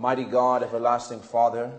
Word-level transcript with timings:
Mighty 0.00 0.26
God, 0.26 0.62
everlasting 0.62 1.20
Father, 1.22 1.72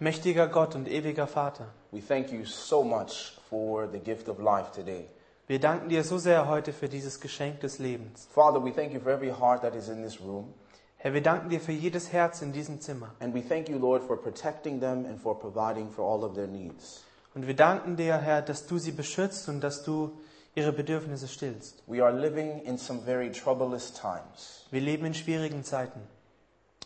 Mächtiger 0.00 0.48
Gott 0.48 0.74
und 0.74 0.88
ewiger 0.88 1.28
Vater, 1.28 1.66
we 1.92 2.00
thank 2.00 2.32
you 2.32 2.44
so 2.44 2.82
much 2.82 3.38
for 3.48 3.86
the 3.86 4.00
gift 4.00 4.28
of 4.28 4.40
life 4.40 4.72
today. 4.72 5.06
wir 5.46 5.60
danken 5.60 5.88
dir 5.88 6.02
so 6.02 6.18
sehr 6.18 6.48
heute 6.48 6.72
für 6.72 6.88
dieses 6.88 7.20
Geschenk 7.20 7.60
des 7.60 7.78
Lebens. 7.78 8.26
Father, 8.34 8.60
we 8.60 8.72
thank 8.72 8.92
you 8.92 8.98
for 8.98 9.12
every 9.12 9.30
heart 9.30 9.62
that 9.62 9.76
is 9.76 9.88
in 9.88 10.02
this 10.02 10.20
room. 10.20 10.52
Herr, 10.96 11.14
wir 11.14 11.22
danken 11.22 11.48
dir 11.48 11.60
für 11.60 11.70
jedes 11.70 12.12
Herz 12.12 12.42
in 12.42 12.52
diesem 12.52 12.80
Zimmer. 12.80 13.14
And 13.20 13.32
we 13.32 13.40
thank 13.40 13.68
you, 13.68 13.78
Lord, 13.78 14.02
for 14.02 14.16
protecting 14.16 14.80
them 14.80 15.06
and 15.06 15.20
for 15.20 15.38
providing 15.38 15.88
for 15.88 16.04
all 16.04 16.24
of 16.24 16.34
their 16.34 16.48
needs. 16.48 17.04
Und 17.36 17.46
wir 17.46 17.54
danken 17.54 17.94
dir, 17.94 18.16
Herr, 18.16 18.42
dass 18.42 18.66
du 18.66 18.78
sie 18.78 18.90
beschützt 18.90 19.48
und 19.48 19.60
dass 19.60 19.84
du 19.84 20.10
ihre 20.56 20.72
Bedürfnisse 20.72 21.28
stillst. 21.28 21.84
We 21.86 22.02
are 22.02 22.12
living 22.12 22.62
in 22.64 22.78
some 22.78 23.00
very 23.02 23.30
troublous 23.30 23.92
times. 23.92 24.66
Wir 24.72 24.80
leben 24.80 25.06
in 25.06 25.14
schwierigen 25.14 25.62
Zeiten 25.62 26.00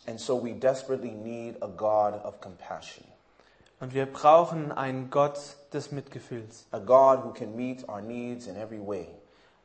And 0.08 0.18
so 0.18 0.42
we 0.42 0.54
desperately 0.54 1.10
need 1.10 1.62
a 1.62 1.66
God 1.68 2.24
of 2.24 2.40
compassion, 2.40 3.04
und 3.80 3.92
wir 3.92 4.06
brauchen 4.06 4.72
einen 4.72 5.10
Gott 5.10 5.38
des 5.72 5.92
Mitgefühls. 5.92 6.66
a 6.72 6.78
God 6.78 7.22
who 7.24 7.32
can 7.32 7.54
meet 7.54 7.86
our 7.88 8.00
needs 8.00 8.46
in 8.46 8.56
every 8.56 8.80
way. 8.84 9.06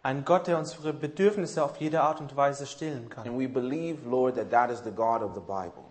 Einen 0.04 0.26
Gott, 0.26 0.48
der 0.48 0.58
unsere 0.60 0.92
Bedürfnisse 0.92 1.64
auf 1.64 1.78
jede 1.78 2.02
Art 2.02 2.20
und 2.20 2.36
Weise 2.36 2.66
stillen 2.66 3.10
kann. 3.10 3.26
And 3.26 3.40
we 3.40 3.48
believe, 3.48 4.00
Lord, 4.06 4.36
that 4.36 4.52
that 4.52 4.70
is 4.70 4.84
the 4.84 4.92
God 4.92 5.22
of 5.24 5.34
the 5.34 5.40
Bible. 5.40 5.84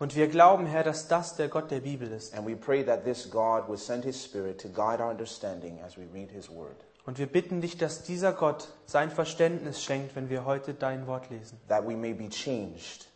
Und 0.00 0.16
wir 0.16 0.26
glauben, 0.26 0.66
Herr, 0.66 0.82
dass 0.82 1.06
das 1.06 1.36
der 1.36 1.46
Gott 1.46 1.70
der 1.70 1.78
Bibel 1.78 2.10
ist. 2.10 2.34
And 2.36 2.44
we 2.44 2.56
pray 2.56 2.84
that 2.84 3.04
this 3.04 3.30
God 3.30 3.68
would 3.68 3.78
send 3.78 4.04
his 4.04 4.20
Spirit 4.22 4.60
to 4.60 4.68
guide 4.68 5.00
our 5.00 5.10
understanding 5.10 5.78
as 5.86 5.96
we 5.96 6.02
read 6.12 6.28
his 6.32 6.50
word, 6.50 6.74
Und 7.06 7.18
wir 7.18 7.26
bitten 7.26 7.60
dich, 7.60 7.78
dass 7.78 8.02
dieser 8.02 8.32
Gott 8.32 8.66
sein 8.86 9.10
Verständnis 9.12 9.80
schenkt, 9.82 10.16
wenn 10.16 10.28
wir 10.28 10.44
heute 10.44 10.74
dein 10.74 11.06
Wort 11.06 11.30
lesen. 11.30 11.60
that 11.68 11.86
we 11.86 11.94
may 11.96 12.12
be 12.12 12.28
changed, 12.28 13.06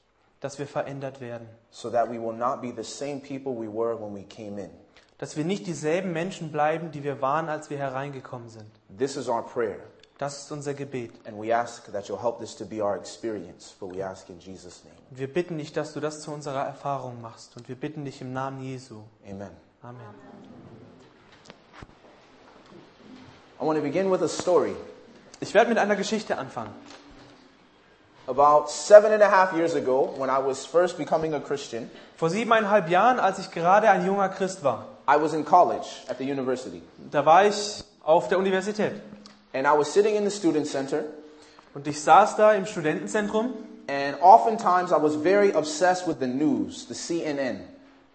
Dass 0.41 0.59
wir 0.59 0.67
verändert 0.67 1.21
werden. 1.21 1.49
so 1.71 1.91
that 1.91 2.11
we 2.11 2.21
will 2.21 2.35
not 2.37 2.61
be 2.61 2.73
the 2.77 2.83
same 2.85 3.21
people 3.21 3.53
we 3.59 3.67
were 3.73 3.99
when 4.01 4.15
we 4.15 4.23
came 4.25 4.61
in. 4.61 4.71
Dass 5.19 5.37
wir 5.37 5.45
nicht 5.45 5.67
dieselben 5.67 6.13
Menschen 6.13 6.53
bleiben, 6.53 6.91
die 6.91 7.03
wir 7.03 7.23
waren, 7.23 7.49
als 7.49 7.71
wir 7.71 7.79
hereingekommen 7.79 8.49
sind. 8.51 8.67
This 8.99 9.17
is 9.17 9.29
our 9.29 9.43
prayer, 9.47 9.79
Das 10.19 10.43
ist 10.43 10.53
unser 10.53 10.75
Gebet. 10.75 11.13
and 11.27 11.39
we 11.41 11.55
ask 11.57 11.91
that 11.93 12.05
you'll 12.09 12.21
help 12.23 12.39
this 12.39 12.55
to 12.57 12.67
be 12.67 12.83
our 12.83 12.97
experience, 12.97 13.71
for 13.71 13.91
we 13.91 14.05
ask 14.05 14.29
in 14.29 14.39
Jesus' 14.39 14.85
name. 14.85 14.95
Und 15.11 15.19
wir 15.19 15.33
bitten 15.33 15.57
dich, 15.57 15.73
dass 15.73 15.95
du 15.95 16.01
das 16.01 16.21
zu 16.21 16.31
unserer 16.33 16.65
Erfahrung 16.67 17.21
machst. 17.23 17.57
Und 17.57 17.67
wir 17.69 17.77
bitten 17.77 18.05
dich 18.05 18.21
im 18.21 18.33
Namen 18.35 18.61
Jesu. 18.63 19.01
Amen. 19.25 19.51
Amen. 19.83 20.01
I 23.59 23.65
want 23.65 23.79
to 23.79 23.83
begin 23.83 24.11
with 24.11 24.21
a 24.23 24.29
story. 24.29 24.77
Ich 25.41 25.55
werde 25.55 25.71
mit 25.71 25.79
einer 25.79 25.97
Geschichte 25.97 26.37
anfangen. 26.37 26.73
About 28.29 28.69
seven 28.71 29.13
and 29.13 29.23
a 29.23 29.29
half 29.31 29.53
years 29.55 29.75
ago, 29.75 30.13
when 30.17 30.29
I 30.31 30.39
was 30.39 30.67
first 30.67 30.99
becoming 30.99 31.33
a 31.35 31.41
Christian, 31.41 31.89
Vor 32.17 32.29
siebeneinhalb 32.29 32.89
Jahren, 32.89 33.21
als 33.21 33.39
ich 33.39 33.51
gerade 33.51 33.89
ein 33.89 34.05
junger 34.05 34.29
Christ 34.29 34.65
war, 34.65 34.87
I 35.09 35.17
was 35.21 35.33
in 35.33 35.45
college 35.45 35.87
at 36.09 36.19
the 36.19 36.25
university. 36.25 36.83
da 37.13 37.25
war 37.25 37.45
ich 37.45 37.85
auf 38.03 38.29
der 38.29 38.39
Universität. 38.39 38.93
And 39.55 39.67
I 39.67 39.79
was 39.79 39.93
sitting 39.93 40.17
in 40.17 40.25
the 40.29 40.37
student 40.37 40.67
center, 40.67 41.05
Und 41.75 41.87
ich 41.87 42.01
saß 42.03 42.37
da 42.37 42.53
im 42.53 42.67
Studentenzentrum 42.67 43.53
and 43.89 44.17
oftentimes 44.21 44.91
I 44.91 44.97
was 45.01 45.15
very 45.15 45.53
obsessed 45.55 46.09
with 46.09 46.17
the 46.19 46.27
news, 46.27 46.87
the 46.89 46.95
CNN. 46.95 47.61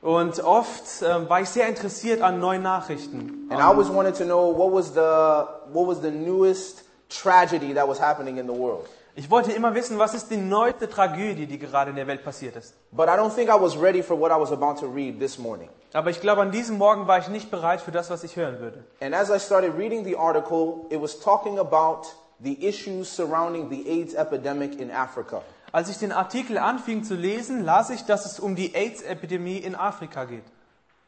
und 0.01 0.43
oft 0.43 0.83
ähm, 1.03 1.29
war 1.29 1.41
ich 1.41 1.49
sehr 1.49 1.67
interessiert 1.69 2.21
an 2.21 2.39
neuen 2.39 2.63
Nachrichten. 2.63 3.47
And 3.49 3.59
I 3.59 3.63
always 3.63 3.87
wanted 3.87 4.15
to 4.17 4.25
know 4.25 4.51
what 4.57 4.73
was 4.73 4.93
the 4.93 5.45
what 5.71 5.87
was 5.87 6.01
the 6.01 6.11
newest 6.11 6.83
tragedy 7.07 7.73
that 7.75 7.87
was 7.87 7.99
happening 8.01 8.37
in 8.37 8.47
the 8.47 8.53
world. 8.53 8.87
Ich 9.15 9.29
wollte 9.29 9.51
immer 9.51 9.75
wissen, 9.75 9.99
was 9.99 10.13
ist 10.13 10.31
die 10.31 10.37
neueste 10.37 10.89
Tragödie, 10.89 11.45
die 11.45 11.59
gerade 11.59 11.89
in 11.89 11.97
der 11.97 12.07
Welt 12.07 12.23
passiert 12.23 12.55
ist. 12.55 12.73
But 12.91 13.07
I 13.07 13.11
don't 13.11 13.35
think 13.35 13.49
I 13.49 13.61
was 13.61 13.77
ready 13.77 14.01
for 14.01 14.17
what 14.17 14.31
I 14.31 14.39
was 14.39 14.51
about 14.51 14.79
to 14.79 14.87
read 14.87 15.19
this 15.19 15.37
morning. 15.37 15.69
Aber 15.93 16.09
ich 16.09 16.21
glaube, 16.21 16.41
an 16.41 16.51
diesem 16.51 16.77
Morgen 16.77 17.07
war 17.07 17.19
ich 17.19 17.27
nicht 17.27 17.51
bereit 17.51 17.81
für 17.81 17.91
das, 17.91 18.09
was 18.09 18.23
ich 18.23 18.37
hören 18.37 18.59
würde. 18.59 18.85
And 19.01 19.13
as 19.13 19.29
I 19.29 19.37
started 19.37 19.77
reading 19.77 20.05
the 20.05 20.15
article, 20.15 20.85
it 20.89 21.01
was 21.01 21.19
talking 21.19 21.59
about 21.59 22.07
the 22.39 22.53
issues 22.65 23.13
surrounding 23.13 23.69
the 23.69 23.85
AIDS 23.89 24.13
epidemic 24.13 24.79
in 24.79 24.89
Africa. 24.91 25.41
Als 25.73 25.89
ich 25.89 25.97
den 25.97 26.11
Artikel 26.11 26.57
anfing 26.57 27.03
zu 27.03 27.15
lesen, 27.15 27.63
las 27.63 27.89
ich, 27.89 28.05
dass 28.05 28.25
es 28.25 28.39
um 28.39 28.55
die 28.55 28.75
AIDS-Epidemie 28.75 29.57
in 29.57 29.75
Afrika 29.75 30.25
geht. 30.25 30.43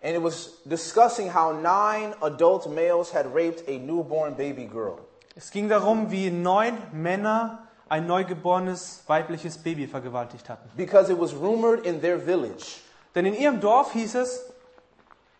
And 0.02 0.16
it 0.16 0.24
was 0.24 0.62
discussing 0.66 1.34
how 1.34 1.54
nine 1.54 2.14
adult 2.22 2.70
males 2.70 3.14
had 3.14 3.34
raped 3.34 3.68
a 3.68 3.78
newborn 3.78 4.36
baby 4.36 4.66
girl. 4.66 5.00
Es 5.36 5.52
ging 5.52 5.68
darum, 5.68 6.12
wie 6.12 6.30
neun 6.30 6.78
Männer 6.92 7.60
ein 7.94 8.08
neugeborenes 8.08 9.04
weibliches 9.06 9.60
Baby 9.60 9.86
vergewaltigt 9.86 10.50
hatten. 10.50 10.68
Because 10.76 11.12
it 11.12 11.20
was 11.20 11.32
rumored 11.32 11.86
in 11.86 12.02
their 12.02 12.18
village 12.18 12.80
Denn 13.14 13.28
in 13.28 13.36
ihrem 13.36 13.60
Dorf 13.60 13.94
hieß 13.94 14.16
es, 14.16 14.52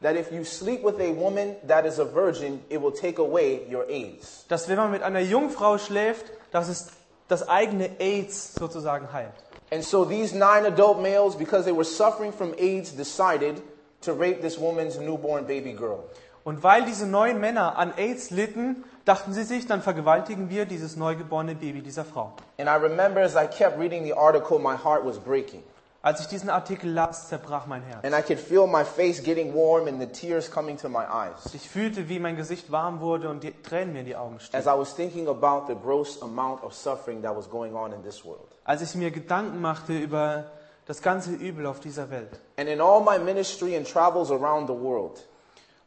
that 0.04 0.16
if 0.16 0.32
you 0.32 0.44
sleep 0.44 0.84
with 0.84 1.00
a 1.00 1.12
woman 1.16 1.56
that 1.68 1.86
is 1.86 1.98
a 1.98 2.06
virgin, 2.06 2.60
it 2.70 2.80
will 2.80 2.92
take 2.92 3.20
away 3.20 3.62
your 3.72 3.90
AIDS. 3.90 4.46
dass 4.50 4.70
wenn 4.70 4.78
man 4.78 4.92
mit 4.92 5.02
einer 5.02 5.22
Jungfrau 5.22 5.80
schläft, 5.80 6.26
dass 6.52 6.70
es 6.70 6.92
das 7.28 7.50
eigene 7.50 7.90
AIDS 8.00 8.54
sozusagen 8.54 9.12
heilt. 9.12 9.34
And 9.72 9.84
so 9.84 10.06
these 10.06 10.36
nine 10.36 10.68
adult 10.68 11.02
males, 11.02 11.36
because 11.36 11.66
they 11.66 11.76
were 11.76 11.86
suffering 11.86 12.32
from 12.32 12.54
AIDS, 12.60 12.96
decided 12.96 13.64
to 14.02 14.14
rape 14.14 14.42
this 14.42 14.60
woman's 14.60 15.00
newborn 15.00 15.48
baby 15.48 15.74
girl. 15.74 16.04
Und 16.44 16.62
weil 16.62 16.86
diese 16.86 17.08
neun 17.08 17.40
Männer 17.40 17.78
an 17.80 17.94
AIDS 17.98 18.30
litten, 18.30 18.84
dachten 19.06 19.34
sie 19.34 19.44
sich, 19.44 19.68
dann 19.68 19.82
vergewaltigen 19.82 20.50
wir 20.50 20.66
dieses 20.66 20.96
neugeborene 20.96 21.56
Baby 21.56 21.82
dieser 21.82 22.06
Frau. 22.06 22.34
And 22.58 22.70
I 22.70 22.76
remember 22.76 23.22
as 23.22 23.36
I 23.36 23.48
kept 23.48 23.80
reading 23.80 24.04
the 24.04 24.14
article, 24.14 24.60
my 24.60 24.76
heart 24.76 25.06
was 25.06 25.18
breaking. 25.18 25.64
Als 26.06 26.20
ich 26.20 26.28
diesen 26.28 26.50
Artikel 26.50 26.92
las, 26.92 27.30
zerbrach 27.30 27.66
mein 27.66 27.82
Herz. 27.82 28.04
And 28.04 28.14
I 28.14 28.22
could 28.22 28.38
feel 28.38 28.68
my 28.68 28.84
face 28.84 29.24
getting 29.24 29.54
warm 29.54 29.88
and 29.88 30.02
the 30.02 30.08
tears 30.08 30.52
coming 30.52 30.78
to 30.78 30.90
my 30.90 31.06
eyes 31.10 31.54
Ich 31.54 31.70
fühlte, 31.70 32.10
wie 32.10 32.20
mein 32.20 32.36
Gesicht 32.36 32.74
warm 32.74 33.00
wurde 33.00 33.30
und 33.30 33.42
die 33.42 33.54
Tränen 33.62 33.94
mir 33.94 34.00
in 34.00 34.06
die 34.08 34.16
Augen 34.18 34.36
as 34.36 34.44
stiegen. 34.44 34.64
I 34.68 34.78
was 34.78 34.94
thinking 34.94 35.30
about 35.30 35.68
the 35.68 35.80
gross 35.80 36.22
amount 36.22 36.62
of 36.62 36.74
suffering 36.74 37.22
that 37.22 37.34
was 37.34 37.50
going 37.50 37.74
on 37.74 37.94
in 37.94 38.04
this 38.04 38.26
world. 38.26 38.50
Als 38.66 38.82
ich 38.82 38.96
mir 38.96 39.12
Gedanken 39.12 39.62
machte 39.62 39.94
über 39.98 40.52
das 40.88 41.02
ganze 41.02 41.32
Übel 41.32 41.66
auf 41.66 41.80
dieser 41.80 42.10
Welt. 42.10 42.38
And 42.58 42.68
in 42.68 42.82
all 42.82 43.02
my 43.02 43.18
ministry 43.18 43.78
and 43.78 43.90
travels 43.90 44.30
around 44.30 44.68
the 44.68 44.76
world, 44.76 45.26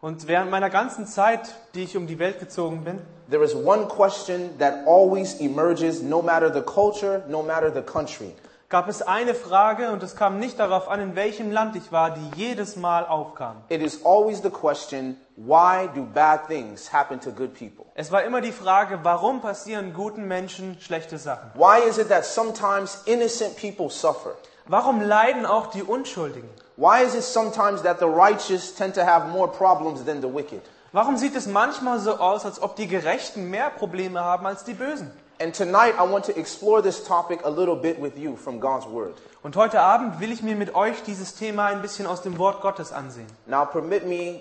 Und 0.01 0.29
während 0.29 0.51
meiner 0.51 0.71
ganzen 0.71 1.07
Zeit, 1.07 1.55
die 1.75 1.85
ich 1.85 1.97
um 1.97 2.07
die 2.07 2.19
Welt 2.19 2.39
gezogen 2.39 2.85
bin, 2.85 3.01
there 3.31 3.43
is 3.43 3.55
one 3.55 3.87
question 3.87 4.57
that 4.59 4.87
always 4.87 5.41
emerges 5.41 6.03
no 6.03 6.23
matter 6.23 6.53
the 6.53 6.63
culture, 6.63 7.25
no 7.29 7.43
matter 7.43 7.73
the 7.73 7.83
country. 7.83 8.35
gab 8.69 8.89
es 8.89 9.01
eine 9.01 9.35
Frage 9.35 9.91
und 9.91 10.03
es 10.03 10.17
kam 10.17 10.39
nicht 10.39 10.59
darauf 10.59 10.89
an, 10.89 11.01
in 11.01 11.17
welchem 11.17 11.53
Land 11.53 11.77
ich 11.77 11.93
war, 11.93 12.11
die 12.11 12.31
jedes 12.37 12.77
Mal 12.77 13.07
aufkam. 13.07 13.57
It 13.69 13.81
is 13.81 14.05
always 14.05 14.43
the 14.43 14.51
question, 14.51 15.17
why 15.37 15.89
do 15.95 16.03
bad 16.03 16.49
things 16.49 16.93
happen 16.93 17.21
to 17.21 17.31
good 17.31 17.55
people? 17.55 17.87
Es 17.95 18.11
war 18.11 18.25
immer 18.25 18.41
die 18.41 18.53
Frage, 18.53 19.01
warum 19.03 19.41
passieren 19.41 19.95
guten 19.95 20.27
Menschen 20.27 20.79
schlechte 20.81 21.19
Sachen? 21.19 21.51
Why 21.55 21.89
is 21.89 21.99
it 21.99 22.09
that 22.09 22.25
sometimes 22.25 23.03
innocent 23.07 23.57
people 23.57 23.89
suffer? 23.89 24.35
Warum 24.67 25.01
leiden 25.01 25.47
auch 25.47 25.69
die 25.69 25.85
Unschuldigen? 25.85 26.51
Why 26.77 27.03
is 27.03 27.15
it 27.15 27.23
sometimes 27.23 27.83
that 27.83 27.99
the 27.99 28.09
righteous 28.09 28.75
tend 28.75 28.95
to 28.95 29.05
have 29.05 29.31
more 29.31 29.49
problems 29.49 30.05
than 30.05 30.21
the 30.21 30.29
wicked? 30.29 30.63
Warum 30.93 31.17
sieht 31.17 31.35
es 31.35 31.47
manchmal 31.47 31.99
so 32.01 32.19
aus, 32.19 32.45
als 32.45 32.63
ob 32.63 32.77
die 32.77 32.87
Gerechten 32.87 33.51
mehr 33.51 33.71
Probleme 33.71 34.21
haben 34.21 34.47
als 34.47 34.65
die 34.65 34.75
Bösen? 34.75 35.11
And 35.39 35.55
tonight 35.55 35.95
I 35.99 36.11
want 36.11 36.25
to 36.27 36.39
explore 36.39 36.81
this 36.83 37.03
topic 37.03 37.45
a 37.45 37.51
little 37.51 37.77
bit 37.77 38.01
with 38.01 38.17
you 38.17 38.37
from 38.37 38.59
God's 38.61 38.87
Word. 38.87 39.15
Und 39.43 39.55
heute 39.57 39.81
Abend 39.81 40.21
will 40.21 40.33
ich 40.33 40.43
mir 40.43 40.57
mit 40.57 40.75
euch 40.75 41.03
dieses 41.03 41.35
Thema 41.35 41.67
ein 41.67 41.83
bisschen 41.83 42.07
aus 42.07 42.23
dem 42.23 42.39
Wort 42.39 42.63
Gottes 42.63 42.93
ansehen. 42.93 43.27
Now 43.47 43.67
permit 43.67 44.07
me 44.07 44.41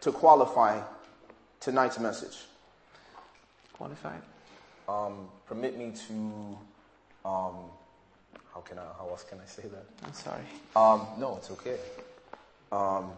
to 0.00 0.12
qualify 0.12 0.80
tonight's 1.60 1.98
message. 1.98 2.46
Qualified. 3.76 4.22
Um, 4.88 5.28
permit 5.48 5.76
me 5.76 5.92
to, 5.92 6.58
um, 7.28 7.70
how 8.56 8.62
can 8.62 8.78
I, 8.78 8.84
how 8.98 9.10
else 9.10 9.24
can 9.28 9.38
I 9.38 9.46
say 9.46 9.68
that? 9.68 9.84
I'm 10.02 10.14
sorry. 10.14 10.40
Um, 10.74 11.06
no, 11.18 11.36
it's 11.36 11.50
okay. 11.50 11.76
Um, 12.72 13.10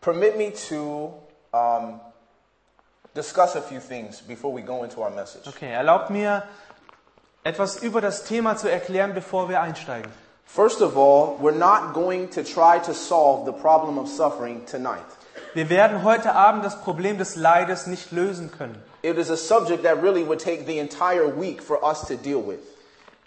permit 0.00 0.36
me 0.36 0.50
to 0.68 1.12
um, 1.52 2.00
discuss 3.14 3.54
a 3.54 3.62
few 3.62 3.78
things 3.78 4.20
before 4.20 4.52
we 4.52 4.60
go 4.60 4.82
into 4.82 5.02
our 5.02 5.10
message. 5.10 5.46
Okay, 5.46 5.70
erlaubt 5.72 6.10
mir 6.10 6.42
etwas 7.44 7.80
über 7.80 8.00
das 8.00 8.24
Thema 8.24 8.56
zu 8.56 8.68
erklären, 8.68 9.14
bevor 9.14 9.48
wir 9.48 9.60
einsteigen. 9.60 10.10
First 10.44 10.82
of 10.82 10.96
all, 10.96 11.38
we're 11.40 11.56
not 11.56 11.94
going 11.94 12.28
to 12.30 12.42
try 12.42 12.80
to 12.80 12.92
solve 12.92 13.46
the 13.46 13.52
problem 13.52 13.98
of 13.98 14.08
suffering 14.08 14.66
tonight. 14.66 15.06
Wir 15.54 15.70
werden 15.70 16.02
heute 16.02 16.34
Abend 16.34 16.64
das 16.64 16.80
Problem 16.82 17.18
des 17.18 17.36
Leides 17.36 17.86
nicht 17.86 18.10
lösen 18.10 18.50
können. 18.50 18.82
It 19.02 19.16
is 19.16 19.30
a 19.30 19.36
subject 19.36 19.84
that 19.84 20.02
really 20.02 20.24
would 20.26 20.40
take 20.40 20.66
the 20.66 20.80
entire 20.80 21.28
week 21.28 21.62
for 21.62 21.84
us 21.84 22.04
to 22.08 22.16
deal 22.16 22.44
with. 22.44 22.73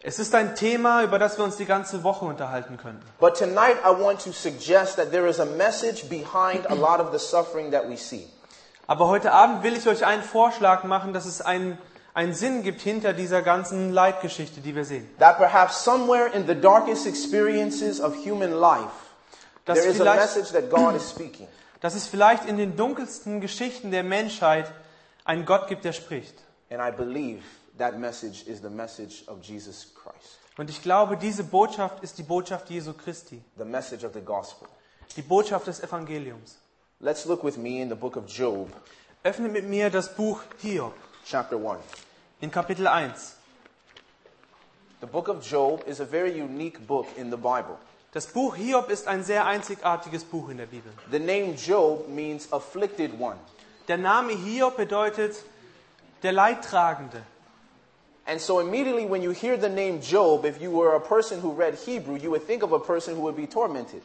Es 0.08 0.20
ist 0.20 0.34
ein 0.36 0.56
Thema, 0.56 1.04
über 1.04 1.20
das 1.20 1.38
wir 1.38 1.44
uns 1.44 1.58
die 1.58 1.66
ganze 1.66 2.02
Woche 2.02 2.24
unterhalten 2.24 2.78
könnten. 2.78 3.04
But 3.20 3.38
tonight 3.38 3.76
I 3.84 3.90
want 3.90 4.24
to 4.24 4.32
suggest 4.32 4.96
that 4.96 5.12
there 5.12 5.28
is 5.28 5.38
a 5.38 5.46
message 5.46 6.08
behind 6.08 6.66
a 6.70 6.76
lot 6.76 7.02
of 7.02 7.12
the 7.12 7.20
suffering 7.20 7.72
that 7.72 7.90
we 7.90 7.98
see. 7.98 8.26
Aber 8.88 9.10
heute 9.10 9.34
Abend 9.34 9.64
will 9.64 9.76
ich 9.76 9.86
euch 9.86 10.06
einen 10.06 10.24
Vorschlag 10.24 10.86
machen, 10.86 11.12
dass 11.12 11.26
es 11.26 11.42
ein, 11.42 11.78
einen 12.14 12.34
Sinn 12.34 12.64
gibt 12.64 12.80
hinter 12.80 13.12
dieser 13.12 13.42
ganzen 13.42 13.92
Leitgeschichte, 13.92 14.62
die 14.62 14.78
wir 14.78 14.86
sehen. 14.86 15.10
That 15.20 15.40
perhaps 15.40 15.84
somewhere 15.84 16.28
in 16.28 16.48
the 16.48 16.56
darkest 16.56 17.06
experiences 17.06 18.00
of 18.00 18.16
human 18.16 18.54
life, 18.54 18.88
Dass 19.66 19.78
there 19.78 19.92
is 19.92 20.00
a 20.00 20.16
message 20.16 20.54
that 20.54 20.70
God 20.70 20.96
is 20.96 21.10
speaking. 21.10 21.50
dass 21.82 21.96
es 21.96 22.08
vielleicht 22.08 22.46
in 22.46 22.56
den 22.56 22.78
dunkelsten 22.78 23.42
Geschichten 23.42 23.92
der 23.92 24.04
Menschheit 24.04 24.72
einen 25.26 25.44
Gott 25.44 25.68
gibt, 25.68 25.84
der 25.84 25.92
spricht. 25.92 26.46
And 26.70 26.80
I 26.80 26.96
believe 26.96 27.44
that 27.78 27.98
message 28.00 28.46
is 28.48 28.62
the 28.62 28.70
message 28.70 29.24
of 29.28 29.42
Jesus 29.42 29.94
Christ, 29.94 30.40
Und 30.58 30.70
ich 30.70 30.82
glaube, 30.82 31.18
diese 31.18 31.44
Botschaft 31.44 32.04
ist 32.04 32.18
die 32.18 32.24
Botschaft 32.24 32.70
Jesu 32.70 32.94
Christi, 32.94 33.42
the 33.58 33.66
message 33.66 34.04
of 34.04 34.14
the 34.14 34.22
gospel. 34.22 34.68
die 35.16 35.22
Botschaft 35.22 35.68
des 35.68 35.80
Evangeliums. 35.82 36.58
Let's 37.00 37.26
look 37.26 37.44
with 37.44 37.58
me 37.58 37.82
in 37.82 37.90
the 37.90 37.96
book 37.96 38.16
of 38.18 38.26
Job, 38.28 38.70
Öffne 39.24 39.50
mit 39.50 39.68
mir 39.68 39.90
das 39.90 40.16
Buch 40.16 40.42
Hiob 40.62 40.94
chapter 41.26 41.58
1. 41.58 41.80
in 42.42 42.50
Kapitel 42.52 42.88
1. 42.88 43.36
The 45.00 45.06
book 45.08 45.28
of 45.28 45.44
Job 45.48 45.84
is 45.88 46.00
a 46.00 46.06
very 46.06 46.32
unique 46.42 46.80
book 46.88 47.06
in 47.18 47.30
the 47.30 47.38
Bible. 47.38 47.78
Das 48.14 48.26
Buch 48.26 48.56
Hiob 48.56 48.90
ist 48.90 49.08
ein 49.08 49.24
sehr 49.24 49.46
einzigartiges 49.46 50.24
Buch 50.24 50.50
in 50.50 50.58
der 50.58 50.66
Bibel. 50.66 50.92
The 51.12 51.20
name 51.20 51.54
Job 51.54 52.08
means 52.08 52.52
afflicted 52.52 53.12
one. 53.20 53.36
Der 53.88 53.98
Name 53.98 54.34
Hiob 54.34 54.76
bedeutet 54.78 55.36
der 56.24 56.32
Leidtragende. 56.32 57.22
And 58.28 58.42
so 58.42 58.60
immediately 58.60 59.06
when 59.06 59.22
you 59.22 59.32
hear 59.32 59.58
the 59.58 59.70
name 59.70 60.02
Job, 60.02 60.46
if 60.46 60.62
you 60.62 60.70
were 60.70 60.96
a 60.96 61.00
person 61.00 61.40
who 61.40 61.54
read 61.54 61.76
Hebrew, 61.76 62.18
you 62.18 62.30
would 62.32 62.46
think 62.46 62.62
of 62.62 62.74
a 62.74 62.80
person 62.80 63.16
who 63.16 63.22
would 63.22 63.38
be 63.38 63.48
tormented. 63.48 64.02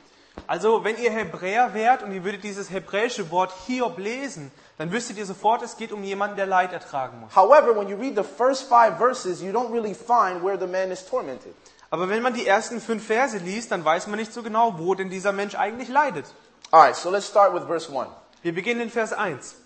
Also, 0.47 0.83
wenn 0.85 0.97
ihr 0.97 1.11
Hebräer 1.11 1.75
wärt 1.75 2.03
und 2.03 2.13
ihr 2.13 2.25
würdet 2.25 2.43
dieses 2.43 2.71
hebräische 2.71 3.31
Wort 3.31 3.53
Hiob 3.67 3.99
lesen, 3.99 4.51
dann 4.79 4.91
wüsstet 4.93 5.19
ihr 5.19 5.27
sofort, 5.27 5.63
es 5.63 5.77
geht 5.77 5.93
um 5.93 6.03
jemanden, 6.05 6.37
der 6.37 6.47
Leid 6.47 6.73
ertragen 6.73 7.21
muss. 7.21 7.35
However, 7.35 7.77
when 7.77 7.89
you 7.89 7.97
read 7.97 8.17
the 8.17 8.23
first 8.23 8.69
five 8.69 8.97
verses, 8.97 9.43
you 9.43 9.51
don't 9.51 9.73
really 9.73 9.93
find 9.93 10.43
where 10.43 10.57
the 10.59 10.67
man 10.67 10.91
is 10.91 11.05
tormented. 11.05 11.53
Aber 11.91 12.09
wenn 12.09 12.23
man 12.23 12.33
die 12.33 12.47
ersten 12.47 12.81
fünf 12.81 13.07
Verse 13.07 13.37
liest, 13.39 13.73
dann 13.73 13.85
weiß 13.85 14.07
man 14.07 14.19
nicht 14.19 14.33
so 14.33 14.43
genau, 14.43 14.79
wo 14.79 14.95
denn 14.95 15.11
dieser 15.11 15.33
Mensch 15.33 15.55
eigentlich 15.55 15.89
leidet. 15.89 16.27
All 16.71 16.81
right, 16.81 16.97
so 16.97 17.11
let's 17.11 17.29
start 17.29 17.53
with 17.53 17.65
verse 17.65 17.93
1. 17.93 18.09
Wir 18.43 18.55
beginnen 18.55 18.81
in 18.81 18.91
Vers 18.91 19.13
1. 19.13 19.57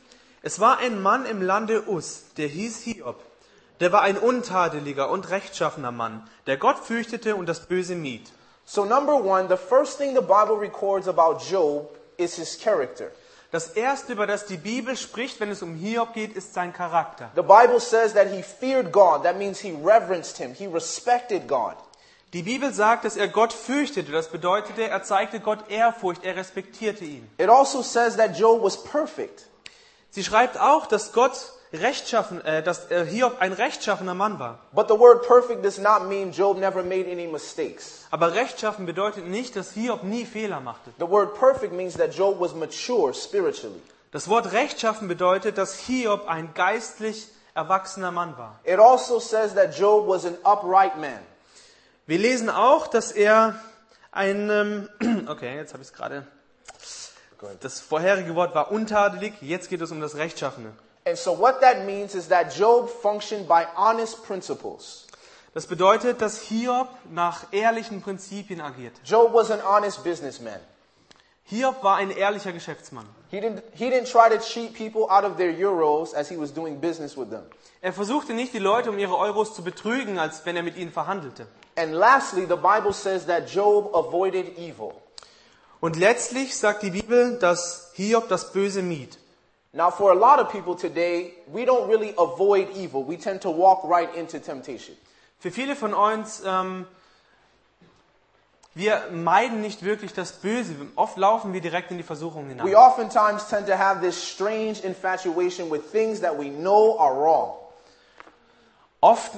Es 0.42 0.58
war 0.58 0.78
ein 0.78 1.00
Mann 1.00 1.26
im 1.26 1.40
Lande 1.42 1.88
Us, 1.88 2.24
der 2.36 2.48
hieß 2.48 2.80
Hiob. 2.80 3.22
Der 3.80 3.92
war 3.92 4.02
ein 4.02 4.16
untadeliger 4.16 5.10
und 5.10 5.28
rechtschaffener 5.28 5.92
Mann, 5.92 6.28
der 6.46 6.56
Gott 6.56 6.78
fürchtete 6.78 7.36
und 7.36 7.46
das 7.46 7.66
Böse 7.66 7.94
mied. 7.94 8.26
So, 8.64 8.84
number 8.84 9.14
one, 9.14 9.48
the 9.48 9.56
first 9.56 9.98
thing 9.98 10.14
the 10.14 10.20
Bible 10.20 10.58
records 10.58 11.06
about 11.06 11.38
Job 11.48 11.88
is 12.16 12.34
his 12.36 12.58
character. 12.58 13.10
Das 13.52 13.68
erste, 13.70 14.12
über 14.12 14.26
das 14.26 14.46
die 14.46 14.56
Bibel 14.56 14.96
spricht, 14.96 15.38
wenn 15.40 15.50
es 15.50 15.62
um 15.62 15.76
Hiob 15.76 16.14
geht, 16.14 16.34
ist 16.34 16.52
sein 16.52 16.72
Charakter. 16.72 17.30
The 17.36 17.42
Bible 17.42 17.78
says 17.78 18.12
that 18.14 18.28
he 18.28 18.42
feared 18.42 18.92
God. 18.92 19.22
That 19.22 19.36
means 19.36 19.60
he 19.60 19.72
reverenced 19.72 20.38
him, 20.38 20.52
he 20.52 20.66
respected 20.66 21.46
God. 21.46 21.74
Die 22.32 22.42
Bibel 22.42 22.72
sagt, 22.72 23.04
dass 23.04 23.16
er 23.16 23.28
Gott 23.28 23.52
fürchtete. 23.52 24.10
Das 24.10 24.28
bedeutete, 24.28 24.88
er 24.88 25.02
zeigte 25.04 25.38
Gott 25.38 25.70
Ehrfurcht, 25.70 26.24
er 26.24 26.36
respektierte 26.36 27.04
ihn. 27.04 27.30
It 27.38 27.48
also 27.48 27.82
says 27.82 28.16
that 28.16 28.36
Job 28.36 28.62
was 28.62 28.82
perfect. 28.82 29.46
Sie 30.10 30.24
schreibt 30.24 30.58
auch, 30.58 30.86
dass 30.86 31.12
Gott 31.12 31.52
rechtschaffen, 31.76 32.44
äh, 32.44 32.62
dass 32.62 32.90
äh, 32.90 33.04
Hiob 33.06 33.40
ein 33.40 33.52
rechtschaffener 33.52 34.14
Mann 34.14 34.38
war. 34.38 34.58
But 34.72 34.88
the 34.88 34.98
word 34.98 35.26
perfect 35.26 35.64
does 35.64 35.78
not 35.78 36.08
mean 36.08 36.32
Job 36.32 36.58
never 36.58 36.82
made 36.82 37.10
any 37.10 37.26
mistakes. 37.26 38.06
Aber 38.10 38.34
rechtschaffen 38.34 38.86
bedeutet 38.86 39.26
nicht, 39.26 39.56
dass 39.56 39.72
Hiob 39.72 40.02
nie 40.02 40.24
Fehler 40.24 40.60
machte. 40.60 40.90
The 40.98 41.08
word 41.08 41.34
perfect 41.38 41.72
means 41.72 41.94
that 41.94 42.14
Job 42.14 42.40
was 42.40 42.54
mature 42.54 43.14
spiritually. 43.14 43.80
Das 44.12 44.28
Wort 44.28 44.52
rechtschaffen 44.52 45.08
bedeutet, 45.08 45.58
dass 45.58 45.78
Hiob 45.78 46.26
ein 46.28 46.54
geistlich 46.54 47.28
erwachsener 47.54 48.12
Mann 48.12 48.36
war. 48.38 48.58
It 48.64 48.78
also 48.78 49.18
says 49.18 49.54
that 49.54 49.76
Job 49.78 50.06
was 50.08 50.24
an 50.24 50.36
upright 50.44 50.96
man. 50.98 51.18
Wir 52.06 52.18
lesen 52.18 52.50
auch, 52.50 52.86
dass 52.86 53.12
er 53.12 53.58
ein, 54.12 54.48
ähm, 55.00 55.26
okay, 55.28 55.56
jetzt 55.56 55.72
habe 55.72 55.82
ich 55.82 55.88
es 55.88 55.94
gerade. 55.94 56.26
Das 57.60 57.80
vorherige 57.80 58.34
Wort 58.34 58.54
war 58.54 58.70
untadelig, 58.72 59.34
jetzt 59.40 59.68
geht 59.68 59.80
es 59.80 59.90
um 59.90 60.00
das 60.00 60.16
Rechtschaffene. 60.16 60.72
And 61.06 61.16
so 61.16 61.32
what 61.32 61.60
that 61.60 61.86
means 61.86 62.16
is 62.16 62.28
that 62.28 62.52
Job 62.52 62.90
functioned 62.90 63.46
by 63.46 63.64
honest 63.76 64.24
principles. 64.24 65.06
Das 65.54 65.66
bedeutet, 65.66 66.20
dass 66.20 66.40
Hiob 66.40 66.88
nach 67.10 67.44
ehrlichen 67.52 68.02
Prinzipien 68.02 68.60
agierte. 68.60 69.00
Job 69.04 69.32
was 69.32 69.50
an 69.52 69.60
honest 69.62 70.02
businessman. 70.02 70.60
Hiob 71.44 71.84
war 71.84 71.96
ein 71.96 72.10
ehrlicher 72.10 72.52
Geschäftsmann. 72.52 73.06
He 73.30 73.38
didn't, 73.38 73.62
he 73.72 73.88
didn't 73.88 74.10
try 74.10 74.28
to 74.28 74.38
cheat 74.38 74.74
people 74.74 75.02
out 75.08 75.24
of 75.24 75.36
their 75.36 75.52
euros 75.52 76.12
as 76.12 76.28
he 76.28 76.36
was 76.36 76.52
doing 76.52 76.80
business 76.80 77.16
with 77.16 77.30
them. 77.30 77.44
Er 77.80 77.92
versuchte 77.92 78.34
nicht, 78.34 78.52
die 78.52 78.58
Leute 78.58 78.90
um 78.90 78.98
ihre 78.98 79.16
Euros 79.16 79.54
zu 79.54 79.62
betrügen, 79.62 80.18
als 80.18 80.44
wenn 80.44 80.56
er 80.56 80.64
mit 80.64 80.76
ihnen 80.76 80.90
verhandelte. 80.90 81.46
And 81.76 81.92
lastly, 81.92 82.46
the 82.48 82.56
Bible 82.56 82.92
says 82.92 83.26
that 83.26 83.48
Job 83.48 83.94
avoided 83.94 84.58
evil. 84.58 84.92
Und 85.78 85.94
letztlich 85.94 86.56
sagt 86.56 86.82
die 86.82 86.90
Bibel, 86.90 87.38
dass 87.38 87.92
Hiob 87.94 88.28
das 88.28 88.52
Böse 88.52 88.82
mied. 88.82 89.18
Now, 89.76 89.90
for 89.90 90.10
a 90.10 90.14
lot 90.14 90.40
of 90.40 90.50
people 90.50 90.74
today, 90.74 91.34
we 91.52 91.66
don't 91.66 91.86
really 91.86 92.14
avoid 92.16 92.70
evil. 92.74 93.04
We 93.04 93.18
tend 93.18 93.42
to 93.42 93.50
walk 93.50 93.84
right 93.84 94.08
into 94.14 94.38
temptation. 94.38 94.96
Für 95.38 95.50
viele 95.50 95.76
von 95.76 95.92
uns, 95.92 96.42
ähm, 96.46 96.86
wir 98.74 99.10
meiden 99.12 99.60
nicht 99.60 99.82
wirklich 99.82 100.14
das 100.14 100.32
Böse. 100.32 100.74
Oft 100.96 101.18
laufen 101.18 101.52
wir 101.52 101.60
direkt 101.60 101.90
in 101.90 101.98
die 101.98 102.02
Versuchung 102.02 102.46
We 102.46 102.52
hinein. 102.54 102.74
oftentimes 102.74 103.48
tend 103.50 103.66
to 103.66 103.76
have 103.76 104.00
this 104.00 104.16
strange 104.16 104.82
infatuation 104.82 105.70
with 105.70 105.92
things 105.92 106.20
that 106.22 106.38
we 106.38 106.48
know 106.48 106.98
are 106.98 107.14
wrong. 107.14 107.52
Oft 109.02 109.32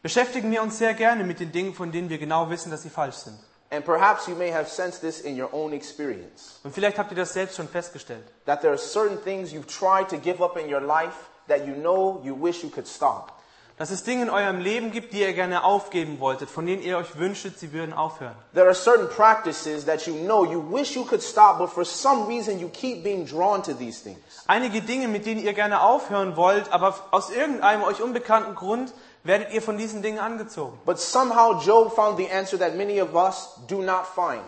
beschäftigen 0.00 0.52
wir 0.52 0.62
uns 0.62 0.78
sehr 0.78 0.94
gerne 0.94 1.24
mit 1.24 1.40
den 1.40 1.50
Dingen, 1.50 1.74
von 1.74 1.90
denen 1.90 2.08
wir 2.08 2.18
genau 2.18 2.50
wissen, 2.50 2.70
dass 2.70 2.82
sie 2.82 2.90
falsch 2.90 3.16
sind. 3.16 3.38
And 3.70 3.84
perhaps 3.84 4.26
you 4.26 4.34
may 4.34 4.50
have 4.50 4.68
sensed 4.68 5.00
this 5.00 5.20
in 5.20 5.40
your 5.40 5.48
own 5.52 5.72
experience. 5.72 6.58
Und 6.64 6.74
vielleicht 6.74 6.98
habt 6.98 7.12
ihr 7.12 7.16
das 7.16 7.32
selbst 7.32 7.56
schon 7.56 7.68
festgestellt. 7.68 8.24
That 8.44 8.62
there 8.62 8.72
are 8.72 8.78
certain 8.78 9.22
things 9.22 9.52
you've 9.52 9.68
tried 9.68 10.08
to 10.08 10.16
give 10.16 10.42
up 10.42 10.56
in 10.56 10.72
your 10.72 10.80
life 10.80 11.30
that 11.46 11.66
you 11.66 11.74
know 11.74 12.20
you 12.24 12.34
wish 12.34 12.64
you 12.64 12.70
could 12.70 12.88
stop. 12.88 13.40
Dass 13.80 13.90
es 13.90 14.02
Dinge 14.02 14.24
in 14.24 14.28
eurem 14.28 14.58
Leben 14.58 14.90
gibt, 14.90 15.14
die 15.14 15.20
ihr 15.20 15.32
gerne 15.32 15.64
aufgeben 15.64 16.20
wolltet, 16.20 16.50
von 16.50 16.66
denen 16.66 16.82
ihr 16.82 16.98
euch 16.98 17.16
wünschtet, 17.16 17.58
sie 17.58 17.72
würden 17.72 17.94
aufhören. 17.94 18.34
There 18.52 18.66
are 18.66 18.74
certain 18.74 19.08
practices 19.08 19.86
that 19.86 20.06
you 20.06 20.14
know 20.14 20.44
you 20.44 20.60
wish 20.60 20.94
you 20.94 21.04
could 21.04 21.22
stop, 21.22 21.58
but 21.58 21.70
for 21.70 21.84
some 21.84 22.26
reason 22.28 22.58
you 22.58 22.68
keep 22.68 23.02
being 23.02 23.24
drawn 23.24 23.62
to 23.62 23.72
these 23.72 24.02
things. 24.02 24.18
Einige 24.46 24.82
Dinge, 24.82 25.08
mit 25.08 25.24
denen 25.24 25.40
ihr 25.40 25.54
gerne 25.54 25.80
aufhören 25.80 26.36
wollt, 26.36 26.70
aber 26.72 26.94
aus 27.10 27.30
irgendeinem 27.30 27.82
euch 27.84 28.02
unbekannten 28.02 28.54
Grund 28.54 28.92
werdet 29.24 29.52
ihr 29.52 29.62
von 29.62 29.76
diesen 29.76 30.02
Dingen 30.02 30.18
angezogen. 30.18 30.78
But 30.84 30.98
somehow 30.98 31.60
Job 31.60 31.94
found 31.94 32.18
the 32.18 32.28
answer 32.30 32.58
that 32.58 32.76
many 32.76 33.00
of 33.00 33.14
us 33.14 33.50
do 33.68 33.82
not 33.82 34.06
find. 34.14 34.42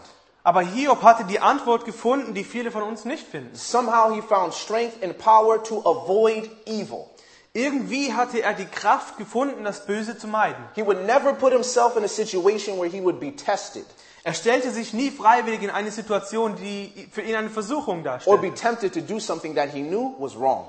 Aber 0.44 0.62
Hiob 0.62 1.02
hatte 1.02 1.24
die 1.24 1.38
Antwort 1.38 1.84
gefunden, 1.84 2.34
die 2.34 2.42
viele 2.44 2.70
von 2.70 2.82
uns 2.82 3.04
nicht 3.04 3.26
finden. 3.26 3.54
Somehow 3.54 4.12
he 4.12 4.22
found 4.22 4.54
strength 4.54 5.02
and 5.02 5.16
power 5.18 5.62
to 5.62 5.80
avoid 5.84 6.50
evil. 6.66 7.06
Irgendwie 7.54 8.12
hatte 8.12 8.42
er 8.42 8.54
die 8.54 8.64
Kraft 8.64 9.18
gefunden, 9.18 9.62
das 9.64 9.84
Böse 9.86 10.16
zu 10.16 10.26
meiden. 10.26 10.64
He 10.74 10.84
would 10.84 11.04
never 11.06 11.34
put 11.34 11.52
himself 11.52 11.96
in 11.96 12.04
a 12.04 12.08
situation 12.08 12.78
where 12.78 12.88
he 12.88 13.02
would 13.02 13.20
be 13.20 13.36
tested 13.36 13.84
Er 14.24 14.34
stellte 14.34 14.70
sich 14.70 14.92
nie 14.92 15.10
freiwillig 15.10 15.62
in 15.62 15.70
eine 15.70 15.90
Situation, 15.90 16.54
die 16.54 17.08
für 17.10 17.22
ihn 17.22 17.34
eine 17.34 17.50
Versuchung 17.50 17.98
or 17.98 18.38
be 18.38 18.50
darstellte. 18.50 18.54
tempted 18.54 18.94
to 18.94 19.00
do 19.00 19.18
something 19.18 19.56
that 19.56 19.70
he 19.70 19.82
knew 19.82 20.14
was 20.18 20.38
wrong. 20.38 20.64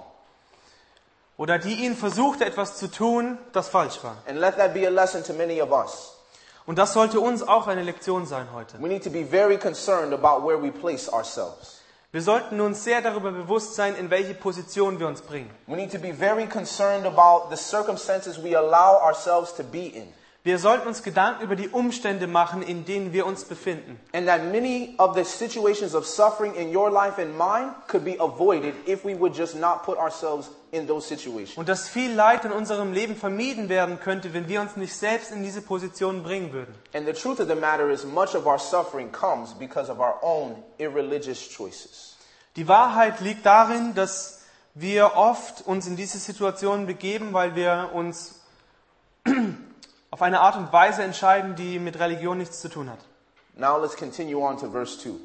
Oder 1.38 1.58
die 1.58 1.86
ihn 1.86 1.96
versuchte, 1.96 2.46
etwas 2.46 2.78
zu 2.78 2.90
tun, 2.90 3.38
das 3.54 3.68
falsch 3.70 4.04
war. 4.04 4.18
And 4.28 4.40
let 4.40 4.58
that 4.58 4.74
be 4.74 4.86
a 4.86 4.92
lesson 4.92 5.24
to 5.24 5.34
many 5.34 5.62
of 5.62 5.72
us. 5.72 6.14
Und 6.66 6.78
das 6.78 6.94
sollte 6.94 7.20
uns 7.20 7.44
auch 7.44 7.68
eine 7.68 7.84
Lektion 7.84 8.26
sein 8.26 8.48
heute. 8.54 8.82
We 8.82 8.88
need 8.88 9.04
to 9.04 9.10
be 9.10 9.26
very 9.26 9.58
concerned 9.58 10.14
about 10.14 10.48
where 10.48 10.62
we 10.62 10.72
place 10.72 11.12
ourselves. 11.12 11.82
Wir 12.12 12.22
sollten 12.22 12.62
uns 12.62 12.84
sehr 12.84 13.02
darüber 13.02 13.32
bewusst 13.32 13.74
sein, 13.74 13.96
in 13.96 14.12
welche 14.12 14.36
Position 14.36 15.00
wir 15.00 15.08
uns 15.08 15.22
bringen. 15.22 15.50
We 15.66 15.76
need 15.76 15.92
to 15.92 15.98
be 15.98 16.14
very 16.14 16.46
concerned 16.46 17.08
about 17.08 17.50
the 17.50 17.58
circumstances 17.58 18.38
we 18.38 18.56
allow 18.56 19.02
ourselves 19.02 19.56
to 19.56 19.64
be 19.64 19.88
in. 19.88 20.14
Wir 20.46 20.60
sollten 20.60 20.90
uns 20.90 21.04
Gedanken 21.04 21.42
über 21.42 21.56
die 21.56 21.70
Umstände 21.70 22.28
machen, 22.28 22.64
in 22.64 22.84
denen 22.84 23.14
wir 23.14 23.26
uns 23.26 23.46
befinden. 23.46 23.98
And 24.12 24.28
that 24.28 24.44
many 24.52 24.94
of 24.98 25.16
the 25.16 25.24
situations 25.24 25.96
of 25.96 26.06
suffering 26.06 26.54
in 26.56 26.76
your 26.76 26.92
life 26.92 27.18
and 27.18 27.38
mine 27.38 27.74
could 27.88 28.04
be 28.04 28.18
avoided 28.20 28.74
if 28.86 29.06
we 29.06 29.18
would 29.18 29.34
just 29.34 29.56
not 29.56 29.84
put 29.84 29.98
ourselves 29.98 30.52
in 30.72 30.86
those 30.86 31.08
situations. 31.08 31.56
Und 31.56 31.70
dass 31.70 31.88
viel 31.88 32.12
Leid 32.12 32.44
in 32.44 32.52
unserem 32.52 32.92
Leben 32.92 33.16
vermieden 33.16 33.70
werden 33.70 34.02
könnte, 34.02 34.34
wenn 34.34 34.50
wir 34.50 34.60
uns 34.60 34.76
nicht 34.76 34.94
selbst 34.94 35.32
in 35.32 35.44
diese 35.44 35.62
Position 35.62 36.24
bringen 36.24 36.52
würden. 36.52 36.76
And 36.94 37.06
the 37.06 37.14
truth 37.14 37.40
of 37.40 37.48
the 37.48 37.56
matter 37.56 37.90
is, 37.90 38.04
much 38.04 38.36
of 38.36 38.46
our 38.46 38.60
suffering 38.60 39.14
comes 39.14 39.54
because 39.54 39.90
of 39.90 40.00
our 40.00 40.22
own 40.22 40.62
irreligious 40.78 41.40
choices. 41.48 42.18
Die 42.58 42.68
Wahrheit 42.68 43.22
liegt 43.22 43.46
darin, 43.46 43.96
dass 43.96 44.42
wir 44.74 45.16
oft 45.16 45.66
uns 45.66 45.88
in 45.88 45.96
diese 45.96 46.18
Situation 46.18 46.86
begeben, 46.86 47.32
weil 47.32 47.56
wir 47.56 47.92
uns 47.94 48.42
auf 50.14 50.22
eine 50.22 50.42
Art 50.42 50.56
und 50.58 50.72
Weise 50.72 51.02
entscheiden, 51.02 51.56
die 51.56 51.80
mit 51.80 51.98
Religion 51.98 52.38
nichts 52.38 52.62
zu 52.62 52.70
tun 52.70 52.88
hat. 52.88 53.00
Now 53.56 53.80
let's 53.82 53.98
continue 53.98 54.38
on 54.38 54.60
to 54.60 54.70
verse 54.70 55.00
2. 55.00 55.16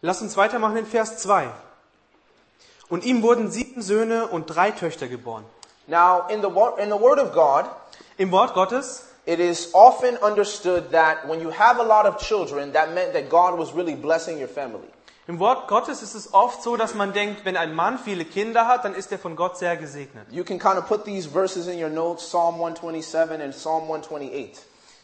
Lass 0.00 0.22
uns 0.22 0.36
weitermachen 0.36 0.76
in 0.76 0.86
Vers 0.86 1.18
2. 1.18 1.50
Und 2.88 3.04
ihm 3.04 3.24
wurden 3.24 3.50
sieben 3.50 3.82
Söhne 3.82 4.28
und 4.28 4.46
drei 4.46 4.70
Töchter 4.70 5.08
geboren. 5.08 5.44
Now, 5.88 6.28
in 6.28 6.40
the, 6.40 6.48
in 6.80 6.88
the 6.88 7.00
Word 7.00 7.18
of 7.18 7.32
God, 7.32 7.64
Im 8.16 8.30
Wort 8.30 8.54
Gottes 8.54 9.06
it 9.26 9.40
is 9.40 9.70
often 9.74 10.16
understood 10.18 10.92
that 10.92 11.26
when 11.26 11.40
you 11.40 11.50
have 11.50 11.80
a 11.80 11.82
lot 11.82 12.06
of 12.06 12.18
children, 12.18 12.72
that 12.74 12.94
meant 12.94 13.12
that 13.14 13.28
God 13.28 13.58
was 13.58 13.72
really 13.72 13.96
blessing 13.96 14.38
your 14.38 14.46
family. 14.48 14.86
Im 15.30 15.38
Wort 15.38 15.68
Gottes 15.68 16.02
ist 16.02 16.16
es 16.16 16.34
oft 16.34 16.60
so, 16.60 16.76
dass 16.76 16.96
man 16.96 17.12
denkt, 17.12 17.44
wenn 17.44 17.56
ein 17.56 17.72
Mann 17.72 18.00
viele 18.00 18.24
Kinder 18.24 18.66
hat, 18.66 18.84
dann 18.84 18.96
ist 18.96 19.12
er 19.12 19.18
von 19.20 19.36
Gott 19.36 19.56
sehr 19.56 19.76
gesegnet. 19.76 20.26
You 20.32 20.42
can 20.42 20.58
kind 20.58 20.76
of 20.76 20.88
put 20.88 21.04
these 21.04 21.28
verses 21.28 21.68
in 21.68 21.80
your 21.80 21.88
notes 21.88 22.24
Psalm 22.24 22.56
127 22.56 23.40
and 23.40 23.54
Psalm 23.54 23.82
128. 23.82 24.58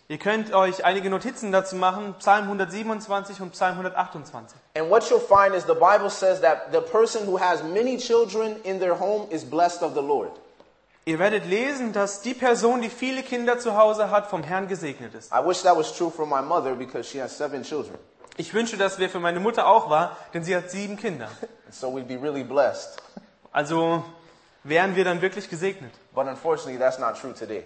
Ihr 0.09 0.18
könnt 0.18 0.52
euch 0.52 0.85
einige 0.85 1.11
Notizen 1.11 1.52
dazu 1.52 1.76
machen, 1.76 2.16
Psalm 2.18 2.47
127 2.47 3.40
und 3.40 3.52
Psalm 3.52 3.75
128. 3.75 4.59
And 4.76 4.90
what 4.90 5.09
you'll 5.09 5.21
find 5.21 5.54
is 5.54 5.62
the 5.62 5.75
Bible 5.75 6.11
says 6.11 6.40
that 6.40 6.73
the 6.73 6.80
person 6.80 7.25
who 7.28 7.38
has 7.38 7.62
many 7.62 7.97
children 7.97 8.56
in 8.64 8.80
their 8.80 8.99
home 8.99 9.28
is 9.30 9.45
blessed 9.45 9.85
of 9.85 9.95
the 9.95 10.02
Lord. 10.02 10.33
Ihr 11.04 11.21
werdet 11.21 11.47
lesen, 11.47 11.92
dass 11.92 12.21
die 12.23 12.35
Person, 12.35 12.83
die 12.83 12.90
viele 12.90 13.23
Kinder 13.23 13.61
zu 13.61 13.76
Hause 13.76 14.11
hat, 14.11 14.26
vom 14.26 14.42
Herrn 14.42 14.66
gesegnet 14.66 15.14
ist. 15.14 15.30
I 15.30 15.47
wish 15.47 15.62
that 15.62 15.76
was 15.76 15.97
true 15.97 16.11
for 16.11 16.26
my 16.26 16.42
mother 16.42 16.75
because 16.75 17.09
she 17.09 17.23
has 17.23 17.38
seven 17.38 17.62
children. 17.62 17.97
Ich 18.38 18.52
wünsche, 18.52 18.76
dass 18.76 18.99
wir 18.99 19.09
für 19.09 19.19
meine 19.19 19.40
Mutter 19.40 19.66
auch 19.66 19.88
war, 19.88 20.16
denn 20.35 20.45
sie 20.45 20.55
hat 20.55 20.71
sieben 20.71 20.99
Kinder. 20.99 21.28
So 21.71 21.88
we'd 21.88 22.07
be 22.07 22.21
really 22.21 22.45
blessed. 22.45 23.02
Also 23.50 24.05
wären 24.62 24.95
wir 24.95 25.05
dann 25.05 25.23
wirklich 25.23 25.49
gesegnet. 25.49 25.93
But 26.14 26.26
unfortunately, 26.26 26.78
that's 26.78 26.99
not 26.99 27.19
true 27.19 27.33
today. 27.33 27.64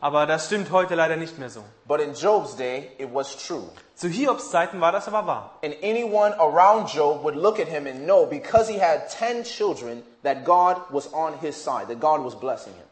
Aber 0.00 0.26
das 0.26 0.46
stimmt 0.46 0.70
heute 0.70 0.94
leider 0.94 1.16
nicht 1.16 1.38
mehr 1.38 1.48
so. 1.48 1.64
But 1.86 2.00
in 2.00 2.12
Job's 2.12 2.54
day, 2.56 2.90
it 2.98 3.08
was 3.14 3.34
true. 3.36 3.70
Zu 3.94 4.08
Hiobs 4.08 4.50
Zeiten 4.50 4.80
war 4.80 4.92
das 4.92 5.08
aber 5.08 5.26
wahr. 5.26 5.58
And 5.64 5.74
anyone 5.82 6.38
around 6.38 6.92
Job 6.92 7.22
would 7.22 7.36
look 7.36 7.58
at 7.58 7.68
him 7.68 7.86
and 7.86 8.04
know 8.04 8.26
because 8.26 8.70
he 8.70 8.78
had 8.78 9.08
10 9.08 9.44
children 9.44 10.02
that 10.22 10.44
God 10.44 10.76
was 10.90 11.10
on 11.14 11.38
his 11.40 11.56
side, 11.56 11.86
that 11.88 12.00
God 12.00 12.22
was 12.22 12.38
blessing 12.38 12.74
him. 12.74 12.84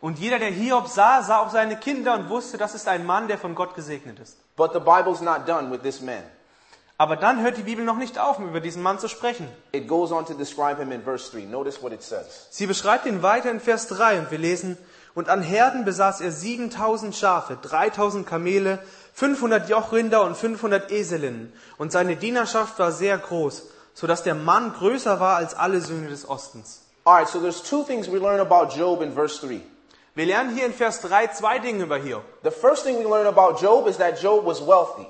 Und 0.00 0.18
jeder, 0.18 0.38
der 0.38 0.50
Hiob 0.50 0.86
sah, 0.86 1.22
sah 1.22 1.40
auch 1.40 1.50
seine 1.50 1.76
Kinder 1.76 2.14
und 2.14 2.28
wusste, 2.28 2.56
das 2.56 2.74
ist 2.74 2.86
ein 2.88 3.04
Mann, 3.04 3.26
der 3.26 3.38
von 3.38 3.54
Gott 3.54 3.74
gesegnet 3.74 4.18
ist. 4.20 4.38
But 4.56 4.72
the 4.72 4.78
Bible's 4.78 5.20
not 5.20 5.46
done 5.46 5.70
with 5.70 5.82
this 5.82 6.00
man. 6.00 6.22
Aber 7.00 7.16
dann 7.16 7.40
hört 7.42 7.56
die 7.56 7.62
Bibel 7.62 7.82
noch 7.82 7.96
nicht 7.96 8.18
auf, 8.18 8.38
um 8.38 8.46
über 8.46 8.60
diesen 8.60 8.82
Mann 8.82 8.98
zu 8.98 9.08
sprechen. 9.08 9.48
It 9.72 9.88
goes 9.88 10.12
on 10.12 10.26
to 10.26 10.34
describe 10.34 10.76
him 10.78 10.92
in 10.92 11.02
verse 11.02 11.32
3. 11.32 11.46
Notice 11.46 11.82
what 11.82 11.94
it 11.94 12.02
says. 12.02 12.46
Sie 12.50 12.66
beschreibt 12.66 13.06
ihn 13.06 13.22
weiter 13.22 13.50
in 13.50 13.58
Vers 13.58 13.88
3 13.88 14.18
und 14.18 14.30
wir 14.30 14.36
lesen, 14.36 14.76
und 15.14 15.30
an 15.30 15.40
Herden 15.40 15.86
besaß 15.86 16.20
er 16.20 16.30
7000 16.30 17.16
Schafe, 17.16 17.56
3000 17.62 18.26
Kamele, 18.26 18.80
500 19.14 19.70
Jochrinder 19.70 20.22
und 20.24 20.36
500 20.36 20.92
Eselinnen. 20.92 21.54
Und 21.78 21.90
seine 21.90 22.16
Dienerschaft 22.16 22.78
war 22.78 22.92
sehr 22.92 23.16
groß, 23.16 23.70
so 23.94 24.06
dass 24.06 24.22
der 24.22 24.34
Mann 24.34 24.74
größer 24.74 25.20
war 25.20 25.36
als 25.36 25.54
alle 25.54 25.80
Söhne 25.80 26.08
des 26.08 26.28
Ostens. 26.28 26.82
All 27.04 27.14
right, 27.14 27.26
so 27.26 27.40
there's 27.40 27.62
two 27.62 27.82
things 27.82 28.12
we 28.12 28.18
learn 28.18 28.40
about 28.40 28.76
Job 28.76 29.00
in 29.00 29.14
verse 29.14 29.40
3. 29.40 29.62
Wir 30.14 30.26
lernen 30.26 30.54
hier 30.54 30.66
in 30.66 30.74
Vers 30.74 31.00
3 31.00 31.28
zwei 31.28 31.60
Dinge 31.60 31.84
über 31.84 31.96
Hiob. 31.96 32.24
The 32.42 32.50
first 32.50 32.84
thing 32.84 32.98
we 32.98 33.08
learn 33.08 33.26
about 33.26 33.58
Job 33.58 33.88
is 33.88 33.96
that 33.96 34.22
Job 34.22 34.44
was 34.44 34.60
wealthy. 34.60 35.06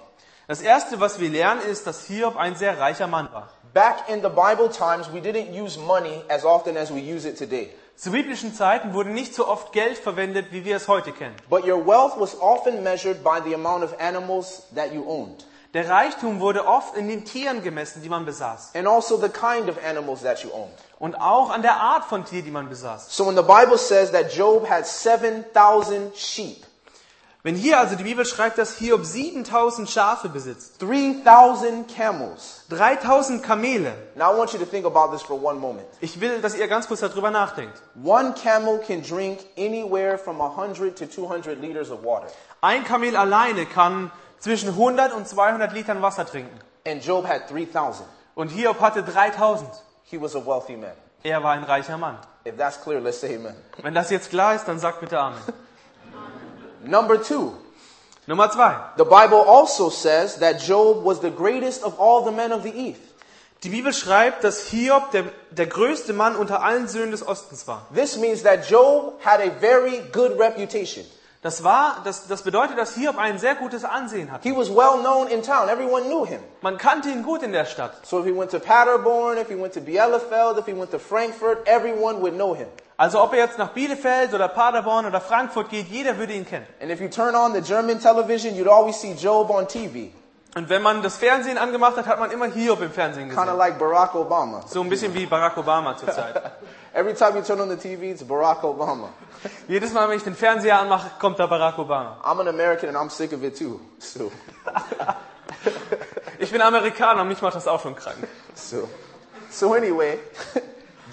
Das 0.50 0.62
erste, 0.62 0.98
was 0.98 1.20
wir 1.20 1.30
lernen, 1.30 1.60
ist, 1.60 1.86
dass 1.86 2.06
Hiob 2.06 2.36
ein 2.36 2.56
sehr 2.56 2.76
reicher 2.76 3.06
Mann 3.06 3.28
war. 3.32 3.50
Back 3.72 4.08
in 4.08 4.20
the 4.20 4.28
Bible 4.28 4.68
times, 4.68 5.06
we 5.12 5.20
didn't 5.20 5.52
use 5.52 5.78
money 5.78 6.24
as 6.28 6.44
often 6.44 6.76
as 6.76 6.92
we 6.92 6.98
use 6.98 7.24
it 7.24 7.38
today. 7.38 7.70
Zu 7.94 8.10
biblischen 8.10 8.52
Zeiten 8.52 8.92
wurde 8.92 9.10
nicht 9.10 9.32
so 9.32 9.46
oft 9.46 9.70
Geld 9.72 9.96
verwendet, 9.96 10.46
wie 10.50 10.64
wir 10.64 10.74
es 10.74 10.88
heute 10.88 11.12
kennen. 11.12 11.36
But 11.48 11.64
your 11.64 11.86
wealth 11.86 12.18
was 12.18 12.36
often 12.40 12.82
measured 12.82 13.22
by 13.22 13.38
the 13.44 13.54
amount 13.54 13.84
of 13.84 13.94
animals 14.00 14.64
that 14.74 14.92
you 14.92 15.08
owned, 15.08 15.46
Der 15.72 15.88
Reichtum 15.88 16.40
wurde 16.40 16.66
oft 16.66 16.96
in 16.96 17.06
den 17.06 17.24
Tieren 17.24 17.62
gemessen, 17.62 18.02
die 18.02 18.08
man 18.08 18.24
besaß. 18.24 18.72
and 18.74 18.88
also 18.88 19.16
the 19.18 19.28
kind 19.28 19.68
of 19.68 19.76
animals 19.88 20.22
that 20.22 20.42
you 20.42 20.50
owned. 20.52 20.74
Und 20.98 21.14
auch 21.14 21.50
an 21.50 21.62
der 21.62 21.76
Art 21.76 22.06
von 22.06 22.24
Tier, 22.24 22.42
die 22.42 22.50
man 22.50 22.68
besaß. 22.68 23.16
So 23.16 23.24
when 23.24 23.36
the 23.36 23.42
Bible 23.42 23.78
says 23.78 24.10
that 24.10 24.32
Job 24.36 24.68
had 24.68 24.84
7,000 24.84 26.12
sheep, 26.16 26.66
Wenn 27.42 27.54
hier 27.54 27.78
also 27.78 27.96
die 27.96 28.04
Bibel 28.04 28.26
schreibt, 28.26 28.58
dass 28.58 28.76
Hiob 28.76 29.02
7000 29.02 29.88
Schafe 29.88 30.28
besitzt, 30.28 30.82
3,000 30.82 31.88
camels. 31.88 32.66
3000 32.68 33.42
Kamele. 33.42 33.94
Now 34.14 34.34
I 34.34 34.38
want 34.38 34.52
you 34.52 34.58
to 34.58 34.66
think 34.66 34.84
about 34.84 35.10
this 35.10 35.22
for 35.22 35.42
one 35.42 35.58
moment. 35.58 35.86
Ich 36.00 36.20
will, 36.20 36.42
dass 36.42 36.54
ihr 36.54 36.68
ganz 36.68 36.86
kurz 36.86 37.00
darüber 37.00 37.30
nachdenkt. 37.30 37.80
One 38.04 38.34
camel 38.34 38.78
can 38.86 39.02
drink 39.02 39.40
anywhere 39.56 40.18
from 40.18 40.38
100 40.38 40.98
to 40.98 41.06
200 41.06 41.58
liters 41.58 41.90
of 41.90 42.04
water. 42.04 42.26
Ein 42.60 42.84
Kamel 42.84 43.16
alleine 43.16 43.64
kann 43.64 44.10
zwischen 44.38 44.68
100 44.70 45.14
und 45.14 45.26
200 45.26 45.72
Litern 45.72 46.02
Wasser 46.02 46.26
trinken. 46.26 46.58
And 46.86 47.02
Job 47.02 47.26
had 47.26 47.50
3,000. 47.50 48.04
Und 48.34 48.48
Hiob 48.48 48.80
hatte 48.80 49.02
3000. 49.02 49.66
He 50.02 50.20
was 50.20 50.36
a 50.36 50.44
wealthy 50.44 50.76
man. 50.76 50.92
Er 51.22 51.42
war 51.42 51.52
ein 51.52 51.64
reicher 51.64 51.96
Mann. 51.96 52.18
If 52.46 52.58
that's 52.58 52.82
clear, 52.82 53.00
let's 53.00 53.20
say 53.20 53.36
amen. 53.36 53.54
Wenn 53.82 53.94
das 53.94 54.10
jetzt 54.10 54.28
klar 54.28 54.54
ist, 54.54 54.66
dann 54.66 54.78
sagt 54.78 55.00
bitte 55.00 55.18
Amen. 55.18 55.38
Number 56.84 57.22
two, 57.22 57.52
Nummer 58.26 58.48
zwei. 58.48 58.76
the 58.96 59.04
Bible 59.04 59.40
also 59.40 59.90
says 59.90 60.36
that 60.36 60.60
Job 60.60 61.02
was 61.04 61.20
the 61.20 61.30
greatest 61.30 61.82
of 61.82 61.98
all 61.98 62.24
the 62.24 62.32
men 62.32 62.52
of 62.52 62.62
the 62.62 62.72
East. 62.72 63.00
Die 63.62 63.68
Bibel 63.68 63.92
schreibt, 63.92 64.42
dass 64.42 64.68
Hiob 64.68 65.10
der, 65.10 65.24
der 65.50 65.66
größte 65.66 66.14
Mann 66.14 66.34
unter 66.34 66.62
allen 66.62 66.88
Söhnen 66.88 67.10
des 67.10 67.26
Ostens 67.26 67.66
war. 67.68 67.86
This 67.94 68.16
means 68.16 68.42
that 68.42 68.70
Job 68.70 69.20
had 69.22 69.40
a 69.40 69.50
very 69.50 70.00
good 70.12 70.38
reputation. 70.38 71.04
Das 71.42 71.64
war, 71.64 72.02
das, 72.04 72.26
das 72.26 72.42
bedeutet, 72.42 72.78
dass 72.78 72.94
Hiob 72.94 73.18
ein 73.18 73.38
sehr 73.38 73.54
gutes 73.54 73.84
Ansehen 73.84 74.30
hatte. 74.30 74.46
He 74.48 74.54
was 74.54 74.68
well 74.68 74.98
known 75.00 75.26
in 75.28 75.42
town. 75.42 75.68
Everyone 75.68 76.04
knew 76.04 76.24
him. 76.26 76.40
Man 76.62 76.78
kannte 76.78 77.10
ihn 77.10 77.22
gut 77.22 77.42
in 77.42 77.52
der 77.52 77.64
Stadt. 77.66 78.06
So 78.06 78.20
if 78.20 78.26
he 78.26 78.32
went 78.32 78.50
to 78.50 78.58
Paderborn, 78.58 79.38
if 79.38 79.48
he 79.48 79.56
went 79.56 79.74
to 79.74 79.80
Bielefeld, 79.80 80.58
if 80.58 80.66
he 80.66 80.74
went 80.74 80.90
to 80.90 80.98
Frankfurt, 80.98 81.66
everyone 81.66 82.20
would 82.20 82.34
know 82.34 82.54
him. 82.54 82.68
Also 83.00 83.22
ob 83.22 83.32
er 83.32 83.38
jetzt 83.38 83.56
nach 83.56 83.70
Bielefeld 83.70 84.34
oder 84.34 84.46
Paderborn 84.48 85.06
oder 85.06 85.22
Frankfurt 85.22 85.70
geht, 85.70 85.88
jeder 85.88 86.18
würde 86.18 86.34
ihn 86.34 86.44
kennen. 86.46 86.66
And 86.82 86.90
if 86.90 87.00
you 87.00 87.08
turn 87.08 87.34
on 87.34 87.54
the 87.54 87.62
German 87.62 87.98
television, 87.98 88.54
you'd 88.54 88.68
always 88.68 89.00
see 89.00 89.14
Job 89.14 89.48
on 89.48 89.66
TV, 89.66 90.10
Und 90.54 90.68
wenn 90.68 90.82
man 90.82 91.00
das 91.02 91.16
Fernsehen 91.16 91.56
angemacht 91.56 91.96
hat, 91.96 92.04
hat 92.06 92.20
man 92.20 92.30
immer 92.30 92.44
Hiob 92.52 92.82
im 92.82 92.90
Fernsehen 92.90 93.28
kind 93.28 93.38
of 93.38 93.44
gesehen. 93.46 93.56
like 93.58 93.78
Barack 93.78 94.14
Obama. 94.14 94.60
So 94.66 94.82
ein 94.82 94.90
bisschen 94.90 95.14
wie 95.14 95.24
Barack 95.24 95.56
Obama 95.56 95.96
zurzeit. 95.96 96.42
Every 96.92 97.14
time 97.14 97.38
you 97.38 97.42
turn 97.42 97.58
on 97.62 97.70
the 97.70 97.76
TV, 97.76 98.10
it's 98.10 98.22
Barack 98.22 98.62
Obama. 98.64 99.08
Jedes 99.68 99.94
Mal, 99.94 100.06
wenn 100.10 100.18
ich 100.18 100.24
den 100.24 100.34
Fernseher 100.36 100.78
anmache, 100.78 101.10
kommt 101.18 101.38
da 101.38 101.46
Barack 101.46 101.78
Obama. 101.78 102.18
I'm 102.22 102.38
an 102.40 102.48
American 102.48 102.94
and 102.94 102.98
I'm 102.98 103.08
sick 103.08 103.32
of 103.32 103.42
it 103.42 103.56
too. 103.58 103.80
So, 103.98 104.30
Ich 106.38 106.50
bin 106.50 106.60
Amerikaner 106.60 107.22
und 107.22 107.28
mich 107.28 107.40
macht 107.40 107.54
das 107.54 107.66
auch 107.66 107.80
schon 107.80 107.94
krank. 107.96 108.16
so, 108.54 108.88
so 109.50 109.72
anyway, 109.72 110.18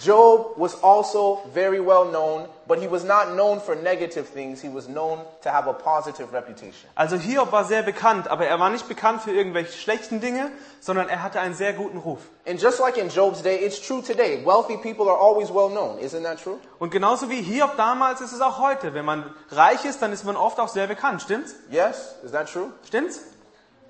Job 0.03 0.53
was 0.57 0.75
also 0.83 1.41
very 1.53 1.79
well 1.79 2.05
known, 2.05 2.47
but 2.67 2.79
he 2.79 2.87
was 2.87 3.03
not 3.03 3.35
known 3.35 3.59
for 3.59 3.75
negative 3.75 4.27
things. 4.27 4.61
He 4.61 4.69
was 4.69 4.87
known 4.87 5.19
to 5.41 5.49
have 5.49 5.67
a 5.67 5.73
positive 5.73 6.31
reputation. 6.33 6.89
Also 6.95 7.17
Hiob 7.17 7.51
war 7.51 7.65
sehr 7.65 7.83
bekannt, 7.83 8.27
aber 8.27 8.45
er 8.45 8.59
war 8.59 8.69
nicht 8.69 8.87
bekannt 8.87 9.21
für 9.21 9.31
irgendwelche 9.31 9.71
schlechten 9.73 10.19
Dinge, 10.19 10.51
sondern 10.79 11.09
er 11.09 11.23
hatte 11.23 11.39
einen 11.39 11.55
sehr 11.55 11.73
guten 11.73 11.97
Ruf. 11.97 12.19
And 12.45 12.61
just 12.61 12.79
like 12.79 12.97
in 12.97 13.09
Job's 13.09 13.41
day, 13.41 13.57
it's 13.57 13.79
true 13.79 14.01
today. 14.01 14.43
Wealthy 14.45 14.77
people 14.77 15.09
are 15.09 15.19
always 15.19 15.49
well 15.49 15.69
known. 15.69 15.99
Isn't 15.99 16.23
that 16.23 16.41
true? 16.41 16.59
Und 16.79 16.91
genauso 16.91 17.29
wie 17.29 17.41
Hiob 17.41 17.75
damals 17.77 18.21
ist 18.21 18.33
es 18.33 18.41
auch 18.41 18.59
heute. 18.59 18.93
Wenn 18.93 19.05
man 19.05 19.33
reich 19.49 19.85
ist, 19.85 20.01
dann 20.01 20.13
ist 20.13 20.23
man 20.23 20.35
oft 20.35 20.59
auch 20.59 20.69
sehr 20.69 20.87
bekannt. 20.87 21.21
Stimmt's? 21.21 21.55
Yes? 21.69 22.15
Is 22.23 22.31
that 22.31 22.51
true? 22.51 22.71
Stimmt's? 22.85 23.21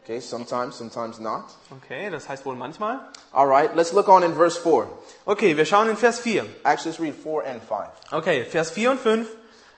Okay, 0.07 0.21
sometimes, 0.21 0.77
sometimes 0.77 1.19
not. 1.19 1.43
Okay, 1.83 2.09
das 2.09 2.29
heißt 2.29 2.45
wohl 2.45 2.55
manchmal. 2.55 3.01
All 3.33 3.45
right, 3.45 3.75
let's 3.75 3.91
look 3.91 4.07
on 4.07 4.23
in 4.23 4.35
verse 4.35 4.57
4. 4.57 4.87
Okay, 5.25 5.57
wir 5.57 5.65
schauen 5.65 5.89
in 5.89 5.97
Vers 5.97 6.21
4. 6.21 6.45
Actually, 6.63 6.91
let's 6.91 6.99
read 7.01 7.13
4 7.13 7.43
and 7.45 7.61
5. 7.61 8.13
Okay, 8.13 8.45
Vers 8.45 8.71
4 8.71 8.91
und 8.91 9.01
5. 9.01 9.27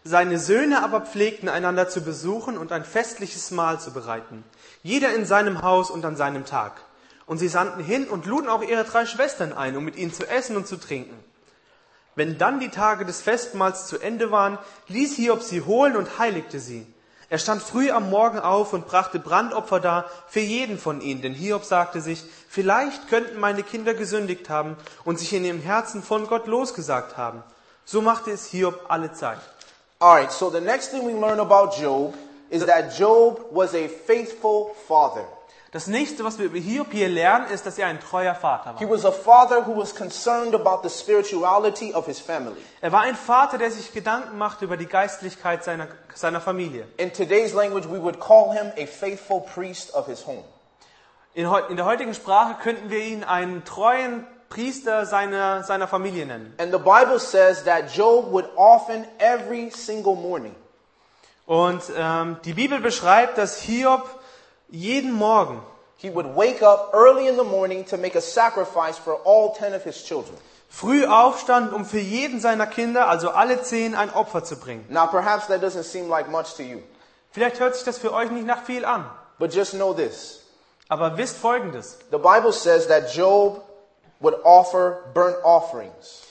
Seine 0.04 0.38
Söhne 0.38 0.84
aber 0.84 1.02
pflegten 1.02 1.50
einander 1.50 1.90
zu 1.90 2.02
besuchen 2.02 2.60
und 2.60 2.72
ein 2.72 2.86
festliches 2.86 3.50
Mahl 3.50 3.80
zu 3.80 3.92
bereiten. 3.92 4.44
Jeder 4.84 5.16
in 5.16 5.26
seinem 5.26 5.64
Haus 5.64 5.90
und 5.90 6.06
an 6.06 6.16
seinem 6.16 6.46
Tag. 6.46 6.74
Und 7.26 7.40
sie 7.40 7.48
sandten 7.48 7.84
hin 7.84 8.08
und 8.08 8.28
luden 8.28 8.50
auch 8.50 8.62
ihre 8.62 8.84
drei 8.84 9.08
Schwestern 9.08 9.52
ein, 9.52 9.76
um 9.76 9.84
mit 9.84 9.96
ihnen 9.96 10.14
zu 10.14 10.30
essen 10.30 10.58
und 10.58 10.68
zu 10.68 10.78
trinken. 10.78 11.18
Wenn 12.14 12.38
dann 12.38 12.60
die 12.60 12.70
Tage 12.70 13.04
des 13.04 13.20
Festmahls 13.20 13.88
zu 13.88 13.98
Ende 13.98 14.30
waren, 14.30 14.60
ließ 14.90 15.16
Hiob 15.16 15.42
sie 15.42 15.62
holen 15.62 15.96
und 15.96 16.20
heiligte 16.20 16.60
sie. 16.60 16.86
Er 17.32 17.38
stand 17.38 17.62
früh 17.62 17.92
am 17.92 18.10
Morgen 18.10 18.40
auf 18.40 18.74
und 18.74 18.88
brachte 18.88 19.20
Brandopfer 19.20 19.80
dar 19.80 20.06
für 20.28 20.40
jeden 20.40 20.80
von 20.80 21.00
ihnen, 21.00 21.22
denn 21.22 21.34
Hiob 21.34 21.64
sagte 21.64 22.02
sich, 22.02 22.24
vielleicht 22.50 23.08
könnten 23.08 23.40
meine 23.40 23.62
Kinder 23.62 23.94
gesündigt 23.94 24.50
haben 24.50 24.76
und 25.06 25.20
sich 25.20 25.32
in 25.34 25.46
ihrem 25.46 25.62
Herzen 25.62 26.02
von 26.02 26.26
Gott 26.26 26.48
losgesagt 26.48 27.18
haben. 27.18 27.44
So 27.86 28.02
machte 28.02 28.32
es 28.32 28.48
Hiob 28.48 28.86
alle 28.88 29.14
Zeit. 29.14 29.40
All 30.00 30.16
right, 30.16 30.32
so 30.32 30.50
the 30.50 30.62
next 30.62 30.92
thing 30.92 31.06
we 31.06 31.12
learn 31.12 31.40
about 31.40 31.80
Job 31.80 32.16
is 32.50 32.66
that 32.66 32.98
Job 32.98 33.46
was 33.52 33.76
a 33.76 33.88
faithful 33.88 34.76
father. 34.88 35.26
Das 35.72 35.86
nächste, 35.86 36.24
was 36.24 36.40
wir 36.40 36.46
über 36.48 36.58
Hiob 36.58 36.88
hier 36.92 37.08
lernen, 37.10 37.46
ist, 37.52 37.66
dass 37.68 37.78
er 37.78 37.86
ein 37.86 38.00
treuer 38.00 38.34
Vater 38.34 38.76
He 38.80 38.86
war. 38.86 38.92
was 38.92 39.06
a 39.06 39.12
father 39.12 39.68
who 39.68 39.78
was 39.78 39.94
concerned 39.94 40.56
about 40.56 40.80
the 40.82 40.90
spirituality 40.90 41.94
of 41.94 42.08
his 42.08 42.20
family. 42.20 42.56
Er 42.82 42.92
war 42.92 43.02
ein 43.02 43.16
Vater, 43.16 43.60
der 43.60 43.70
sich 43.70 43.94
Gedanken 43.94 44.38
machte 44.40 44.66
über 44.66 44.78
die 44.78 44.88
Geistlichkeit 44.88 45.64
seiner, 45.64 45.88
seiner 46.16 46.42
Familie. 46.42 46.88
In 46.98 47.14
today's 47.14 47.54
language, 47.54 47.88
we 47.88 48.02
would 48.02 48.20
call 48.20 48.52
him 48.52 48.72
a 48.78 48.88
faithful 48.88 49.42
priest 49.42 49.94
of 49.94 50.08
his 50.08 50.26
home. 50.26 50.44
In, 51.36 51.48
in 51.70 51.76
der 51.76 51.86
heutigen 51.86 52.16
Sprache 52.16 52.56
könnten 52.64 52.90
wir 52.90 53.00
ihn 53.00 53.24
einen 53.24 53.64
treuen 53.64 54.26
Priester 54.50 55.06
seiner, 55.06 55.62
seiner 55.64 55.88
Familie 55.88 56.26
nennen. 56.26 56.52
And 56.58 56.72
the 56.72 56.80
Bible 56.80 57.20
says 57.20 57.64
that 57.66 57.96
Job 57.96 58.32
would 58.32 58.50
often 58.56 59.06
every 59.20 59.70
single 59.70 60.16
morning 60.16 60.56
Und 61.46 61.84
ähm, 61.96 62.38
die 62.46 62.54
Bibel 62.54 62.80
beschreibt, 62.80 63.38
dass 63.38 63.60
Hiob 63.62 64.19
jeden 64.72 65.12
Morgen, 65.12 65.62
he 65.98 66.10
would 66.14 66.36
wake 66.36 66.62
up 66.62 66.92
early 66.94 67.28
in 67.28 67.36
the 67.38 67.44
morning 67.44 67.86
to 67.86 67.98
make 67.98 68.16
a 68.16 68.22
sacrifice 68.22 68.98
for 68.98 69.16
all 69.26 69.54
10 69.54 69.74
of 69.74 69.84
his 69.84 70.04
children. 70.04 70.36
früh 70.70 71.06
aufstand, 71.06 71.74
um 71.74 71.84
für 71.86 72.00
jeden 72.00 72.40
seiner 72.40 72.68
Kinder, 72.68 73.08
also 73.08 73.30
alle 73.32 73.62
zehn, 73.64 73.96
ein 73.96 74.14
Opfer 74.14 74.44
zu 74.44 74.56
bringen. 74.56 74.86
Now 74.90 75.08
perhaps 75.08 75.48
that 75.48 75.62
doesn't 75.62 75.84
seem 75.84 76.10
like 76.10 76.30
much 76.30 76.56
to 76.56 76.64
you, 76.64 76.82
Vielleicht 77.32 77.60
hört 77.60 77.76
sich 77.76 77.84
das 77.84 77.98
für 77.98 78.14
euch 78.14 78.32
nicht 78.32 78.46
nach 78.48 78.64
viel 78.64 78.86
an, 78.86 79.06
but 79.38 79.54
just 79.54 79.74
know 79.74 79.94
this. 79.94 80.42
aber 80.90 81.18
wisst 81.18 81.38
Folgendes. 81.38 82.00
The 82.12 82.18
Bible 82.18 82.52
says 82.52 82.88
that 82.88 83.14
Job 83.16 83.64
would 84.20 84.36
offer 84.44 85.04
burnt 85.14 85.38
offerings. 85.44 86.24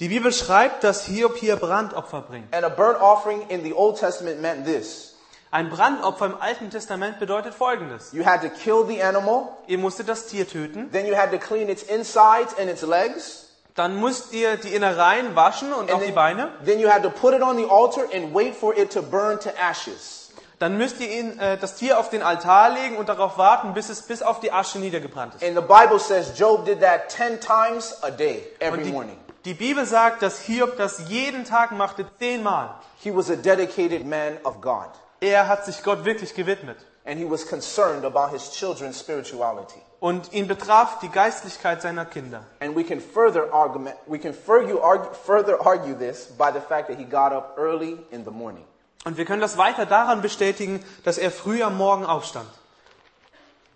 Die 0.00 0.08
Bibel 0.08 0.32
schreibt, 0.32 0.84
dass 0.84 1.06
Hiob 1.06 1.36
hier 1.36 1.56
Brandopfer 1.56 2.22
bringt. 2.22 2.54
And 2.54 2.64
a 2.64 2.68
burnt 2.68 3.00
offering 3.00 3.48
in 3.48 3.64
the 3.64 3.72
Old 3.72 3.98
Testament 3.98 4.40
meant 4.40 4.64
this. 4.64 5.14
Ein 5.50 5.70
Brandopfer 5.70 6.26
im 6.26 6.36
Alten 6.40 6.70
Testament 6.70 7.18
bedeutet 7.18 7.54
Folgendes. 7.54 8.12
You 8.12 8.24
had 8.26 8.42
to 8.42 8.48
kill 8.50 8.84
the 8.86 9.02
animal, 9.02 9.48
Ihr 9.66 9.78
musstet 9.78 10.08
das 10.08 10.26
Tier 10.26 10.46
töten, 10.46 10.90
then 10.92 11.06
you 11.06 11.16
had 11.16 11.30
to 11.30 11.38
clean 11.38 11.68
its 11.70 11.82
insides 11.82 12.54
and 12.58 12.68
its 12.68 12.82
legs, 12.82 13.46
dann 13.74 13.98
müsst 14.00 14.32
ihr 14.34 14.56
die 14.56 14.74
Innereien 14.74 15.34
waschen 15.36 15.72
und 15.72 15.90
auch 15.90 15.94
and 15.94 16.02
die 16.02 16.06
then, 16.06 16.14
Beine. 16.14 16.48
then 16.66 16.78
you 16.80 16.88
had 16.90 17.02
to 17.02 17.08
put 17.10 17.32
it 17.32 17.40
on 17.42 17.56
the 17.56 17.64
altar 17.64 18.04
and 18.14 18.34
wait 18.34 18.54
for 18.54 18.76
it 18.76 18.92
to 18.92 19.00
burn 19.00 19.38
to 19.40 19.48
ashes. 19.58 20.30
Dann 20.58 20.76
müsst 20.76 21.00
ihr 21.00 21.08
ihn, 21.08 21.38
äh, 21.38 21.56
das 21.56 21.76
Tier 21.76 21.98
auf 22.00 22.10
den 22.10 22.20
Altar 22.22 22.70
legen 22.70 22.96
und 22.96 23.08
darauf 23.08 23.38
warten, 23.38 23.72
bis 23.74 23.88
es 23.88 24.02
bis 24.02 24.22
auf 24.22 24.40
die 24.40 24.52
Asche 24.52 24.78
niedergebrannt 24.80 25.36
ist. 25.36 25.44
And 25.44 25.54
the 25.56 25.62
Bible 25.62 25.98
says 26.00 26.32
Job 26.36 26.66
did 26.66 26.80
that 26.80 27.10
10 27.10 27.40
times 27.40 27.96
a 28.02 28.10
day, 28.10 28.44
every 28.58 28.82
die, 28.82 28.90
morning. 28.90 29.16
die 29.46 29.54
Bibel 29.54 29.86
sagt, 29.86 30.20
dass 30.20 30.40
Hiob 30.40 30.76
das 30.76 31.08
jeden 31.08 31.44
Tag 31.44 31.70
machte, 31.70 32.04
zehnmal. 32.18 32.74
He 32.98 33.14
was 33.14 33.30
a 33.30 33.36
dedicated 33.36 34.04
man 34.04 34.36
of 34.44 34.60
God, 34.60 34.88
Er 35.20 35.48
hat 35.48 35.64
sich 35.64 35.82
Gott 35.82 36.04
wirklich 36.04 36.34
gewidmet. 36.34 36.76
and 37.04 37.18
he 37.18 37.24
was 37.24 37.46
concerned 37.46 38.04
about 38.04 38.28
his 38.30 38.50
children's 38.52 38.98
spirituality. 38.98 39.80
Und 40.00 40.32
ihn 40.32 40.46
betraf 40.46 40.98
die 41.00 41.08
Geistlichkeit 41.08 41.80
seiner 41.82 42.04
Kinder. 42.04 42.44
And 42.60 42.76
we 42.76 42.84
can 42.84 43.00
further 43.00 43.52
argument, 43.52 43.96
we 44.06 44.18
can 44.18 44.32
further 44.34 44.80
argue, 44.82 45.10
further 45.26 45.58
argue 45.64 45.94
this 45.94 46.26
by 46.36 46.52
the 46.52 46.60
fact 46.60 46.88
that 46.88 46.98
he 46.98 47.04
got 47.04 47.32
up 47.32 47.56
early 47.58 47.98
in 48.10 48.24
the 48.24 48.30
morning. 48.30 48.64
Und 49.04 49.16
wir 49.16 49.24
können 49.24 49.40
das 49.40 49.56
weiter 49.56 49.86
daran 49.86 50.20
bestätigen, 50.22 50.84
dass 51.04 51.18
er 51.18 51.30
früh 51.30 51.62
am 51.62 51.76
Morgen 51.78 52.04
aufstand. 52.04 52.48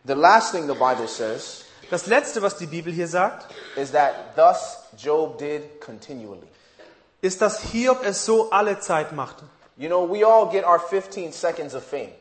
The 0.05 0.13
last 0.15 0.53
thing 0.53 0.67
the 0.67 0.75
Bible 0.75 1.09
says 1.09 1.65
Das 1.91 2.07
letzte, 2.07 2.43
was 2.43 2.57
die 2.57 2.67
Bibel 2.67 2.93
hier 2.93 3.09
sagt, 3.09 3.47
is 3.77 3.93
that 3.93 4.37
thus 4.37 4.79
Job 4.97 5.39
did 5.39 5.81
continually. 5.81 6.47
ist, 7.23 7.41
dass 7.41 7.61
Hiob 7.61 8.05
es 8.05 8.25
so 8.25 8.51
alle 8.51 8.79
Zeit 8.81 9.13
machte. 9.13 9.45
You 9.77 9.89
know, 9.89 10.05
we 10.05 10.25
all 10.25 10.47
get 10.51 10.65
our 10.65 10.79
15 10.79 11.33
seconds 11.33 11.75
of 11.75 11.83
fame. 11.83 12.13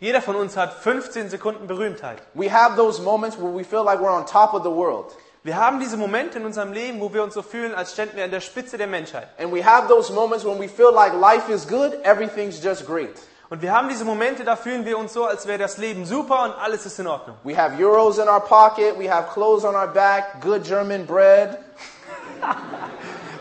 Jeder 0.00 0.22
von 0.22 0.36
uns 0.36 0.56
hat 0.56 0.72
15 0.72 1.28
Sekunden 1.28 1.66
Berühmtheit. 1.66 2.18
We 2.34 2.48
have 2.50 2.76
those 2.76 3.02
moments 3.02 3.36
where 3.36 3.52
we 3.52 3.64
feel 3.64 3.84
like 3.84 4.00
we're 4.00 4.10
on 4.10 4.24
top 4.24 4.54
of 4.54 4.62
the 4.62 4.70
world. 4.70 5.14
Wir 5.42 5.56
haben 5.56 5.80
diese 5.80 5.96
Momente 5.96 6.38
in 6.38 6.44
unserem 6.44 6.72
Leben, 6.72 7.00
wo 7.00 7.12
wir 7.12 7.22
uns 7.22 7.34
so 7.34 7.42
fühlen, 7.42 7.74
als 7.74 7.92
ständen 7.92 8.16
wir 8.16 8.24
an 8.24 8.30
der 8.30 8.40
Spitze 8.40 8.78
der 8.78 8.86
Menschheit. 8.86 9.28
And 9.38 9.52
we 9.52 9.64
have 9.64 9.88
those 9.88 10.12
moments 10.12 10.44
when 10.44 10.58
we 10.58 10.68
feel 10.68 10.92
like 10.92 11.12
life 11.14 11.50
is 11.50 11.66
good, 11.66 11.94
everything's 12.04 12.62
just 12.62 12.86
great. 12.86 13.20
Und 13.50 13.62
wir 13.62 13.72
haben 13.72 13.88
diese 13.88 14.04
Momente, 14.04 14.44
da 14.44 14.54
fühlen 14.54 14.84
wir 14.84 14.96
uns 14.96 15.12
so, 15.12 15.24
als 15.24 15.46
wäre 15.46 15.58
das 15.58 15.76
Leben 15.76 16.04
super 16.04 16.44
und 16.44 16.52
alles 16.52 16.86
ist 16.86 16.98
in 17.00 17.06
Ordnung. 17.06 17.36
We 17.42 17.56
have 17.56 17.82
euros 17.82 18.18
in 18.18 18.28
our 18.28 18.40
pocket, 18.40 18.98
we 18.98 19.10
have 19.10 19.32
clothes 19.32 19.64
on 19.64 19.74
our 19.74 19.88
back, 19.88 20.40
good 20.40 20.62
German 20.62 21.04
bread, 21.04 21.58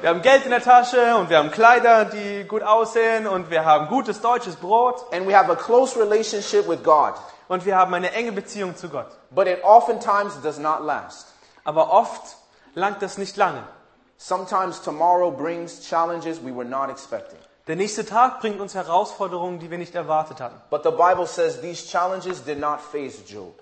Wir 0.02 0.10
haben 0.10 0.22
Geld 0.22 0.46
in 0.46 0.52
der 0.52 0.62
Tasche 0.62 1.18
und 1.18 1.30
wir 1.30 1.40
haben 1.40 1.52
Kleider, 1.52 2.06
die 2.06 2.46
gut 2.46 2.64
aussehen 2.64 3.28
und 3.28 3.50
wir 3.50 3.66
haben 3.66 3.88
gutes 3.90 4.22
deutsches 4.22 4.56
Brot 4.56 5.06
and 5.12 5.28
we 5.28 5.36
have 5.36 5.52
a 5.52 5.56
close 5.56 6.00
relationship 6.00 6.68
with 6.70 6.82
God. 6.84 7.16
und 7.50 7.66
wir 7.66 7.76
haben 7.76 7.94
eine 7.94 8.14
enge 8.14 8.32
Beziehung 8.32 8.78
zu 8.78 8.88
Gott. 8.88 9.08
But 9.32 9.48
it 9.48 9.64
oftentimes 9.64 10.42
does 10.42 10.58
not 10.58 10.82
last. 10.82 11.28
Aber 11.66 11.92
oft 11.92 12.38
langt 12.76 13.02
das 13.02 13.18
nicht 13.18 13.36
lange. 13.36 13.64
Sometimes 14.18 14.82
tomorrow 14.82 15.32
brings 15.32 15.82
challenges 15.82 16.42
we 16.42 16.56
were 16.56 16.66
not 16.68 16.90
expecting. 16.90 17.40
Der 17.68 17.76
nächste 17.76 18.06
Tag 18.06 18.40
bringt 18.40 18.62
uns 18.62 18.76
Herausforderungen, 18.76 19.60
die 19.60 19.70
wir 19.70 19.78
nicht 19.78 19.96
erwartet 19.96 20.40
hatten. 20.40 20.62
But 20.70 20.84
the 20.84 20.92
Bible 20.92 21.28
says 21.28 21.60
these 21.60 21.86
challenges 21.86 22.44
did 22.44 22.60
not 22.60 22.80
phase 22.80 23.24
Job. 23.28 23.60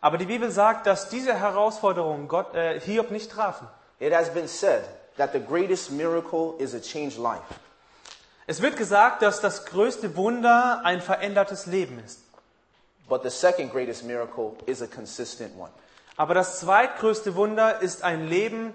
Aber 0.00 0.18
die 0.18 0.26
Bibel 0.26 0.50
sagt, 0.50 0.86
dass 0.86 1.08
diese 1.08 1.34
Herausforderungen 1.34 2.28
Gott, 2.28 2.54
äh, 2.54 2.78
Hiob 2.80 3.10
nicht 3.10 3.30
trafen. 3.30 3.66
It 4.00 4.14
has 4.14 4.32
been 4.32 4.46
said 4.46 4.84
that 5.18 5.32
the 5.32 5.40
greatest 5.40 5.90
miracle 5.90 6.56
is 6.58 6.74
a 6.74 6.80
changed 6.80 7.18
life. 7.18 7.60
Es 8.46 8.62
wird 8.62 8.78
gesagt, 8.78 9.20
dass 9.20 9.40
das 9.40 9.66
größte 9.66 10.16
Wunder 10.16 10.80
ein 10.84 11.02
verändertes 11.02 11.66
Leben 11.66 12.02
ist. 12.04 12.20
But 13.08 13.22
the 13.22 13.30
second 13.30 13.70
greatest 13.70 14.04
miracle 14.04 14.56
is 14.66 14.80
a 14.80 14.86
consistent 14.86 15.54
one. 15.58 15.70
Aber 16.16 16.34
das 16.34 16.60
zweitgrößte 16.60 17.36
Wunder 17.36 17.80
ist 17.80 18.02
ein 18.02 18.26
Leben, 18.26 18.72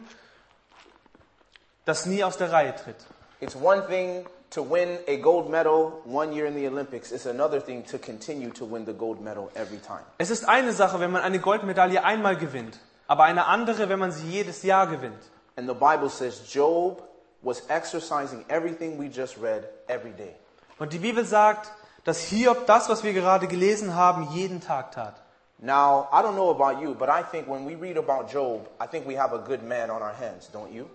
das 1.86 2.06
nie 2.06 2.24
aus 2.24 2.38
der 2.38 2.52
Reihe 2.52 2.76
tritt. 2.76 2.96
It's 3.40 3.56
one 3.56 3.86
thing 3.88 4.26
to 4.52 4.64
win 4.64 5.00
a 5.08 5.18
gold 5.18 5.50
medal 5.50 6.02
one 6.06 6.34
year 6.34 6.46
in 6.46 6.56
the 6.56 6.68
Olympics. 6.68 7.12
It's 7.12 7.26
another 7.26 7.60
thing 7.60 7.84
to 7.88 7.98
continue 7.98 8.52
to 8.52 8.66
win 8.66 8.86
the 8.86 8.94
gold 8.94 9.22
medal 9.22 9.50
every 9.56 9.80
time. 9.80 10.04
Es 10.18 10.30
ist 10.30 10.48
eine 10.48 10.72
Sache, 10.72 11.00
wenn 11.00 11.12
man 11.12 11.24
eine 11.24 11.40
Goldmedaille 11.40 12.04
einmal 12.04 12.38
gewinnt, 12.38 12.80
aber 13.08 13.24
eine 13.24 13.46
andere, 13.46 13.90
wenn 13.90 14.00
man 14.00 14.12
sie 14.12 14.28
jedes 14.28 14.64
Jahr 14.64 14.88
gewinnt. 14.88 15.22
And 15.56 15.68
the 15.68 15.74
Bible 15.74 16.10
says 16.10 16.42
Job 16.52 17.02
was 17.44 17.64
exercising 17.70 18.46
everything 18.50 18.98
we 18.98 19.08
just 19.08 19.38
read 19.38 19.68
every 19.88 20.12
day. 20.12 20.36
Und 20.80 20.94
die 20.94 21.00
Bibel 21.00 21.26
sagt, 21.26 21.72
dass 22.04 22.20
Hiob 22.20 22.66
das, 22.66 22.90
was 22.90 23.04
wir 23.04 23.14
gerade 23.14 23.48
gelesen 23.48 23.96
haben, 23.96 24.28
jeden 24.32 24.62
Tag 24.62 24.92
tat. 24.92 25.16
Now, 25.60 26.10
I 26.12 26.22
don't 26.22 26.34
know 26.34 26.50
about 26.50 26.82
you, 26.82 26.94
but 26.94 27.10
I 27.10 27.24
think 27.24 27.48
when 27.48 27.66
we 27.66 27.76
read 27.76 27.98
about 27.98 28.28
Job, 28.30 28.68
I 28.82 28.88
think 28.88 29.08
we 29.08 29.18
have 29.18 29.34
a 29.34 29.38
good 29.38 29.64
man 29.64 29.90
on 29.90 30.02
our 30.02 30.14
hands, 30.14 30.50
don't 30.52 30.74
you? 30.74 30.86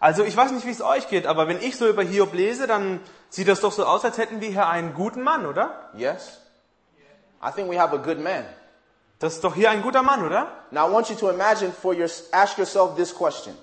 Also 0.00 0.24
ich 0.24 0.36
weiß 0.36 0.52
nicht, 0.52 0.66
wie 0.66 0.70
es 0.70 0.80
euch 0.80 1.08
geht, 1.08 1.26
aber 1.26 1.48
wenn 1.48 1.60
ich 1.60 1.76
so 1.76 1.86
über 1.88 2.02
Hiob 2.02 2.32
lese, 2.32 2.66
dann 2.66 3.00
sieht 3.28 3.48
das 3.48 3.60
doch 3.60 3.72
so 3.72 3.84
aus, 3.84 4.04
als 4.04 4.18
hätten 4.18 4.40
wir 4.40 4.48
hier 4.48 4.66
einen 4.66 4.94
guten 4.94 5.22
Mann, 5.22 5.46
oder? 5.46 5.90
Yes? 5.94 6.40
I 7.42 7.52
think 7.52 7.70
we 7.70 7.78
have 7.78 7.94
a 7.94 7.98
good 7.98 8.18
man. 8.18 8.44
Das 9.18 9.34
ist 9.34 9.44
doch 9.44 9.54
hier 9.54 9.70
ein 9.70 9.82
guter 9.82 10.02
Mann, 10.02 10.24
oder? 10.24 10.48
Now, 10.70 10.88
I 10.88 10.92
want 10.92 11.08
you 11.08 11.16
to 11.16 11.30
imagine 11.30 11.72
for 11.72 11.94
your, 11.94 12.08
ask 12.32 12.58
yourself 12.58 12.96
this 12.96 13.14
question. 13.14 13.56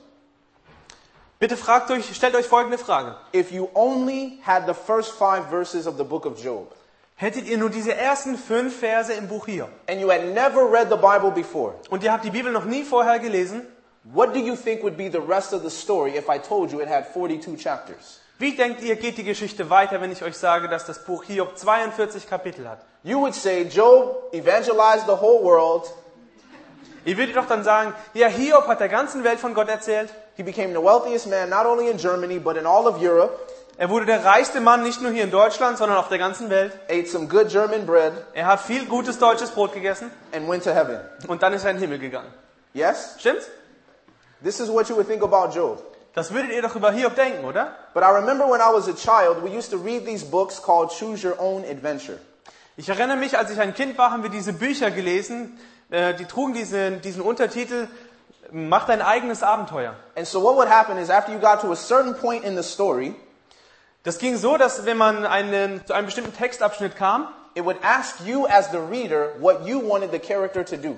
Bitte 1.39 1.57
fragt 1.57 1.91
euch, 1.91 2.15
stellt 2.15 2.35
euch 2.35 2.45
folgende 2.45 2.77
Frage. 2.77 3.15
If 3.33 3.51
you 3.51 3.69
only 3.73 4.39
had 4.45 4.65
the 4.67 4.73
first 4.73 5.11
five 5.11 5.49
verses 5.49 5.85
of 5.85 5.97
the 5.97 6.03
book 6.03 6.25
of 6.25 6.41
Job, 6.41 6.73
Hättet 7.17 7.47
ihr 7.47 7.57
nur 7.57 7.69
diese 7.69 7.95
ersten 7.95 8.37
fünf 8.37 8.79
Verse 8.79 9.13
im 9.13 9.29
Buch 9.29 9.45
Hiob 9.45 9.69
and 9.87 10.01
you 10.01 10.11
had 10.11 10.25
never 10.33 10.69
read 10.69 10.89
the 10.89 10.97
Bible 10.97 11.31
before, 11.31 11.75
und 11.89 12.03
ihr 12.03 12.11
habt 12.11 12.25
die 12.25 12.29
Bibel 12.29 12.51
noch 12.51 12.65
nie 12.65 12.83
vorher 12.83 13.19
gelesen, 13.19 13.65
what 14.03 14.35
do 14.35 14.39
you 14.39 14.55
think 14.55 14.83
would 14.83 14.97
be 14.97 15.09
the 15.09 15.19
rest 15.19 15.53
of 15.53 15.61
the 15.63 15.69
story 15.69 16.17
if 16.17 16.27
I 16.27 16.37
told 16.37 16.73
you 16.73 16.81
it 16.81 16.89
had 16.89 17.13
42 17.13 17.57
chapters? 17.57 18.19
wie 18.37 18.55
denkt 18.55 18.81
ihr, 18.81 18.97
geht 18.97 19.17
die 19.17 19.23
Geschichte 19.23 19.69
weiter, 19.69 20.01
wenn 20.01 20.11
ich 20.11 20.23
euch 20.23 20.35
sage, 20.35 20.67
dass 20.67 20.85
das 20.85 21.05
Buch 21.05 21.23
Hiob 21.23 21.57
42 21.57 22.29
Kapitel 22.29 22.67
hat? 22.67 22.79
You 23.03 23.21
would 23.21 23.33
say 23.33 23.63
Job 23.63 24.33
evangelized 24.33 25.05
the 25.05 25.15
whole 25.21 25.41
world. 25.43 25.85
Ihr 27.05 27.17
würdet 27.17 27.35
doch 27.37 27.47
dann 27.47 27.63
sagen, 27.63 27.93
ja, 28.13 28.27
Hiob 28.27 28.67
hat 28.67 28.79
der 28.79 28.89
ganzen 28.89 29.23
Welt 29.23 29.39
von 29.39 29.53
Gott 29.53 29.69
erzählt. 29.69 30.09
He 30.37 30.43
became 30.43 30.73
the 30.73 30.81
wealthiest 30.83 31.27
man 31.27 31.49
not 31.49 31.65
only 31.65 31.89
in 31.89 31.97
Germany, 31.97 32.39
but 32.39 32.57
in 32.57 32.65
all 32.65 32.87
of 32.87 33.01
Europe. 33.01 33.37
Er 33.77 33.89
wurde 33.89 34.05
der 34.05 34.23
reichste 34.23 34.61
Mann 34.61 34.83
nicht 34.83 35.01
nur 35.01 35.11
hier 35.11 35.23
in 35.23 35.31
Deutschland, 35.31 35.77
sondern 35.77 35.97
auf 35.97 36.07
der 36.07 36.17
ganzen 36.17 36.49
Welt. 36.49 36.71
ate 36.89 37.07
some 37.07 37.27
good 37.27 37.49
German 37.49 37.85
bread, 37.85 38.13
Er 38.33 38.45
hat 38.47 38.61
viel 38.61 38.85
gutes 38.85 39.17
deutsches 39.19 39.51
Brot 39.51 39.73
gegessen 39.73 40.11
and 40.33 40.47
went 40.49 40.63
to 40.63 40.71
heaven. 40.71 40.99
und 41.27 41.41
dann 41.43 41.53
ist 41.53 41.63
er 41.65 41.71
in 41.71 41.77
den 41.77 41.81
Himmel 41.81 41.99
gegangen. 41.99 42.31
Yes? 42.73 43.15
Stimmt's? 43.19 43.47
This 44.43 44.59
is 44.59 44.69
what 44.69 44.87
you 44.89 44.95
would 44.95 45.07
think 45.07 45.23
about 45.23 45.53
Job. 45.53 45.81
Das 46.13 46.33
würdet 46.33 46.51
ihr 46.51 46.61
doch 46.61 46.75
über 46.75 46.91
Hiob 46.93 47.15
denken, 47.15 47.43
oder? 47.43 47.75
But 47.93 48.03
I 48.03 48.11
remember 48.11 48.45
when 48.49 48.61
I 48.61 48.71
was 48.73 48.87
a 48.87 48.93
child, 48.93 49.43
we 49.43 49.49
used 49.49 49.71
to 49.71 49.77
read 49.77 50.05
these 50.05 50.23
books 50.25 50.61
called 50.61 50.91
Choose 50.91 51.25
Your 51.27 51.37
Own 51.39 51.65
Adventure. 51.65 52.17
Ich 52.77 52.87
erinnere 52.87 53.17
mich, 53.17 53.37
als 53.37 53.51
ich 53.51 53.59
ein 53.59 53.73
Kind 53.73 53.97
war, 53.97 54.11
haben 54.11 54.23
wir 54.23 54.29
diese 54.29 54.53
Bücher 54.53 54.91
gelesen, 54.91 55.57
äh, 55.89 56.13
die 56.13 56.25
trugen 56.25 56.53
diesen, 56.53 57.01
diesen 57.01 57.21
Untertitel, 57.21 57.87
Mach 58.51 58.85
dein 58.85 59.01
eigenes 59.01 59.43
Abenteuer. 59.43 59.95
And 60.15 60.25
so 60.25 60.41
what 60.41 60.55
would 60.55 60.67
happen 60.67 60.97
is 60.97 61.09
after 61.09 61.31
you 61.33 61.39
got 61.39 61.61
to 61.61 61.71
a 61.71 61.75
certain 61.75 62.15
point 62.15 62.43
in 62.43 62.55
the 62.55 62.63
story, 62.63 63.15
Das 64.05 64.19
ging 64.19 64.37
so, 64.37 64.55
dass 64.55 64.85
wenn 64.85 64.97
man 64.97 65.25
einen, 65.25 65.83
zu 65.83 65.93
einem 65.93 66.05
bestimmten 66.05 66.31
Textabschnitt 66.31 66.95
kam, 66.95 67.27
it 67.55 67.65
would 67.65 67.77
ask 67.81 68.19
you 68.23 68.45
as 68.45 68.69
the 68.69 68.77
reader 68.77 69.31
what 69.39 69.65
you 69.65 69.79
wanted 69.79 70.11
the 70.11 70.19
character 70.19 70.63
to 70.63 70.77
do. 70.77 70.95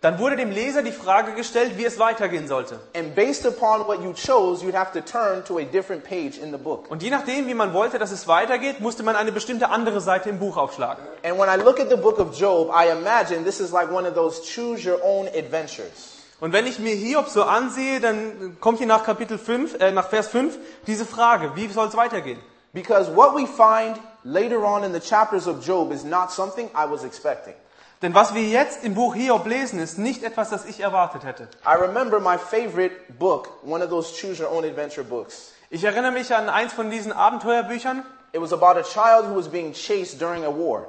dann 0.00 0.18
wurde 0.18 0.36
dem 0.36 0.50
Leser 0.50 0.82
die 0.82 0.92
Frage 0.92 1.34
gestellt, 1.34 1.76
wie 1.76 1.84
es 1.84 1.98
weitergehen 1.98 2.48
sollte. 2.48 2.78
And 2.94 3.14
based 3.14 3.44
upon 3.44 3.86
what 3.86 4.00
you 4.02 4.14
chose, 4.14 4.64
you'd 4.64 4.74
have 4.74 4.92
to 4.92 5.00
turn 5.02 5.44
to 5.44 5.58
a 5.58 5.64
different 5.64 6.04
page 6.04 6.38
in 6.38 6.50
the 6.50 6.56
book. 6.56 6.90
Und 6.90 7.02
je 7.02 7.10
nachdem, 7.10 7.48
wie 7.48 7.54
man 7.54 7.74
wollte, 7.74 7.98
dass 7.98 8.12
es 8.12 8.26
weitergeht, 8.26 8.80
musste 8.80 9.02
man 9.02 9.14
eine 9.14 9.30
bestimmte 9.30 9.68
andere 9.68 10.00
Seite 10.00 10.30
im 10.30 10.38
Buch 10.38 10.56
aufschlagen. 10.56 11.04
And 11.22 11.38
when 11.38 11.50
I 11.50 11.62
look 11.62 11.80
at 11.80 11.90
the 11.90 11.96
book 11.96 12.18
of 12.18 12.34
Job, 12.34 12.70
I 12.70 12.90
imagine 12.90 13.44
this 13.44 13.60
is 13.60 13.72
like 13.72 13.90
one 13.92 14.08
of 14.08 14.14
those 14.14 14.40
choose 14.42 14.88
your 14.88 15.00
own 15.02 15.26
adventures. 15.36 16.07
Und 16.40 16.52
wenn 16.52 16.66
ich 16.66 16.78
mir 16.78 16.94
Hiob 16.94 17.28
so 17.28 17.42
ansehe, 17.44 18.00
dann 18.00 18.58
kommt 18.60 18.78
hier 18.78 18.86
nach 18.86 19.04
Kapitel 19.04 19.38
5, 19.38 19.80
äh, 19.80 19.90
nach 19.90 20.08
Vers 20.08 20.28
5 20.28 20.56
diese 20.86 21.04
Frage, 21.04 21.56
wie 21.56 21.66
soll 21.68 21.88
es 21.88 21.96
weitergehen? 21.96 22.38
Because 22.72 23.14
what 23.14 23.34
we 23.34 23.46
find 23.46 23.98
later 24.22 24.62
on 24.62 24.84
in 24.84 24.92
the 24.92 25.00
chapters 25.00 25.48
of 25.48 25.64
Job 25.66 25.90
is 25.90 26.04
not 26.04 26.30
something 26.30 26.68
I 26.74 26.88
was 26.88 27.02
expecting. 27.02 27.54
Denn 28.02 28.14
was 28.14 28.34
wir 28.34 28.42
jetzt 28.42 28.84
im 28.84 28.94
Buch 28.94 29.16
Hiob 29.16 29.46
lesen, 29.46 29.80
ist 29.80 29.98
nicht 29.98 30.22
etwas, 30.22 30.50
das 30.50 30.64
ich 30.66 30.78
erwartet 30.78 31.24
hätte. 31.24 31.48
I 31.66 31.74
remember 31.74 32.20
my 32.20 32.38
favorite 32.38 32.94
book, 33.18 33.48
one 33.64 33.82
of 33.82 33.90
those 33.90 34.14
choose 34.14 34.40
your 34.40 34.52
own 34.52 34.64
adventure 34.64 35.02
books. 35.02 35.52
Ich 35.70 35.82
erinnere 35.82 36.12
mich 36.12 36.32
an 36.32 36.48
eins 36.48 36.72
von 36.72 36.90
diesen 36.90 37.12
Abenteuerbüchern. 37.12 38.04
It 38.32 38.40
was 38.40 38.52
about 38.52 38.78
a 38.78 38.82
child 38.82 39.28
who 39.28 39.36
was 39.36 39.48
being 39.48 39.72
chased 39.72 40.20
during 40.20 40.44
a 40.44 40.50
war. 40.50 40.86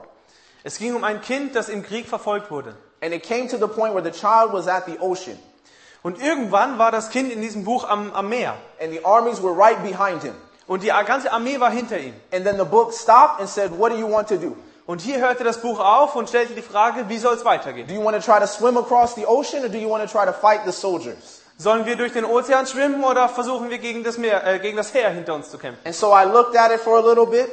Es 0.64 0.78
ging 0.78 0.94
um 0.94 1.04
ein 1.04 1.22
Kind, 1.22 1.56
das 1.56 1.70
im 1.70 1.82
Krieg 1.82 2.08
verfolgt 2.08 2.52
wurde. 2.52 2.76
And 3.02 3.14
it 3.14 3.24
came 3.24 3.48
to 3.48 3.58
the 3.58 3.68
point 3.68 3.94
where 3.94 4.04
the 4.04 4.12
child 4.12 4.52
was 4.54 4.68
at 4.68 4.86
the 4.86 4.98
ocean 5.00 5.38
Und 6.04 6.22
irgendwann 6.22 6.78
war 6.78 6.92
das 6.92 7.10
Kind 7.10 7.32
in 7.32 7.42
diesem 7.42 7.64
Buch 7.66 7.88
am, 7.88 8.14
am 8.14 8.30
Meer. 8.30 8.56
and 8.82 8.92
the 8.92 9.04
armies 9.04 9.42
were 9.42 9.54
right 9.54 9.82
behind 9.84 10.24
him. 10.24 10.34
Und 10.68 10.84
die 10.84 10.88
ganze 11.06 11.32
Armee 11.32 11.60
war 11.60 11.72
hinter 11.72 11.98
ihm. 11.98 12.14
And 12.32 12.46
then 12.46 12.58
the 12.58 12.64
book 12.64 12.94
stopped 12.94 13.40
and 13.40 13.50
said, 13.50 13.72
what 13.78 13.92
do 13.92 13.98
you 13.98 14.08
want 14.08 14.28
to 14.30 14.38
do? 14.38 14.56
Und 14.86 15.02
hier 15.02 15.20
hörte 15.20 15.44
das 15.44 15.60
Buch 15.62 15.80
auf 15.80 16.16
und 16.16 16.30
stellte 16.30 16.54
die 16.54 16.62
Frage, 16.62 17.10
wie 17.10 17.18
soll 17.18 17.36
es 17.36 17.44
weitergehen? 17.46 17.88
Do 17.88 17.94
you 17.94 18.04
want 18.04 18.16
to 18.18 18.22
try 18.24 18.40
to 18.40 18.48
swim 18.48 18.78
across 18.78 19.14
the 19.16 19.26
ocean 19.26 19.64
or 19.64 19.70
do 19.70 19.78
you 19.78 19.90
want 19.90 20.04
to 20.04 20.10
try 20.10 20.26
to 20.26 20.34
fight 20.34 20.62
the 20.66 20.72
soldiers? 20.72 21.42
Sollen 21.58 21.86
wir 21.86 21.96
durch 21.98 22.14
den 22.14 22.24
Ozean 22.24 22.66
schwimmen 22.66 23.04
oder 23.04 23.28
versuchen 23.28 23.70
wir 23.70 23.80
gegen 23.80 24.04
das 24.04 24.18
Meer, 24.18 24.46
äh, 24.48 24.60
gegen 24.60 24.78
das 24.78 24.94
Heer 24.94 25.10
hinter 25.10 25.34
uns 25.36 25.50
zu 25.52 25.58
kämpfen? 25.58 25.80
And 25.86 25.94
so 25.94 26.12
I 26.16 26.24
looked 26.24 26.56
at 26.56 26.72
it 26.72 26.80
for 26.80 26.98
a 26.98 27.02
little 27.02 27.26
bit 27.28 27.50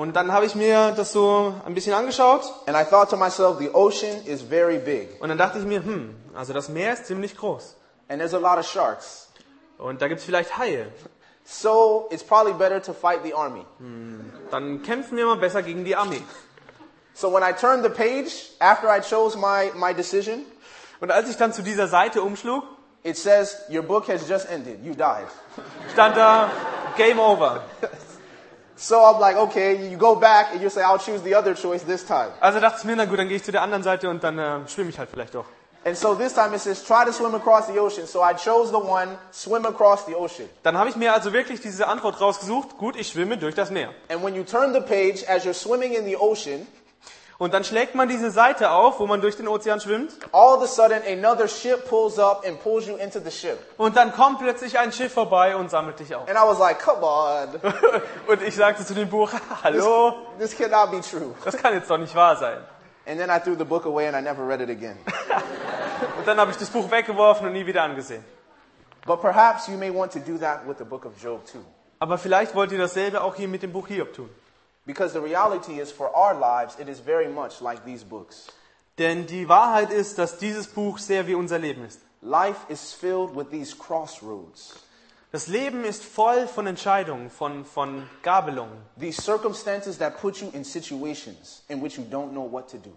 Und 0.00 0.16
dann 0.16 0.32
habe 0.32 0.46
ich 0.46 0.54
mir 0.54 0.92
das 0.96 1.12
so 1.12 1.54
ein 1.66 1.74
bisschen 1.74 1.92
angeschaut 1.92 2.40
and 2.66 2.74
I 2.74 2.84
thought 2.88 3.10
to 3.10 3.18
myself, 3.18 3.58
the 3.58 3.68
ocean 3.74 4.24
is 4.24 4.40
very 4.40 4.78
big 4.78 5.20
und 5.20 5.28
dann 5.28 5.36
dachte 5.36 5.58
ich 5.58 5.66
mir, 5.66 5.84
hm, 5.84 6.16
also 6.34 6.54
das 6.54 6.70
Meer 6.70 6.94
ist 6.94 7.04
ziemlich 7.04 7.36
groß. 7.36 7.76
and 8.08 8.18
there's 8.18 8.32
a 8.32 8.38
lot 8.38 8.58
of 8.58 8.66
sharks. 8.66 9.28
Und 9.76 10.00
da 10.00 10.08
gibt 10.08 10.20
es 10.20 10.24
vielleicht 10.24 10.56
Haie. 10.56 10.86
So 11.44 12.08
it's 12.10 12.22
probably 12.24 12.54
better 12.54 12.80
to 12.80 12.94
fight 12.94 13.20
the 13.24 13.34
army. 13.34 13.66
Dann 14.50 14.82
kämpfen 14.82 15.18
wir 15.18 15.26
mal 15.26 15.36
besser 15.36 15.62
gegen 15.62 15.84
die 15.84 15.94
Armee. 15.94 16.22
So 17.12 17.30
when 17.30 17.42
I 17.42 17.52
turned 17.52 17.82
the 17.84 17.90
page 17.90 18.52
after 18.58 18.88
I 18.88 19.00
chose 19.02 19.36
my, 19.36 19.70
my 19.74 19.92
decision, 19.92 20.46
Und 21.00 21.10
als 21.10 21.28
ich 21.28 21.36
dann 21.36 21.52
zu 21.52 21.60
dieser 21.62 21.88
Seite 21.88 22.22
umschlug, 22.22 22.64
it 23.02 23.18
says, 23.18 23.56
your 23.68 23.82
book 23.82 24.08
has 24.08 24.26
just 24.26 24.48
ended. 24.50 24.82
You 24.82 24.94
died. 24.94 25.28
stand 25.92 26.16
da 26.16 26.50
Game 26.96 27.18
Over. 27.18 27.62
So 28.82 29.04
I'm 29.04 29.20
like, 29.20 29.36
okay, 29.36 29.90
you 29.90 29.98
go 29.98 30.14
back 30.14 30.54
and 30.54 30.62
you 30.62 30.70
say, 30.70 30.80
I'll 30.80 30.98
choose 30.98 31.22
the 31.22 31.34
other 31.34 31.54
choice 31.54 31.82
this 31.84 32.02
time. 32.02 32.30
Also 32.40 32.60
dachte 32.60 32.78
ich 32.78 32.84
mir, 32.84 32.96
na 32.96 33.04
gut, 33.04 33.18
dann 33.18 33.28
gehe 33.28 33.36
ich 33.36 33.44
zu 33.44 33.52
der 33.52 33.60
anderen 33.60 33.82
Seite 33.82 34.08
und 34.08 34.24
dann 34.24 34.38
äh, 34.38 34.66
schwimme 34.68 34.88
ich 34.88 34.98
halt 34.98 35.10
vielleicht 35.10 35.34
doch. 35.34 35.44
And 35.84 35.94
so 35.96 36.14
this 36.14 36.32
time 36.32 36.54
it 36.54 36.60
says, 36.60 36.82
try 36.82 37.04
to 37.04 37.12
swim 37.12 37.34
across 37.34 37.66
the 37.66 37.78
ocean. 37.78 38.06
So 38.06 38.22
I 38.22 38.32
chose 38.32 38.70
the 38.70 38.78
one, 38.78 39.18
swim 39.32 39.66
across 39.66 40.06
the 40.06 40.14
ocean. 40.14 40.48
Dann 40.62 40.78
habe 40.78 40.88
ich 40.88 40.96
mir 40.96 41.12
also 41.12 41.34
wirklich 41.34 41.60
diese 41.60 41.88
Antwort 41.88 42.22
rausgesucht. 42.22 42.78
Gut, 42.78 42.96
ich 42.96 43.08
schwimme 43.08 43.36
durch 43.36 43.54
das 43.54 43.70
Meer. 43.70 43.90
And 44.08 44.24
when 44.24 44.34
you 44.34 44.44
turn 44.44 44.72
the 44.72 44.80
page, 44.80 45.24
as 45.28 45.44
you're 45.44 45.52
swimming 45.52 45.92
in 45.92 46.06
the 46.06 46.16
ocean, 46.16 46.66
Und 47.40 47.54
dann 47.54 47.64
schlägt 47.64 47.94
man 47.94 48.06
diese 48.06 48.30
Seite 48.30 48.70
auf, 48.70 49.00
wo 49.00 49.06
man 49.06 49.22
durch 49.22 49.34
den 49.38 49.48
Ozean 49.48 49.80
schwimmt. 49.80 50.12
all 50.30 50.58
of 50.58 50.62
a 50.62 50.66
sudden 50.66 51.00
another 51.08 51.48
ship 51.48 51.88
pulls 51.88 52.18
up 52.18 52.44
and 52.46 52.62
pulls 52.62 52.86
you 52.86 52.96
into 52.96 53.18
the 53.18 53.30
ship. 53.30 53.58
Und 53.78 53.96
dann 53.96 54.12
kommt 54.12 54.40
plötzlich 54.40 54.78
ein 54.78 54.92
Schiff 54.92 55.14
vorbei 55.14 55.56
und 55.56 55.70
sammelt 55.70 55.98
dich 55.98 56.14
auf. 56.14 56.28
And 56.28 56.36
I 56.36 56.42
was 56.46 56.58
like, 56.58 56.78
come 56.84 57.00
on, 57.00 57.48
Und 58.28 58.42
ich 58.42 58.54
sagte 58.54 58.84
zu 58.84 58.92
dem 58.92 59.08
Buch, 59.08 59.32
hallo, 59.64 60.16
this 60.38 60.54
cannot 60.54 60.90
be 60.90 61.00
true. 61.00 61.34
das 61.42 61.56
kann 61.56 61.72
jetzt 61.72 61.88
doch 61.90 61.96
nicht 61.96 62.14
wahr 62.14 62.36
sein. 62.36 62.58
And 63.06 63.18
then 63.18 63.30
I 63.30 63.40
threw 63.40 63.56
the 63.56 63.64
book 63.64 63.86
away 63.86 64.06
and 64.06 64.14
I 64.14 64.20
never 64.20 64.46
read 64.46 64.60
it 64.60 64.68
again. 64.68 64.98
Und 66.18 66.28
dann 66.28 66.38
habe 66.38 66.50
ich 66.50 66.58
das 66.58 66.68
Buch 66.68 66.90
weggeworfen 66.90 67.46
und 67.46 67.54
nie 67.54 67.64
wieder 67.64 67.82
angesehen. 67.82 68.22
But 69.06 69.22
perhaps 69.22 69.66
you 69.66 69.78
may 69.78 69.90
want 69.90 70.12
to 70.12 70.18
do 70.18 70.36
that 70.36 70.68
with 70.68 70.76
the 70.76 70.84
book 70.84 71.06
of 71.06 71.12
Job 71.18 71.46
too. 71.50 71.64
Aber 72.00 72.18
vielleicht 72.18 72.54
wollt 72.54 72.70
ihr 72.70 72.78
dasselbe 72.78 73.22
auch 73.22 73.34
hier 73.34 73.48
mit 73.48 73.62
dem 73.62 73.72
Buch 73.72 73.88
Hiob 73.88 74.12
tun. 74.12 74.28
Because 74.86 75.12
the 75.12 75.20
reality 75.20 75.78
is, 75.80 75.92
for 75.92 76.14
our 76.16 76.34
lives, 76.34 76.76
it 76.80 76.88
is 76.88 77.00
very 77.00 77.28
much 77.28 77.60
like 77.60 77.84
these 77.84 78.04
books. 78.04 78.48
Denn 78.98 79.26
die 79.26 79.48
Wahrheit 79.48 79.90
ist, 79.90 80.18
dass 80.18 80.38
dieses 80.38 80.66
Buch 80.66 80.98
sehr 80.98 81.26
wie 81.26 81.34
unser 81.34 81.58
Leben 81.58 81.84
ist. 81.84 82.00
Life 82.22 82.60
is 82.68 82.92
filled 82.92 83.34
with 83.34 83.50
these 83.50 83.74
crossroads, 83.76 84.74
Das 85.32 85.46
Leben 85.46 85.84
ist 85.84 86.02
voll 86.02 86.48
von 86.48 86.66
Entscheidungen, 86.66 87.30
von, 87.30 87.64
von 87.64 88.08
Gabelungen. 88.22 88.76
these 88.98 89.22
circumstances 89.22 89.96
that 89.98 90.18
put 90.20 90.40
you 90.42 90.50
in 90.52 90.64
situations 90.64 91.62
in 91.68 91.80
which 91.80 91.96
you 91.96 92.04
don't 92.04 92.32
know 92.32 92.42
what 92.50 92.68
to 92.68 92.78
do. 92.78 92.90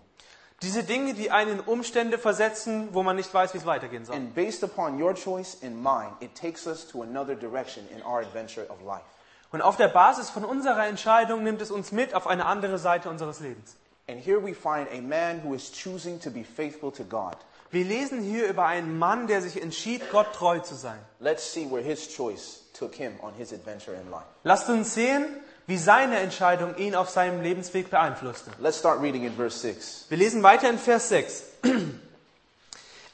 Diese 0.63 0.83
Dinge, 0.83 1.13
die 1.13 1.29
einen 1.29 1.59
in 1.59 1.59
Umstände 1.59 2.17
versetzen, 2.17 2.89
wo 2.93 3.03
man 3.03 3.17
nicht 3.17 3.31
weiß, 3.33 3.53
wie 3.53 3.59
es 3.59 3.65
weitergehen 3.65 4.03
soll. 4.05 4.15
And 4.15 4.33
based 4.33 4.63
upon 4.63 4.99
your 4.99 5.13
choice 5.13 5.57
and 5.61 5.75
mine, 5.83 6.13
it 6.21 6.33
takes 6.35 6.65
us 6.65 6.87
to 6.87 7.03
another 7.03 7.35
direction 7.35 7.87
in 7.95 8.01
our 8.01 8.21
adventure 8.21 8.65
of 8.69 8.81
life. 8.81 9.03
Und 9.53 9.61
auf 9.61 9.77
der 9.77 9.87
Basis 9.87 10.31
von 10.31 10.43
unserer 10.43 10.87
Entscheidung 10.87 11.43
nimmt 11.43 11.61
es 11.61 11.69
uns 11.69 11.91
mit 11.91 12.15
auf 12.15 12.25
eine 12.25 12.47
andere 12.47 12.79
Seite 12.79 13.07
unseres 13.07 13.39
Lebens. 13.39 13.75
And 14.09 14.19
here 14.19 14.43
we 14.43 14.55
find 14.55 14.87
a 14.91 14.99
man 14.99 15.43
who 15.43 15.53
is 15.53 15.71
choosing 15.71 16.19
to 16.21 16.31
be 16.31 16.43
faithful 16.43 16.91
to 16.91 17.03
God. 17.03 17.37
Wir 17.69 17.85
lesen 17.85 18.21
hier 18.21 18.47
über 18.47 18.65
einen 18.65 18.97
Mann, 18.97 19.27
der 19.27 19.43
sich 19.43 19.61
entschied, 19.61 20.01
Gott 20.11 20.33
treu 20.33 20.57
zu 20.57 20.73
sein. 20.73 20.97
Let's 21.19 21.53
see 21.53 21.69
where 21.69 21.83
his 21.83 22.09
choice 22.09 22.63
took 22.73 22.95
him 22.95 23.13
on 23.21 23.31
his 23.35 23.53
adventure 23.53 23.95
in 23.95 24.09
life. 24.09 24.25
Lasst 24.43 24.69
uns 24.69 24.95
sehen, 24.95 25.25
wie 25.67 25.77
seine 25.77 26.17
Entscheidung 26.17 26.75
ihn 26.77 26.95
auf 26.95 27.11
seinem 27.11 27.41
Lebensweg 27.41 27.91
beeinflusste. 27.91 28.49
Let's 28.59 28.79
start 28.79 29.01
reading 29.01 29.23
in 29.23 29.35
verse 29.35 29.59
6. 29.59 30.07
Wir 30.09 30.17
lesen 30.17 30.41
weiter 30.41 30.67
in 30.67 30.79
Vers 30.79 31.09
6. 31.09 31.43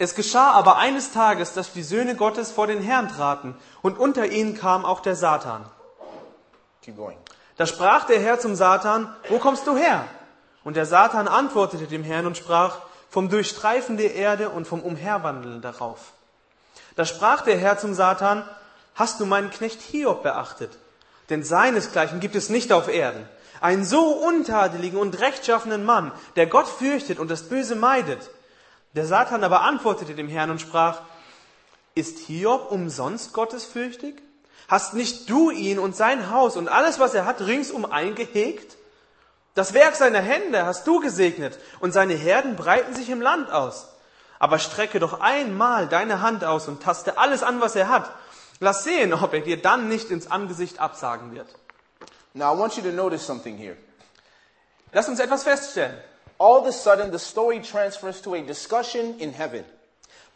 Es 0.02 0.16
geschah 0.16 0.52
aber 0.52 0.78
eines 0.78 1.12
Tages, 1.12 1.52
dass 1.52 1.74
die 1.74 1.84
Söhne 1.84 2.16
Gottes 2.16 2.52
vor 2.52 2.68
den 2.68 2.82
Herrn 2.82 3.10
traten, 3.10 3.58
und 3.82 4.00
unter 4.00 4.28
ihnen 4.28 4.56
kam 4.58 4.86
auch 4.86 5.02
der 5.02 5.18
Satan. 5.18 5.66
Keep 6.82 6.98
going. 6.98 7.18
Da 7.58 7.66
sprach 7.66 8.06
der 8.06 8.20
Herr 8.20 8.40
zum 8.40 8.56
Satan, 8.56 9.14
wo 9.28 9.38
kommst 9.38 9.68
du 9.68 9.76
her? 9.76 10.06
Und 10.64 10.76
der 10.76 10.86
Satan 10.86 11.28
antwortete 11.28 11.88
dem 11.88 12.04
Herrn 12.04 12.26
und 12.26 12.38
sprach, 12.38 12.80
vom 13.10 13.30
Durchstreifen 13.30 13.98
der 13.98 14.16
Erde 14.16 14.50
und 14.50 14.66
vom 14.66 14.82
Umherwandeln 14.82 15.62
darauf. 15.62 16.14
Da 16.96 17.06
sprach 17.06 17.42
der 17.42 17.58
Herr 17.58 17.78
zum 17.78 17.94
Satan, 17.94 18.44
hast 18.96 19.20
du 19.20 19.26
meinen 19.26 19.50
Knecht 19.50 19.82
Hiob 19.82 20.24
beachtet? 20.24 20.78
Denn 21.30 21.44
seinesgleichen 21.44 22.20
gibt 22.20 22.36
es 22.36 22.50
nicht 22.50 22.72
auf 22.72 22.88
Erden. 22.88 23.28
Einen 23.62 23.84
so 23.84 24.14
untadeligen 24.26 25.00
und 25.00 25.20
rechtschaffenen 25.20 25.84
Mann, 25.84 26.12
der 26.36 26.48
Gott 26.48 26.68
fürchtet 26.68 27.20
und 27.20 27.30
das 27.30 27.50
Böse 27.50 27.76
meidet. 27.76 28.30
Der 28.96 29.06
Satan 29.06 29.44
aber 29.44 29.62
antwortete 29.62 30.16
dem 30.16 30.30
Herrn 30.30 30.50
und 30.50 30.62
sprach, 30.62 31.02
ist 31.96 32.20
Hiob 32.20 32.72
umsonst 32.72 33.34
gottesfürchtig? 33.34 34.22
Hast 34.70 34.94
nicht 34.94 35.30
du 35.30 35.50
ihn 35.50 35.80
und 35.80 35.96
sein 35.96 36.30
Haus 36.30 36.56
und 36.56 36.68
alles, 36.68 37.00
was 37.00 37.16
er 37.16 37.26
hat, 37.26 37.42
ringsum 37.42 37.86
eingehegt? 37.86 38.78
Das 39.56 39.74
Werk 39.74 39.96
seiner 39.96 40.22
Hände 40.22 40.64
hast 40.66 40.86
du 40.86 41.00
gesegnet, 41.00 41.58
und 41.80 41.92
seine 41.92 42.14
Herden 42.14 42.56
breiten 42.56 42.94
sich 42.94 43.10
im 43.10 43.20
Land 43.20 43.52
aus. 43.52 43.88
Aber 44.38 44.60
strecke 44.60 45.00
doch 45.00 45.20
einmal 45.20 45.88
deine 45.88 46.22
Hand 46.22 46.46
aus 46.46 46.68
und 46.68 46.84
taste 46.84 47.18
alles 47.18 47.42
an, 47.42 47.60
was 47.60 47.76
er 47.76 47.90
hat. 47.90 48.12
Lass 48.60 48.84
sehen, 48.84 49.12
ob 49.12 49.34
er 49.34 49.42
dir 49.42 49.60
dann 49.60 49.90
nicht 49.90 50.12
ins 50.12 50.30
Angesicht 50.30 50.80
absagen 50.80 51.34
wird. 51.34 51.48
Now, 52.34 52.54
I 52.54 52.60
want 52.60 52.78
you 52.78 52.84
to 52.84 52.92
notice 52.92 53.26
something 53.26 53.58
here. 53.58 53.76
Lass 54.94 55.10
uns 55.10 55.20
etwas 55.20 55.44
feststellen. 55.44 55.98
All 56.38 56.60
of 56.60 56.68
a 56.68 56.72
sudden, 56.72 57.12
the 57.12 57.18
story 57.18 57.60
transfers 57.62 58.22
to 58.22 58.36
a 58.36 58.42
discussion 58.42 59.18
in 59.18 59.34
heaven. 59.34 59.66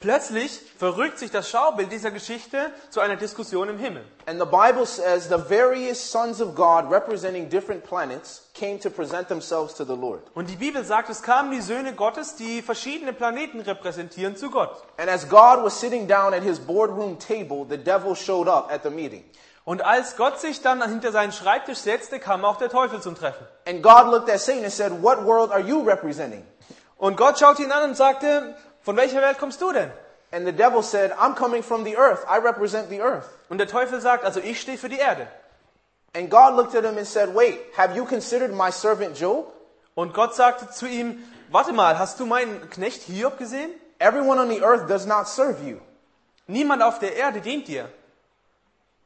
Plötzlich 0.04 0.60
verrückt 0.78 1.18
sich 1.18 1.32
das 1.32 1.50
Schaubild 1.50 1.90
dieser 1.90 2.12
Geschichte 2.12 2.74
zu 2.90 3.00
einer 3.00 3.16
Diskussion 3.16 3.70
im 3.70 3.78
Himmel. 3.78 4.04
And 4.26 4.38
the 4.38 4.46
Bible 4.46 4.86
says 4.86 5.30
the 5.30 5.38
various 5.38 6.12
sons 6.12 6.42
of 6.42 6.56
God 6.56 6.92
representing 6.92 7.48
different 7.48 7.86
planets 7.86 8.50
came 8.54 8.78
to 8.82 8.90
present 8.90 9.30
themselves 9.30 9.74
to 9.76 9.86
the 9.86 9.96
Lord. 9.96 10.20
Und 10.34 10.50
die 10.50 10.58
Bibel 10.58 10.84
sagt, 10.84 11.10
es 11.10 11.24
kamen 11.24 11.52
die 11.52 11.62
Söhne 11.62 11.94
Gottes, 11.94 12.36
die 12.36 12.62
verschiedene 12.62 13.14
Planeten 13.14 13.62
repräsentieren, 13.62 14.36
zu 14.36 14.52
Gott. 14.52 14.84
And 14.98 15.10
as 15.10 15.30
God 15.30 15.64
was 15.64 15.80
sitting 15.80 16.06
down 16.06 16.34
at 16.34 16.44
his 16.44 16.60
boardroom 16.60 17.18
table, 17.18 17.66
the 17.70 17.78
devil 17.78 18.14
showed 18.14 18.50
up 18.50 18.70
at 18.74 18.84
the 18.84 18.90
meeting. 18.90 19.24
Und 19.64 19.86
als 19.86 20.18
Gott 20.18 20.38
sich 20.42 20.62
dann 20.62 20.86
hinter 20.86 21.14
seinen 21.14 21.32
Schreibtisch 21.32 21.78
setzte, 21.78 22.20
kam 22.20 22.44
auch 22.44 22.58
der 22.58 22.68
Teufel 22.68 23.00
zum 23.00 23.16
Treffen. 23.16 23.48
And 23.66 23.82
God 23.82 24.12
looked 24.12 24.30
at 24.30 24.42
Satan 24.42 24.66
and 24.66 24.74
said, 24.74 24.92
What 25.02 25.24
world 25.24 25.50
are 25.52 25.62
you 25.62 25.82
representing? 25.82 26.46
Und 26.98 27.16
Gott 27.16 27.40
schaute 27.40 27.64
ihn 27.64 27.72
an 27.72 27.92
und 27.92 27.96
sagte, 27.96 28.54
von 28.84 28.96
welcher 28.98 29.22
Welt 29.22 29.38
kommst 29.40 29.62
du 29.62 29.72
denn? 29.72 29.92
And 30.32 30.46
the 30.48 30.52
devil 30.52 30.82
said, 30.82 31.12
I'm 31.14 31.36
coming 31.36 31.62
from 31.64 31.84
the 31.86 31.96
earth. 31.96 32.26
I 32.28 32.38
represent 32.40 32.90
the 32.90 33.02
earth. 33.02 33.26
Und 33.50 33.60
der 33.60 33.68
Teufel 33.68 34.02
sagt, 34.02 34.26
also 34.26 34.40
ich 34.40 34.60
stehe 34.60 34.78
für 34.78 34.90
die 34.90 34.98
Erde. 34.98 35.28
And 36.16 36.30
God 36.30 36.56
looked 36.56 36.76
at 36.76 36.84
him 36.84 36.98
and 36.98 37.08
said, 37.08 37.34
Wait, 37.36 37.60
have 37.78 37.96
you 37.96 38.06
considered 38.06 38.52
my 38.52 38.72
servant 38.72 39.16
Job? 39.20 39.52
Und 39.96 40.14
Gott 40.14 40.34
sagte 40.36 40.70
zu 40.72 40.88
ihm, 40.88 41.24
warte 41.50 41.72
mal, 41.72 42.00
hast 42.00 42.20
du 42.20 42.26
meinen 42.26 42.68
Knecht 42.72 43.04
Hiob 43.04 43.38
gesehen? 43.38 43.70
Everyone 44.00 44.40
on 44.40 44.50
the 44.50 44.64
earth 44.64 44.88
does 44.90 45.06
not 45.06 45.28
serve 45.28 45.64
you. 45.64 45.80
Niemand 46.48 46.82
auf 46.82 47.00
der 47.00 47.16
Erde 47.16 47.40
dient 47.42 47.68
dir. 47.68 47.90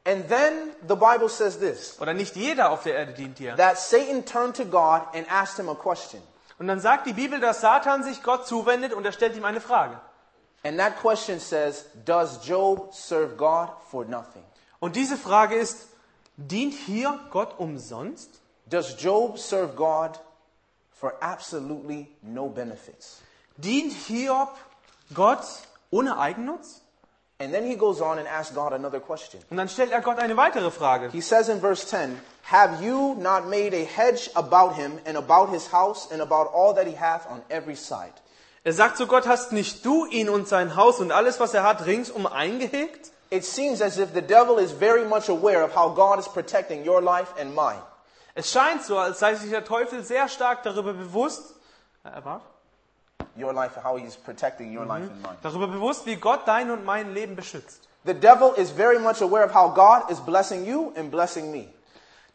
And 0.06 0.26
then 0.28 0.70
the 0.88 0.96
Bible 0.96 1.28
says 1.28 1.58
this 1.58 2.00
Oder 2.00 2.14
nicht 2.14 2.34
jeder 2.36 2.70
auf 2.70 2.82
der 2.84 2.94
Erde 2.94 3.12
dient 3.12 3.38
dir. 3.38 3.54
that 3.56 3.78
Satan 3.78 4.24
turned 4.24 4.56
to 4.56 4.64
God 4.64 5.02
and 5.14 5.26
asked 5.30 5.58
him 5.58 5.68
a 5.68 5.74
question. 5.74 6.22
Und 6.58 6.66
dann 6.66 6.80
sagt 6.80 7.06
die 7.06 7.12
Bibel, 7.12 7.40
dass 7.40 7.60
Satan 7.60 8.02
sich 8.02 8.22
Gott 8.22 8.46
zuwendet 8.46 8.92
und 8.92 9.04
er 9.04 9.12
stellt 9.12 9.36
ihm 9.36 9.44
eine 9.44 9.60
Frage. 9.60 10.00
And 10.64 10.78
that 10.78 10.96
question 11.00 11.38
says, 11.38 11.86
Does 12.04 12.46
Job 12.46 12.92
serve 12.92 13.36
God 13.36 13.68
for 13.90 14.04
nothing? 14.04 14.42
Und 14.80 14.96
diese 14.96 15.16
Frage 15.16 15.54
ist, 15.54 15.88
dient 16.36 16.74
hier 16.74 17.18
Gott 17.30 17.58
umsonst? 17.58 18.40
Does 18.66 19.00
Job 19.02 19.38
serve 19.38 19.74
God 19.74 20.20
for 20.92 21.14
absolutely 21.22 22.08
no 22.22 22.48
benefits? 22.48 23.22
Dient 23.56 23.92
Hiob 23.92 24.56
Gott 25.14 25.44
ohne 25.90 26.18
Eigennutz? 26.18 26.82
And 27.40 27.54
then 27.54 27.64
he 27.64 27.76
goes 27.76 28.00
on 28.00 28.18
and 28.18 28.26
asks 28.26 28.52
God 28.52 28.72
another 28.72 28.98
question. 28.98 29.40
Und 29.48 29.58
dann 29.58 29.68
stellt 29.68 29.92
er 29.92 30.00
Gott 30.00 30.18
eine 30.18 30.36
weitere 30.36 30.72
Frage. 30.72 31.10
He 31.12 31.20
says 31.20 31.48
in 31.48 31.60
verse 31.60 31.86
10, 31.86 32.20
Have 32.50 32.82
you 32.82 33.14
not 33.14 33.46
made 33.46 33.74
a 33.74 33.84
hedge 33.84 34.28
about 34.34 34.74
him 34.74 34.98
and 35.04 35.16
about 35.16 35.50
his 35.50 35.72
house 35.72 36.10
and 36.10 36.20
about 36.20 36.50
all 36.52 36.74
that 36.74 36.86
he 36.88 36.96
hath 36.96 37.30
on 37.30 37.42
every 37.48 37.76
side? 37.76 38.12
Er 38.64 38.72
sagt 38.72 38.96
zu 38.96 39.06
Gott, 39.06 39.28
hast 39.28 39.52
nicht 39.52 39.84
du 39.84 40.04
ihn 40.06 40.28
und 40.28 40.48
sein 40.48 40.74
Haus 40.74 40.98
und 40.98 41.12
alles, 41.12 41.38
was 41.38 41.54
er 41.54 41.62
hat, 41.62 41.86
ringsum 41.86 42.26
eingehegt? 42.26 43.12
It 43.30 43.44
seems 43.44 43.80
as 43.80 43.98
if 43.98 44.12
the 44.14 44.22
devil 44.22 44.58
is 44.58 44.72
very 44.72 45.04
much 45.04 45.28
aware 45.28 45.62
of 45.62 45.76
how 45.76 45.94
God 45.94 46.18
is 46.18 46.28
protecting 46.28 46.84
your 46.84 47.00
life 47.00 47.32
and 47.38 47.54
mine. 47.54 47.80
Es 48.34 48.50
scheint 48.50 48.82
so, 48.82 48.98
als 48.98 49.20
sei 49.20 49.36
sich 49.36 49.50
der 49.50 49.64
Teufel 49.64 50.02
sehr 50.02 50.28
stark 50.28 50.64
darüber 50.64 50.92
bewusst, 50.92 51.54
äh, 52.04 52.08
about? 52.08 52.42
Your 53.36 53.52
life, 53.52 53.76
and 53.76 53.84
how 53.84 53.96
he's 53.96 54.16
protecting 54.16 54.76
your 54.76 54.84
life 54.84 55.08
and 55.08 55.22
mine. 55.22 55.36
darüber 55.42 55.68
bewusst, 55.68 56.06
wie 56.06 56.16
Gott 56.16 56.46
dein 56.46 56.70
und 56.70 56.84
mein 56.84 57.14
Leben 57.14 57.36
beschützt. 57.36 57.88
The 58.04 58.14
devil 58.14 58.52
is 58.56 58.70
very 58.70 58.98
much 58.98 59.22
aware 59.22 59.44
of 59.44 59.54
how 59.54 59.68
God 59.74 60.10
is 60.10 60.20
blessing 60.20 60.64
you 60.64 60.92
and 60.96 61.10
blessing 61.10 61.52
me. 61.52 61.68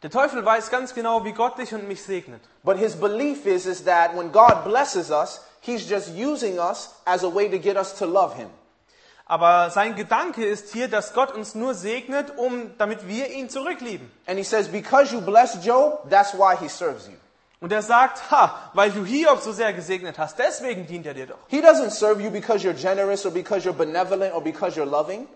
Der 0.04 0.10
Teufel 0.10 0.43
weiß 0.43 0.69
ganz 0.69 0.93
genau, 0.93 1.24
wie 1.24 1.32
Gott 1.32 1.58
dich 1.58 1.74
und 1.74 1.88
mich 1.88 2.04
segnet. 2.04 2.41
But 2.63 2.78
his 2.78 2.96
belief 2.96 3.46
is, 3.46 3.65
is 3.65 3.86
that 3.86 4.15
when 4.15 4.32
God 4.32 4.65
blesses 4.65 5.10
us, 5.10 5.41
he's 5.62 5.89
just 5.89 6.10
using 6.10 6.60
us 6.60 6.93
as 7.06 7.24
a 7.24 7.34
way 7.34 7.50
to 7.50 7.58
get 7.58 7.78
us 7.78 7.96
to 8.00 8.06
love 8.06 8.36
him. 8.36 8.50
Aber 9.26 9.69
sein 9.69 9.96
Gedanke 9.96 10.46
ist 10.46 10.74
hier, 10.74 10.89
dass 10.89 11.13
Gott 11.13 11.32
uns 11.34 11.56
nur 11.56 11.74
segnet, 11.74 12.38
um, 12.38 12.78
damit 12.78 13.08
wir 13.08 13.30
ihn 13.30 13.50
zurücklieben. 13.50 14.12
And 14.28 14.38
he 14.38 14.43
says, 14.43 14.67
because 14.67 15.13
you 15.13 15.22
bless 15.22 15.63
Job, 15.65 16.10
that's 16.10 16.34
why 16.34 16.58
he 16.58 16.67
serves 16.67 17.08
you. 17.08 17.15
Und 17.63 17.71
er 17.71 17.82
sagt, 17.82 18.30
ha, 18.30 18.60
weil 18.73 18.91
du 18.91 19.06
Hiob 19.06 19.39
so 19.39 19.54
sehr 19.54 19.71
gesegnet 19.71 20.19
hast, 20.19 20.38
deswegen 20.38 20.86
dient 20.86 21.06
er 21.06 21.13
dir 21.13 21.28
doch. 21.28 21.38
He 21.47 21.62
doesn't 21.62 21.91
serve 21.91 22.21
you 22.21 22.30
because 22.30 22.62
you're 22.62 22.76
generous 22.76 23.26
or 23.26 23.32
because 23.32 23.65
you're 23.65 23.71
benevolent 23.71 24.36
or 24.36 24.43
because 24.43 24.78
you're 24.78 24.86
loving. 24.86 25.30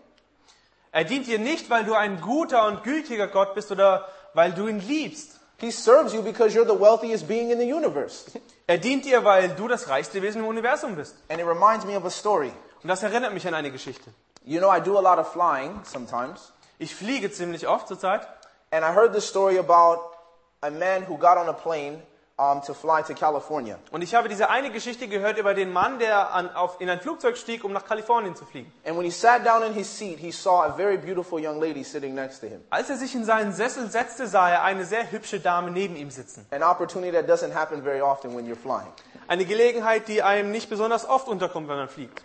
Er 0.91 1.05
dient 1.05 1.25
dir 1.25 1.39
nicht, 1.39 1.69
weil 1.69 1.85
du 1.85 1.93
ein 1.93 2.19
guter 2.19 2.67
und 2.67 2.83
gütiger 2.83 3.27
Gott 3.27 3.55
bist 3.55 3.71
oder 3.71 4.09
weil 4.33 4.51
du 4.51 4.67
ihn 4.67 4.81
liebst. 4.81 5.39
He 5.57 5.71
serves 5.71 6.13
you 6.13 6.21
because 6.21 6.53
you're 6.53 6.67
the 6.67 6.77
wealthiest 6.77 7.29
being 7.29 7.49
in 7.49 7.59
the 7.59 7.73
universe. 7.73 8.25
Er 8.67 8.77
dient 8.77 9.05
dir, 9.05 9.23
weil 9.23 9.47
du 9.55 9.69
das 9.69 9.87
reichste 9.87 10.21
Wesen 10.21 10.41
im 10.41 10.47
Universum 10.47 10.97
bist. 10.97 11.15
And 11.29 11.39
it 11.39 11.47
reminds 11.47 11.85
me 11.85 11.95
of 11.95 12.03
a 12.03 12.09
story. 12.09 12.51
Und 12.83 12.89
das 12.89 13.03
erinnert 13.03 13.33
mich 13.33 13.47
an 13.47 13.53
eine 13.53 13.71
Geschichte. 13.71 14.11
You 14.43 14.59
know, 14.59 14.69
I 14.69 14.81
do 14.81 14.97
a 14.97 15.01
lot 15.01 15.17
of 15.17 15.31
flying 15.31 15.79
sometimes. 15.85 16.51
Ich 16.77 16.93
fliege 16.93 17.31
ziemlich 17.31 17.69
oft 17.69 17.87
zurzeit. 17.87 18.27
And 18.71 18.83
I 18.83 18.93
heard 18.93 19.13
the 19.13 19.21
story 19.21 19.57
about 19.57 20.11
a 20.59 20.69
man 20.69 21.07
who 21.07 21.17
got 21.17 21.37
on 21.37 21.47
a 21.47 21.53
plane 21.53 22.01
um, 22.39 22.61
to 22.61 22.73
fly 22.73 23.01
to 23.01 23.13
California. 23.15 23.79
Und 23.91 24.03
ich 24.03 24.13
habe 24.13 24.29
diese 24.29 24.49
eine 24.49 24.71
Geschichte 24.71 25.07
gehört 25.07 25.37
über 25.39 25.55
den 25.55 25.73
Mann, 25.73 25.97
der 25.97 26.33
an, 26.33 26.49
auf, 26.55 26.79
in 26.79 26.89
ein 26.89 26.99
Flugzeug 26.99 27.35
stieg, 27.35 27.63
um 27.63 27.73
nach 27.73 27.85
Kalifornien 27.85 28.35
zu 28.35 28.45
fliegen. 28.45 28.71
And 28.85 28.95
when 28.95 29.05
he 29.05 29.11
sat 29.11 29.45
down 29.45 29.63
in 29.63 29.73
his 29.73 29.87
seat, 29.97 30.19
he 30.19 30.31
saw 30.31 30.63
a 30.63 30.69
very 30.69 30.97
beautiful 30.97 31.39
young 31.39 31.59
lady 31.59 31.83
sitting 31.83 32.13
next 32.13 32.39
to 32.41 32.47
him. 32.47 32.61
Als 32.69 32.89
er 32.89 32.97
sich 32.97 33.15
in 33.15 33.25
seinen 33.25 33.53
Sessel 33.53 33.89
setzte, 33.89 34.27
sah 34.27 34.49
er 34.49 34.63
eine 34.63 34.85
sehr 34.85 35.11
hübsche 35.11 35.39
Dame 35.39 35.71
neben 35.71 35.95
ihm 35.95 36.11
sitzen. 36.11 36.45
An 36.51 36.61
opportunity 36.61 37.11
that 37.11 37.27
doesn't 37.27 37.53
happen 37.55 37.81
very 37.83 38.01
often 38.01 38.35
when 38.35 38.45
you're 38.45 38.55
flying. 38.55 38.91
Eine 39.27 39.45
Gelegenheit, 39.45 40.07
die 40.07 40.21
einem 40.21 40.51
nicht 40.51 40.69
besonders 40.69 41.09
oft 41.09 41.27
unterkommt, 41.27 41.67
wenn 41.67 41.77
man 41.77 41.89
fliegt. 41.89 42.21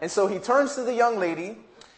And 0.00 0.10
so 0.10 0.28
he 0.28 0.40
turns 0.40 0.74
to 0.74 0.84
the 0.84 0.92
young 0.92 1.18
lady 1.18 1.56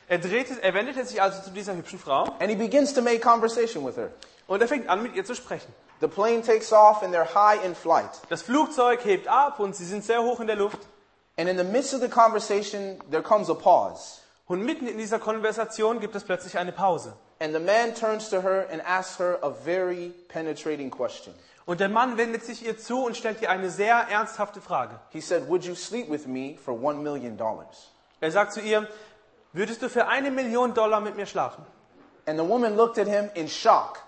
Er, 0.08 0.18
drehte, 0.18 0.62
er 0.62 0.72
wendete 0.72 1.04
sich 1.04 1.20
also 1.20 1.42
zu 1.42 1.50
dieser 1.50 1.74
hübschen 1.74 1.98
Frau 1.98 2.24
and 2.38 2.48
he 2.48 2.54
begins 2.54 2.94
to 2.94 3.02
make 3.02 3.18
conversation 3.18 3.84
with 3.84 3.96
her. 3.96 4.10
und 4.46 4.62
er 4.62 4.68
fängt 4.68 4.88
an, 4.88 5.02
mit 5.02 5.16
ihr 5.16 5.24
zu 5.24 5.34
sprechen. 5.34 5.72
The 6.00 6.08
plane 6.08 6.42
takes 6.42 6.72
off 6.72 7.02
and 7.02 7.12
they're 7.12 7.24
high 7.24 7.64
in 7.64 7.74
flight. 7.74 8.10
Das 8.28 8.42
Flugzeug 8.42 9.04
hebt 9.04 9.28
ab 9.28 9.60
und 9.60 9.74
sie 9.74 9.84
sind 9.84 10.04
sehr 10.04 10.22
hoch 10.22 10.40
in 10.40 10.46
der 10.46 10.56
Luft. 10.56 10.78
And 11.38 11.48
in 11.48 11.56
the 11.56 11.64
midst 11.64 11.94
of 11.94 12.00
the 12.00 12.08
conversation, 12.08 12.98
there 13.10 13.22
comes 13.22 13.48
a 13.50 13.54
pause. 13.54 14.20
Und 14.46 14.64
mitten 14.64 14.86
in 14.86 14.98
dieser 14.98 15.18
Konversation 15.18 16.00
gibt 16.00 16.14
es 16.14 16.24
plötzlich 16.24 16.58
eine 16.58 16.72
Pause. 16.72 17.14
And 17.40 17.52
the 17.52 17.60
man 17.60 17.94
turns 17.94 18.30
to 18.30 18.40
her 18.42 18.66
and 18.70 18.82
asks 18.86 19.18
her 19.18 19.38
a 19.42 19.50
very 19.50 20.12
penetrating 20.28 20.90
question. 20.90 21.34
Und 21.66 21.80
der 21.80 21.88
Mann 21.88 22.16
wendet 22.16 22.44
sich 22.44 22.64
ihr 22.64 22.78
zu 22.78 23.04
und 23.04 23.16
stellt 23.16 23.42
ihr 23.42 23.50
eine 23.50 23.70
sehr 23.70 23.96
ernsthafte 23.96 24.60
Frage. 24.60 25.00
He 25.10 25.20
said, 25.20 25.48
Would 25.48 25.64
you 25.64 25.74
sleep 25.74 26.08
with 26.08 26.26
me 26.26 26.56
for 26.64 26.72
one 26.72 27.02
million 27.02 27.36
dollars? 27.36 27.90
Er 28.20 28.30
sagt 28.30 28.52
zu 28.52 28.60
ihr, 28.60 28.88
würdest 29.52 29.82
du 29.82 29.88
für 29.88 30.06
eine 30.06 30.30
Million 30.30 30.74
Dollar 30.74 31.00
mit 31.00 31.16
mir 31.16 31.26
schlafen? 31.26 31.64
And 32.26 32.38
the 32.38 32.46
woman 32.46 32.76
looked 32.76 32.98
at 32.98 33.06
him 33.06 33.30
in 33.34 33.48
shock. 33.48 34.02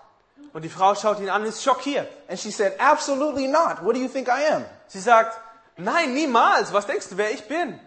Und 0.53 0.63
die 0.63 0.69
Frau 0.69 0.95
schaut 0.95 1.19
ihn 1.19 1.29
an 1.29 1.41
und 1.41 1.47
ist 1.47 1.63
schockiert. 1.63 2.07
And 2.27 2.39
she 2.39 2.51
said, 2.51 2.79
Absolutely 2.79 3.47
not. 3.47 3.83
What 3.83 3.95
do 3.95 3.99
you 3.99 4.07
think 4.07 4.27
I 4.27 4.53
am? 4.53 4.65
Sie 4.87 4.99
sagt, 4.99 5.39
nein, 5.77 6.13
niemals. 6.13 6.73
Was 6.73 6.87
denkst 6.87 7.09
du, 7.09 7.17
wer 7.17 7.31
ich 7.31 7.47
bin? 7.47 7.79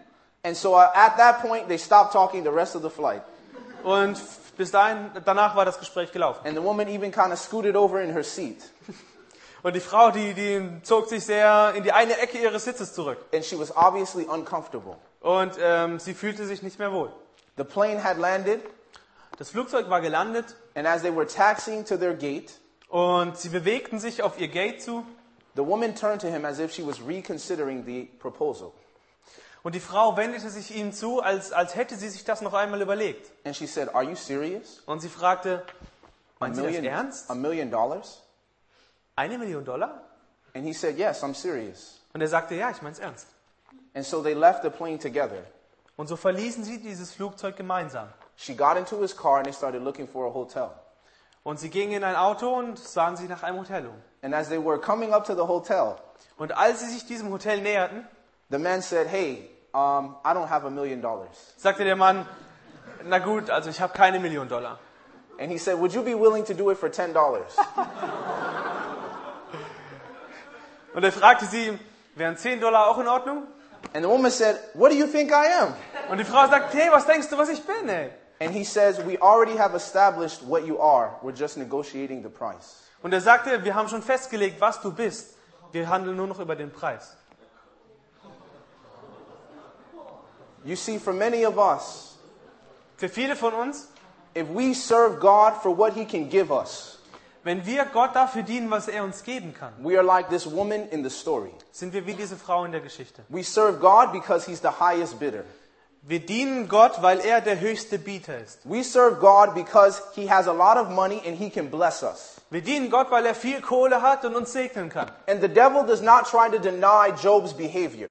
And 0.43 0.55
so 0.55 0.75
uh, 0.75 0.89
at 0.93 1.17
that 1.17 1.41
point, 1.41 1.67
they 1.67 1.77
stopped 1.77 2.13
talking 2.13 2.43
the 2.43 2.51
rest 2.51 2.75
of 2.75 2.81
the 2.81 2.89
flight. 2.89 3.21
Und 3.83 4.17
bis 4.57 4.71
dahin, 4.71 5.11
danach 5.25 5.55
war 5.55 5.65
das 5.65 5.79
Gespräch 5.79 6.11
gelaufen. 6.11 6.45
And 6.45 6.55
the 6.55 6.63
woman 6.63 6.87
even 6.87 7.11
kind 7.11 7.31
of 7.31 7.39
scooted 7.39 7.75
over 7.75 8.01
in 8.01 8.11
her 8.11 8.23
seat. 8.23 8.61
Und 9.63 9.73
die 9.75 9.79
Frau, 9.79 10.11
die, 10.11 10.33
die 10.33 10.81
zog 10.83 11.07
sich 11.07 11.25
sehr 11.25 11.73
in 11.75 11.83
die 11.83 11.93
eine 11.93 12.17
Ecke 12.17 12.37
ihres 12.37 12.65
Sitzes 12.65 12.93
zurück. 12.93 13.17
And 13.33 13.45
she 13.45 13.57
was 13.57 13.75
obviously 13.75 14.25
uncomfortable. 14.25 14.97
Und 15.21 15.53
ähm, 15.61 15.99
sie 15.99 16.13
fühlte 16.13 16.45
sich 16.45 16.61
nicht 16.63 16.79
mehr 16.79 16.91
wohl. 16.91 17.13
The 17.55 17.63
plane 17.63 18.03
had 18.03 18.17
landed, 18.17 18.61
Das 19.37 19.49
Flugzeug 19.49 19.89
war 19.89 20.01
gelandet 20.01 20.55
and 20.75 20.87
as 20.87 21.01
they 21.01 21.15
were 21.15 21.27
taxiing 21.27 21.85
to 21.85 21.97
their 21.97 22.13
gate, 22.13 22.51
und 22.89 23.37
sie 23.37 23.49
bewegten 23.49 23.99
sich 23.99 24.21
auf 24.21 24.39
ihr 24.39 24.47
Gate 24.47 24.81
zu. 24.81 25.03
the 25.55 25.63
woman 25.63 25.95
turned 25.95 26.21
to 26.21 26.27
him 26.27 26.45
as 26.45 26.59
if 26.59 26.71
she 26.71 26.83
was 26.83 26.99
reconsidering 27.01 27.85
the 27.85 28.05
proposal. 28.19 28.73
Und 29.63 29.75
die 29.75 29.79
Frau 29.79 30.17
wendete 30.17 30.49
sich 30.49 30.75
ihnen 30.75 30.91
zu, 30.91 31.21
als, 31.21 31.53
als 31.53 31.75
hätte 31.75 31.95
sie 31.95 32.09
sich 32.09 32.25
das 32.25 32.41
noch 32.41 32.53
einmal 32.53 32.81
überlegt. 32.81 33.31
And 33.45 33.55
she 33.55 33.65
said, 33.65 33.95
Are 33.95 34.03
you 34.03 34.15
serious? 34.15 34.81
Und 34.85 34.99
sie 34.99 35.09
fragte, 35.09 35.63
A 36.39 36.45
meinen 36.45 36.55
Sie 36.55 36.61
das 36.61 36.71
million, 36.71 36.85
ernst? 36.85 37.29
a 37.31 37.35
million 37.35 37.71
dollars? 37.71 38.23
Eine 39.15 39.37
Million 39.37 39.63
Dollar? 39.63 40.01
And 40.55 40.65
he 40.65 40.73
said, 40.73 40.97
Yes, 40.97 41.23
I'm 41.23 41.35
serious. 41.35 42.01
Und 42.13 42.21
er 42.21 42.27
sagte, 42.27 42.55
ja, 42.55 42.71
ich 42.71 42.81
meine 42.81 42.93
es 42.93 42.99
ernst. 42.99 43.27
And 43.93 44.05
so 44.05 44.21
they 44.21 44.33
left 44.33 44.63
the 44.63 44.69
plane 44.69 44.97
together. 44.97 45.43
Und 45.95 46.07
so 46.07 46.15
verließen 46.15 46.63
sie 46.63 46.79
dieses 46.79 47.11
Flugzeug 47.11 47.55
gemeinsam. 47.55 48.09
She 48.35 48.55
got 48.55 48.77
into 48.77 48.99
his 49.01 49.13
car 49.15 49.37
and 49.37 49.45
they 49.45 49.53
started 49.53 49.83
looking 49.83 50.07
for 50.07 50.25
a 50.27 50.33
hotel. 50.33 50.71
Und 51.43 51.59
sie 51.59 51.69
gingen 51.69 51.93
in 51.97 52.03
ein 52.03 52.15
Auto 52.15 52.53
und 52.53 52.79
sahen 52.79 53.15
sich 53.17 53.29
nach 53.29 53.43
einem 53.43 53.59
Hotel 53.59 53.85
um. 53.87 53.95
And 54.21 54.33
as 54.33 54.49
they 54.49 54.57
were 54.57 54.79
coming 54.79 55.13
up 55.13 55.25
to 55.25 55.35
the 55.35 55.45
hotel, 55.45 55.97
Und 56.37 56.57
als 56.57 56.79
sie 56.79 56.87
sich 56.87 57.05
diesem 57.05 57.31
Hotel 57.31 57.61
näherten, 57.61 58.07
the 58.49 58.57
man 58.57 58.81
said, 58.81 59.07
Hey, 59.07 59.49
um, 59.73 60.15
I 60.25 60.33
don't 60.33 60.49
have 60.49 60.65
a 60.65 60.69
million 60.69 61.01
dollars. 61.01 61.53
sagte 61.57 61.83
der 61.83 61.95
Mann, 61.95 62.25
na 63.03 63.19
gut, 63.19 63.49
also 63.49 63.69
ich 63.69 63.81
habe 63.81 63.93
keine 63.93 64.19
Million 64.19 64.47
Dollar. 64.47 64.79
And 65.39 65.51
he 65.51 65.57
said, 65.57 65.79
Would 65.79 65.93
you 65.93 66.03
be 66.03 66.15
willing 66.15 66.45
to 66.45 66.53
do 66.53 66.69
it 66.71 66.77
for 66.77 66.89
$10? 66.89 67.13
Und 70.93 71.03
er 71.03 71.11
fragte 71.11 71.45
sie, 71.45 71.77
wären 72.15 72.37
10 72.37 72.61
Dollar 72.61 72.87
auch 72.87 72.99
in 72.99 73.07
Ordnung? 73.07 73.43
And 73.93 74.03
the 74.03 74.09
woman 74.09 74.31
said, 74.31 74.57
What 74.73 74.91
do 74.91 74.97
you 74.97 75.07
think 75.07 75.31
I 75.31 75.47
am? 75.61 75.73
Und 76.09 76.17
die 76.19 76.23
Frau 76.23 76.47
sagt, 76.47 76.73
hey, 76.73 76.89
was 76.91 77.05
denkst 77.05 77.29
du, 77.29 77.37
was 77.37 77.49
ich 77.49 77.61
bin, 77.63 77.89
ey? 77.89 78.11
And 78.39 78.51
he 78.51 78.63
says, 78.63 78.99
We 79.05 79.17
already 79.17 79.57
have 79.57 79.75
established 79.75 80.43
what 80.43 80.65
you 80.65 80.79
are. 80.79 81.17
We're 81.21 81.35
just 81.35 81.57
negotiating 81.57 82.23
the 82.23 82.29
price. 82.29 82.81
Und 83.01 83.13
er 83.13 83.21
sagte, 83.21 83.63
wir 83.63 83.75
haben 83.75 83.89
schon 83.89 84.01
festgelegt, 84.01 84.61
was 84.61 84.81
du 84.81 84.91
bist. 84.91 85.35
Wir 85.71 85.89
handeln 85.89 86.15
nur 86.15 86.27
noch 86.27 86.39
über 86.39 86.55
den 86.55 86.71
Preis. 86.71 87.15
You 90.63 90.75
see, 90.75 90.97
for 90.97 91.13
many 91.13 91.45
of 91.45 91.57
us, 91.57 92.17
Für 92.95 93.09
viele 93.09 93.35
von 93.35 93.53
uns, 93.53 93.89
if 94.33 94.47
we 94.47 94.73
serve 94.73 95.19
God 95.19 95.61
for 95.61 95.75
what 95.77 95.93
he 95.93 96.05
can 96.05 96.29
give 96.29 96.51
us, 96.51 96.99
wenn 97.43 97.65
wir 97.65 97.83
Gott 97.85 98.15
dafür 98.15 98.43
dienen, 98.43 98.71
was 98.71 98.87
er 98.87 99.03
uns 99.03 99.23
geben 99.23 99.53
kann, 99.53 99.73
we 99.79 99.97
are 99.97 100.05
like 100.05 100.29
this 100.29 100.49
woman 100.49 100.87
in 100.89 101.03
the 101.03 101.09
story. 101.09 101.51
sind 101.71 101.91
wir 101.91 102.05
wie 102.05 102.13
diese 102.13 102.37
Frau 102.37 102.63
in 102.63 102.71
der 102.71 102.79
Geschichte. 102.79 103.23
We 103.27 103.43
serve 103.43 103.79
God 103.79 104.13
because 104.13 104.45
he's 104.45 104.61
the 104.61 104.79
highest 104.79 105.19
bidder. 105.19 105.43
Wir 106.05 106.19
dienen 106.19 106.67
Gott, 106.67 107.01
weil 107.01 107.21
er 107.21 107.39
der 107.39 107.61
höchste 107.61 107.97
Bieter 107.97 108.37
ist. 108.37 108.59
We 108.65 108.83
serve 108.83 109.19
God 109.21 109.55
because 109.55 110.01
he 110.15 110.29
has 110.29 110.47
a 110.47 110.51
lot 110.51 110.77
of 110.77 110.89
money 110.89 111.21
and 111.25 111.37
he 111.37 111.49
can 111.49 111.71
bless 111.71 112.03
us. 112.03 112.41
Wir 112.49 112.61
dienen 112.61 112.89
Gott, 112.89 113.09
weil 113.09 113.25
er 113.25 113.33
viel 113.33 113.61
Kohle 113.61 114.01
hat 114.01 114.25
und 114.25 114.35
uns 114.35 114.51
segnen 114.51 114.89
kann. 114.89 115.09
And 115.27 115.41
the 115.41 115.47
devil 115.47 115.85
does 115.85 116.01
not 116.01 116.25
try 116.25 116.49
to 116.49 116.59
deny 116.59 117.13
Job's 117.21 117.53
behavior. 117.53 118.09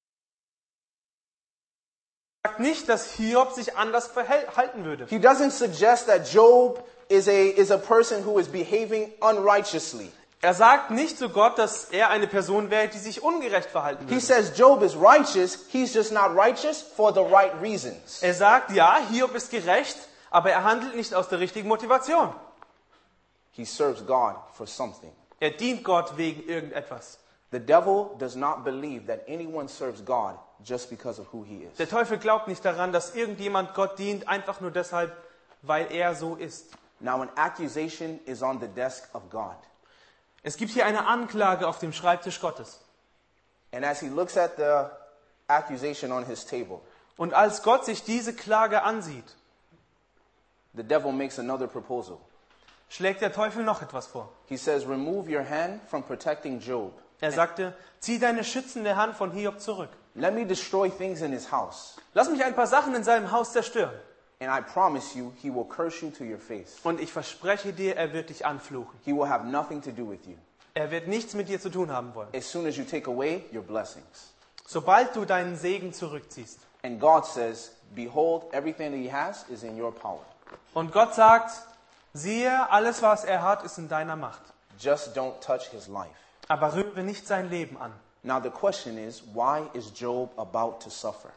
Er 2.43 2.51
sagt 2.53 2.61
nicht, 2.61 2.89
dass 2.89 3.13
Hiob 3.13 3.53
sich 3.53 3.77
anders 3.77 4.07
verhalten 4.07 4.87
würde. 4.87 5.07
He 5.11 5.19
doesn't 5.19 5.51
suggest 5.51 6.07
that 6.07 6.27
Job 6.33 6.83
is 7.11 7.29
a, 7.29 7.51
is 7.51 7.71
a 7.71 7.77
person 7.77 8.25
who 8.25 8.39
is 8.39 8.49
behaving 8.49 9.13
unrighteously. 9.21 10.11
Er 10.45 10.55
sagt 10.55 10.91
nicht 10.91 11.19
zu 11.19 11.29
Gott, 11.29 11.57
dass 11.57 11.85
er 11.85 12.11
eine 12.11 12.27
Person 12.27 12.69
wäre, 12.69 12.89
die 12.89 12.99
sich 12.99 13.23
ungerecht 13.23 13.71
verhalten 13.71 14.05
He 14.07 14.15
würde. 14.15 14.21
says 14.27 14.59
Job 14.59 14.83
is 14.83 14.97
righteous, 14.97 15.67
he's 15.69 15.95
just 15.95 16.11
not 16.13 16.37
righteous 16.37 16.83
for 16.83 17.15
the 17.15 17.21
right 17.21 17.53
reasons. 17.63 18.21
Er 18.23 18.35
sagt, 18.35 18.73
ja, 18.73 18.99
Hiob 19.09 19.37
ist 19.37 19.53
gerecht, 19.53 19.97
aber 20.31 20.51
er 20.51 20.65
handelt 20.65 20.97
nicht 20.97 21.15
aus 21.15 21.29
der 21.29 21.39
richtigen 21.39 21.69
Motivation. 21.69 22.33
He 23.53 23.65
serves 23.65 24.05
God 24.05 24.35
for 24.55 24.67
something. 24.67 25.13
Er 25.39 25.51
dient 25.51 25.85
Gott 25.85 26.17
wegen 26.17 26.43
irgendetwas. 26.49 27.19
The 27.53 27.61
devil 27.61 28.11
does 28.19 28.35
not 28.35 28.65
believe 28.65 29.07
that 29.07 29.29
anyone 29.29 29.69
serves 29.69 30.05
God 30.05 30.35
just 30.65 30.91
because 30.91 31.21
of 31.21 31.33
who 31.33 31.45
he 31.45 31.65
is. 31.65 31.77
Der 31.77 31.89
Teufel 31.89 32.19
glaubt 32.19 32.49
nicht 32.49 32.65
daran, 32.65 32.93
dass 32.93 33.15
irgendjemand 33.15 33.75
Gott 33.75 33.97
dient, 33.97 34.27
einfach 34.27 34.61
nur 34.61 34.73
deshalb, 34.73 35.17
weil 35.63 35.93
er 35.93 36.17
so 36.17 36.35
ist. 36.35 36.67
Now, 36.99 37.21
an 37.21 37.29
accusation 37.37 38.19
is 38.25 38.43
on 38.43 38.59
the 38.61 38.69
desk 38.69 39.09
of 39.13 39.29
God. 39.31 39.57
Es 40.43 40.57
gibt 40.57 40.73
hier 40.73 40.87
eine 40.87 41.07
Anklage 41.07 41.69
auf 41.69 41.79
dem 41.79 41.93
Schreibtisch 41.93 42.41
Gottes. 42.41 42.81
And 43.73 43.85
as 43.85 44.01
he 44.01 44.09
looks 44.09 44.37
at 44.37 44.57
the 44.57 44.87
accusation 45.49 46.13
on 46.13 46.25
his 46.25 46.45
table, 46.45 46.81
Und 47.17 47.35
als 47.35 47.63
Gott 47.63 47.85
sich 47.85 48.05
diese 48.05 48.35
Klage 48.35 48.83
ansieht, 48.83 49.37
the 50.75 50.83
devil 50.83 51.13
makes 51.13 51.39
another 51.39 51.67
proposal. 51.67 52.19
schlägt 52.89 53.21
der 53.23 53.33
Teufel 53.33 53.63
noch 53.65 53.83
etwas 53.83 54.07
vor. 54.07 54.31
He 54.47 54.57
says, 54.57 54.87
Remove 54.87 55.31
your 55.31 55.49
hand 55.49 55.81
from 55.89 56.03
protecting 56.03 56.59
Job. 56.61 56.93
Er 57.21 57.31
sagte, 57.31 57.75
zieh 58.01 58.19
deine 58.19 58.43
schützende 58.43 58.97
Hand 58.97 59.17
von 59.17 59.31
Hiob 59.31 59.61
zurück. 59.61 59.91
Let 60.15 60.35
me 60.35 60.45
destroy 60.45 60.91
things 60.91 61.23
in 61.23 61.33
his 61.33 61.53
house. 61.53 61.97
Lass 62.15 62.29
mich 62.29 62.45
ein 62.45 62.55
paar 62.55 62.67
Sachen 62.67 62.95
in 62.95 63.05
seinem 63.05 63.31
Haus 63.31 63.53
zerstören. 63.53 63.95
And 64.43 64.51
I 64.51 64.61
promise 64.61 65.15
you, 65.15 65.33
he 65.41 65.51
will 65.51 65.65
curse 65.65 66.03
you 66.03 66.11
to 66.11 66.25
your 66.25 66.39
face. 66.39 66.81
Und 66.83 67.01
ich 67.01 67.13
verspreche 67.13 67.73
dir, 67.73 67.97
er 67.97 68.13
wird 68.13 68.29
dich 68.29 68.45
anfluchen. 68.45 68.99
He 69.05 69.13
will 69.13 69.29
have 69.29 69.47
nothing 69.47 69.81
to 69.83 69.93
do 69.93 70.05
with 70.05 70.27
you. 70.27 70.35
Er 70.75 70.91
wird 70.91 71.07
nichts 71.07 71.35
mit 71.35 71.49
dir 71.49 71.61
zu 71.61 71.71
tun 71.71 71.93
haben 71.93 72.13
wollen. 72.15 72.29
As 72.35 72.51
soon 72.51 72.67
as 72.67 72.77
you 72.77 72.83
take 72.83 73.09
away 73.09 73.45
your 73.55 73.63
blessings. 73.63 74.33
Sobald 74.67 75.15
du 75.15 75.25
deinen 75.25 75.57
Segen 75.57 75.93
zurückziehst. 75.93 76.59
And 76.83 77.01
God 77.01 77.25
says, 77.25 77.71
Behold, 77.95 78.53
everything 78.53 78.91
that 78.91 78.99
he 78.99 79.13
has 79.13 79.45
is 79.49 79.63
in 79.63 79.81
your 79.81 79.93
power. 79.93 80.25
Und 80.75 80.93
Gott 80.93 81.15
sagt, 81.15 81.53
siehe, 82.13 82.69
alles 82.71 83.01
was 83.01 83.25
er 83.25 83.43
hat, 83.43 83.63
ist 83.63 83.79
in 83.79 83.89
deiner 83.89 84.17
Macht. 84.17 84.43
Just 84.77 85.17
don't 85.17 85.39
touch 85.41 85.69
his 85.71 85.87
life. 85.87 86.11
Aber 86.49 86.75
rühre 86.75 87.05
nicht 87.05 87.29
sein 87.29 87.49
Leben 87.49 87.77
an. 87.77 87.93
Now, 88.25 88.41
the 88.41 88.51
question 88.51 88.99
is, 88.99 89.23
why 89.35 89.69
is 89.73 89.93
Job 89.95 90.31
about 90.37 90.81
to 90.83 90.91
suffer? 90.91 91.31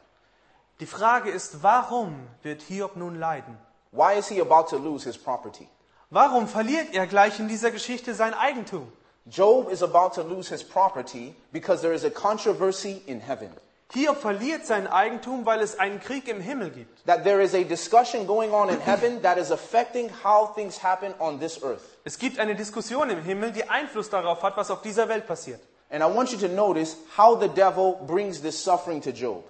Die 0.81 0.85
Frage 0.85 1.29
ist, 1.29 1.63
warum 1.63 2.27
wird 2.43 2.61
Hiob 2.61 2.97
nun 2.97 3.17
leiden? 3.17 3.57
Why 3.91 4.17
is 4.17 4.27
he 4.27 4.41
about 4.41 4.67
to 4.69 4.77
lose 4.77 5.05
his 5.05 5.17
property? 5.17 5.69
Warum 6.09 6.49
verliert 6.49 6.93
er 6.93 7.07
gleich 7.07 7.39
in 7.39 7.47
dieser 7.47 7.71
Geschichte 7.71 8.13
sein 8.13 8.33
Eigentum? 8.33 8.91
Job 9.25 9.71
is 9.71 9.81
about 9.81 10.13
to 10.15 10.21
lose 10.21 10.49
his 10.49 10.63
property 10.63 11.33
because 11.53 11.81
there 11.81 11.93
is 11.93 12.03
a 12.03 12.09
controversy 12.09 13.01
in 13.05 13.21
heaven. 13.21 13.49
Hiob 13.93 14.17
verliert 14.17 14.65
sein 14.65 14.88
Eigentum, 14.88 15.45
weil 15.45 15.61
es 15.61 15.79
einen 15.79 16.01
Krieg 16.01 16.27
im 16.27 16.41
Himmel 16.41 16.71
gibt. 16.71 17.05
That 17.05 17.23
there 17.23 17.41
is 17.41 17.55
a 17.55 17.63
discussion 17.63 18.27
going 18.27 18.51
on 18.51 18.67
in 18.67 18.81
heaven 18.81 19.21
that 19.21 19.38
is 19.38 19.51
affecting 19.51 20.09
how 20.25 20.53
things 20.53 20.83
happen 20.83 21.13
on 21.19 21.39
this 21.39 21.63
earth. 21.63 21.83
Es 22.03 22.19
gibt 22.19 22.38
eine 22.38 22.55
Diskussion 22.55 23.09
im 23.09 23.23
Himmel, 23.23 23.53
die 23.53 23.69
Einfluss 23.69 24.09
darauf 24.09 24.43
hat, 24.43 24.57
was 24.57 24.69
auf 24.69 24.81
dieser 24.81 25.07
Welt 25.07 25.25
passiert. 25.25 25.61
And 25.89 26.03
I 26.03 26.07
want 26.07 26.31
you 26.31 26.38
to 26.39 26.53
notice 26.53 26.97
how 27.15 27.39
the 27.39 27.47
devil 27.47 27.93
brings 28.05 28.41
this 28.41 28.61
suffering 28.61 29.01
to 29.01 29.11
Job. 29.11 29.43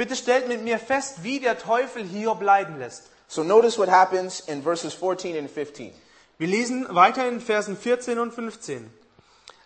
Bitte 0.00 0.16
stellt 0.16 0.48
mit 0.48 0.62
mir 0.64 0.78
fest, 0.78 1.24
wie 1.24 1.40
der 1.40 1.58
Teufel 1.58 2.02
Hiob 2.02 2.40
leiden 2.40 2.78
lässt. 2.78 3.10
So 3.28 3.44
notice 3.44 3.78
what 3.78 3.90
happens 3.90 4.40
in 4.40 4.62
verses 4.62 4.94
14 4.94 5.36
and 5.36 5.50
15. 5.50 5.92
Wir 6.38 6.48
lesen 6.48 6.86
weiter 6.88 7.28
in 7.28 7.38
Versen 7.38 7.76
14 7.76 8.18
und 8.18 8.32
15. 8.32 8.90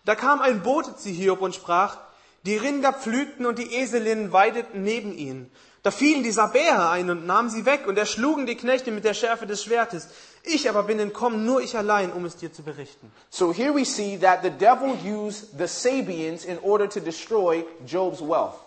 Da 0.04 0.16
kam 0.16 0.40
ein 0.40 0.64
Bote 0.64 0.96
zu 0.96 1.08
Hiob 1.08 1.40
und 1.40 1.54
sprach, 1.54 1.98
die 2.44 2.56
Rinder 2.56 2.92
pflügten 2.92 3.46
und 3.46 3.60
die 3.60 3.76
Eselinnen 3.76 4.32
weideten 4.32 4.82
neben 4.82 5.16
ihnen. 5.16 5.52
Da 5.84 5.92
fielen 5.92 6.24
die 6.24 6.32
Sabäer 6.32 6.90
ein 6.90 7.10
und 7.10 7.26
nahmen 7.26 7.48
sie 7.48 7.64
weg 7.64 7.86
und 7.86 7.96
erschlugen 7.96 8.46
die 8.46 8.56
Knechte 8.56 8.90
mit 8.90 9.04
der 9.04 9.14
Schärfe 9.14 9.46
des 9.46 9.62
Schwertes. 9.62 10.08
Ich 10.42 10.68
aber 10.68 10.82
bin 10.82 10.98
entkommen, 10.98 11.46
nur 11.46 11.62
ich 11.62 11.76
allein, 11.76 12.12
um 12.12 12.24
es 12.24 12.34
dir 12.34 12.52
zu 12.52 12.64
berichten. 12.64 13.12
So 13.30 13.52
here 13.52 13.72
we 13.72 13.84
see 13.84 14.18
that 14.18 14.40
the 14.42 14.50
devil 14.50 14.96
used 15.04 15.56
the 15.56 15.68
Sabians 15.68 16.44
in 16.44 16.58
order 16.58 16.88
to 16.88 16.98
destroy 16.98 17.64
Job's 17.86 18.20
wealth. 18.20 18.63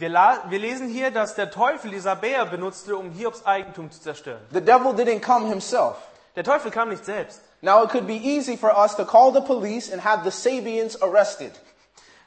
Wir, 0.00 0.10
wir 0.48 0.58
lesen 0.58 0.88
hier, 0.88 1.10
dass 1.10 1.34
der 1.34 1.50
Teufel 1.50 1.90
die 1.90 2.00
Sabäer 2.00 2.46
benutzte, 2.46 2.96
um 2.96 3.10
Hiobs 3.10 3.44
Eigentum 3.44 3.90
zu 3.90 4.00
zerstören. 4.00 4.40
The 4.50 4.62
devil 4.62 4.92
didn't 4.92 5.20
come 5.20 5.46
himself. 5.46 5.96
Der 6.36 6.42
Teufel 6.42 6.70
kam 6.70 6.88
nicht 6.88 7.04
selbst. 7.04 7.42
Now 7.60 7.84
it 7.84 7.90
could 7.90 8.06
be 8.06 8.14
easy 8.14 8.56
for 8.56 8.74
us 8.74 8.96
to 8.96 9.04
call 9.04 9.30
the 9.30 9.42
police 9.42 9.92
and 9.92 10.02
have 10.02 10.24
the 10.24 10.30
Sabians 10.30 11.00
arrested. 11.02 11.52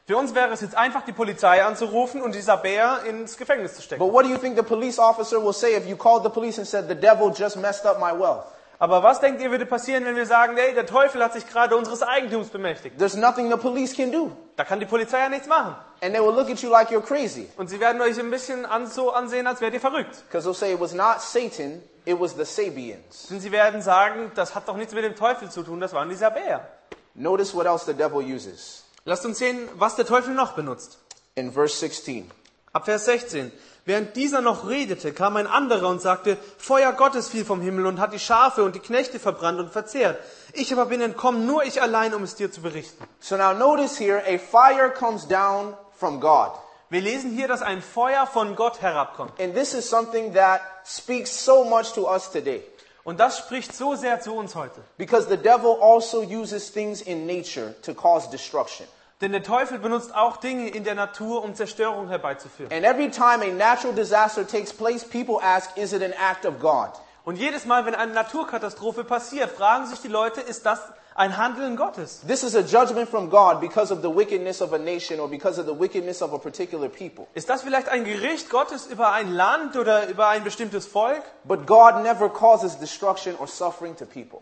Für 0.05 0.17
uns 0.17 0.35
wäre 0.35 0.51
es 0.51 0.61
jetzt 0.61 0.75
einfach, 0.75 1.03
die 1.03 1.13
Polizei 1.13 1.63
anzurufen 1.63 2.21
und 2.21 2.35
die 2.35 2.41
Sabäer 2.41 3.05
ins 3.09 3.37
Gefängnis 3.37 3.73
zu 3.73 3.81
stecken. 3.81 4.05
But 4.05 4.13
what 4.13 4.23
do 4.23 4.29
you 4.29 4.37
think 4.37 4.55
the 4.55 4.61
police 4.61 4.99
officer 4.99 5.41
will 5.41 5.53
say 5.53 5.75
if 5.75 5.87
you 5.87 5.95
called 5.95 6.23
the 6.23 6.29
police 6.29 6.59
and 6.59 6.67
said 6.67 6.87
the 6.87 6.95
devil 6.95 7.31
just 7.31 7.57
messed 7.57 7.87
up 7.87 7.99
my 7.99 8.11
wealth? 8.11 8.45
Aber 8.79 9.03
was 9.03 9.19
denkt 9.19 9.41
ihr 9.41 9.51
würde 9.51 9.65
passieren, 9.65 10.03
wenn 10.05 10.15
wir 10.15 10.25
sagen, 10.25 10.57
hey, 10.57 10.73
der 10.73 10.85
Teufel 10.85 11.23
hat 11.23 11.33
sich 11.33 11.47
gerade 11.47 11.77
unseres 11.77 12.01
Eigentums 12.01 12.49
bemächtigt? 12.49 12.97
There's 12.97 13.15
nothing 13.15 13.49
the 13.49 13.57
police 13.57 13.95
can 13.95 14.11
do. 14.11 14.31
Da 14.55 14.65
kann 14.65 14.79
die 14.79 14.85
Polizei 14.85 15.19
ja 15.19 15.29
nichts 15.29 15.47
machen. 15.47 15.75
And 16.01 16.13
they 16.13 16.21
will 16.21 16.33
look 16.33 16.49
at 16.49 16.59
you 16.59 16.69
like 16.69 16.89
you're 16.89 17.01
crazy. 17.01 17.47
Und 17.55 17.69
sie 17.69 17.79
werden 17.79 18.01
euch 18.01 18.19
ein 18.19 18.29
bisschen 18.29 18.65
an, 18.65 18.87
so 18.87 19.13
ansehen, 19.13 19.47
als 19.47 19.61
wärt 19.61 19.73
ihr 19.73 19.79
verrückt. 19.79 20.23
Because 20.27 20.47
they'll 20.47 20.53
say 20.53 20.73
it 20.73 20.79
was 20.79 20.93
not 20.93 21.21
Satan, 21.21 21.81
it 22.05 22.19
was 22.19 22.35
the 22.35 22.45
Sabians. 22.45 23.27
Denn 23.29 23.39
sie 23.39 23.51
werden 23.51 23.81
sagen, 23.81 24.31
das 24.35 24.53
hat 24.53 24.67
doch 24.67 24.75
nichts 24.75 24.93
mit 24.93 25.03
dem 25.03 25.15
Teufel 25.15 25.49
zu 25.49 25.63
tun, 25.63 25.79
das 25.79 25.93
waren 25.93 26.09
die 26.09 26.15
Sabäer. 26.15 26.67
Notice 27.15 27.55
what 27.55 27.65
else 27.65 27.85
the 27.85 27.93
devil 27.93 28.19
uses. 28.19 28.83
Lasst 29.05 29.25
uns 29.25 29.37
sehen, 29.37 29.69
was 29.75 29.95
der 29.95 30.05
Teufel 30.05 30.33
noch 30.33 30.53
benutzt. 30.53 30.99
In 31.35 31.51
verse 31.51 31.77
16. 31.77 32.29
Ab 32.73 32.85
Vers 32.85 33.05
16. 33.05 33.51
Während 33.85 34.15
dieser 34.15 34.41
noch 34.41 34.67
redete, 34.67 35.13
kam 35.13 35.37
ein 35.37 35.45
anderer 35.45 35.89
und 35.89 36.01
sagte, 36.01 36.37
Feuer 36.57 36.91
Gottes 36.93 37.29
fiel 37.29 37.45
vom 37.45 37.61
Himmel 37.61 37.85
und 37.85 37.99
hat 37.99 38.13
die 38.13 38.19
Schafe 38.19 38.63
und 38.63 38.73
die 38.75 38.79
Knechte 38.79 39.19
verbrannt 39.19 39.59
und 39.59 39.71
verzehrt. 39.71 40.17
Ich 40.53 40.73
aber 40.73 40.87
bin 40.87 40.99
entkommen, 40.99 41.45
nur 41.45 41.63
ich 41.65 41.83
allein, 41.83 42.15
um 42.15 42.23
es 42.23 42.33
dir 42.33 42.51
zu 42.51 42.61
berichten. 42.61 43.03
So 43.19 43.37
now 43.37 43.53
notice 43.53 43.99
here, 43.99 44.23
a 44.25 44.39
fire 44.39 44.89
comes 44.89 45.27
down 45.27 45.77
from 45.99 46.19
God. 46.19 46.51
Wir 46.89 47.01
lesen 47.01 47.31
hier, 47.31 47.47
dass 47.47 47.61
ein 47.61 47.83
Feuer 47.83 48.25
von 48.25 48.55
Gott 48.55 48.81
herabkommt. 48.81 49.39
And 49.39 49.53
this 49.53 49.75
is 49.75 49.87
something 49.87 50.33
that 50.33 50.61
speaks 50.83 51.45
so 51.45 51.63
much 51.63 51.93
to 51.93 52.09
us 52.09 52.31
today. 52.31 52.63
Und 53.03 53.19
das 53.19 53.37
spricht 53.37 53.75
so 53.75 53.95
sehr 53.95 54.19
zu 54.21 54.33
uns 54.33 54.55
heute. 54.55 54.81
Because 54.97 55.27
the 55.29 55.37
devil 55.37 55.77
also 55.79 56.21
uses 56.21 56.71
things 56.71 57.01
in 57.01 57.27
nature 57.27 57.75
to 57.83 57.93
cause 57.93 58.29
destruction. 58.31 58.87
Denn 59.21 59.31
der 59.31 59.43
Teufel 59.43 59.79
benutzt 59.79 60.13
auch 60.13 60.37
Dinge 60.37 60.69
in 60.69 60.83
der 60.83 60.95
Natur, 60.95 61.43
um 61.43 61.55
Zerstörung 61.55 62.09
herbeizuführen. 62.09 62.71
And 62.73 62.83
every 62.83 63.09
time 63.09 63.41
a 63.41 63.53
natural 63.53 63.93
disaster 63.93 64.45
takes 64.45 64.73
place, 64.73 65.03
people 65.03 65.39
ask, 65.41 65.77
is 65.77 65.93
it 65.93 66.03
an 66.03 66.13
act 66.13 66.45
of 66.45 66.59
God? 66.59 66.89
Und 67.25 67.37
jedes 67.37 67.65
Mal, 67.65 67.85
wenn 67.85 67.95
eine 67.95 68.13
Naturkatastrophe 68.13 69.05
passiert, 69.05 69.49
fragen 69.49 69.85
sich 69.87 70.01
die 70.01 70.09
Leute, 70.09 70.41
ist 70.41 70.65
das 70.65 70.81
ein 71.15 71.37
Handeln 71.37 71.77
Gottes? 71.77 72.21
This 72.27 72.43
is 72.43 72.55
a 72.55 72.61
judgment 72.61 73.07
from 73.07 73.29
God 73.29 73.61
because 73.61 73.93
of 73.93 74.01
the 74.01 74.13
wickedness 74.13 74.61
of 74.61 74.73
a 74.73 74.77
nation 74.77 75.21
or 75.21 75.29
because 75.29 75.59
of 75.59 75.65
the 75.65 75.79
wickedness 75.79 76.21
of 76.21 76.33
a 76.33 76.37
particular 76.37 76.89
people. 76.89 77.27
Ist 77.33 77.49
das 77.49 77.61
vielleicht 77.61 77.87
ein 77.87 78.03
Gericht 78.03 78.49
Gottes 78.49 78.87
über 78.87 79.13
ein 79.13 79.31
Land 79.31 79.77
oder 79.77 80.07
über 80.09 80.27
ein 80.27 80.43
bestimmtes 80.43 80.85
Volk? 80.85 81.23
But 81.45 81.65
God 81.65 82.03
never 82.03 82.27
causes 82.29 82.77
destruction 82.77 83.35
or 83.39 83.47
suffering 83.47 83.95
to 83.95 84.05
people. 84.05 84.41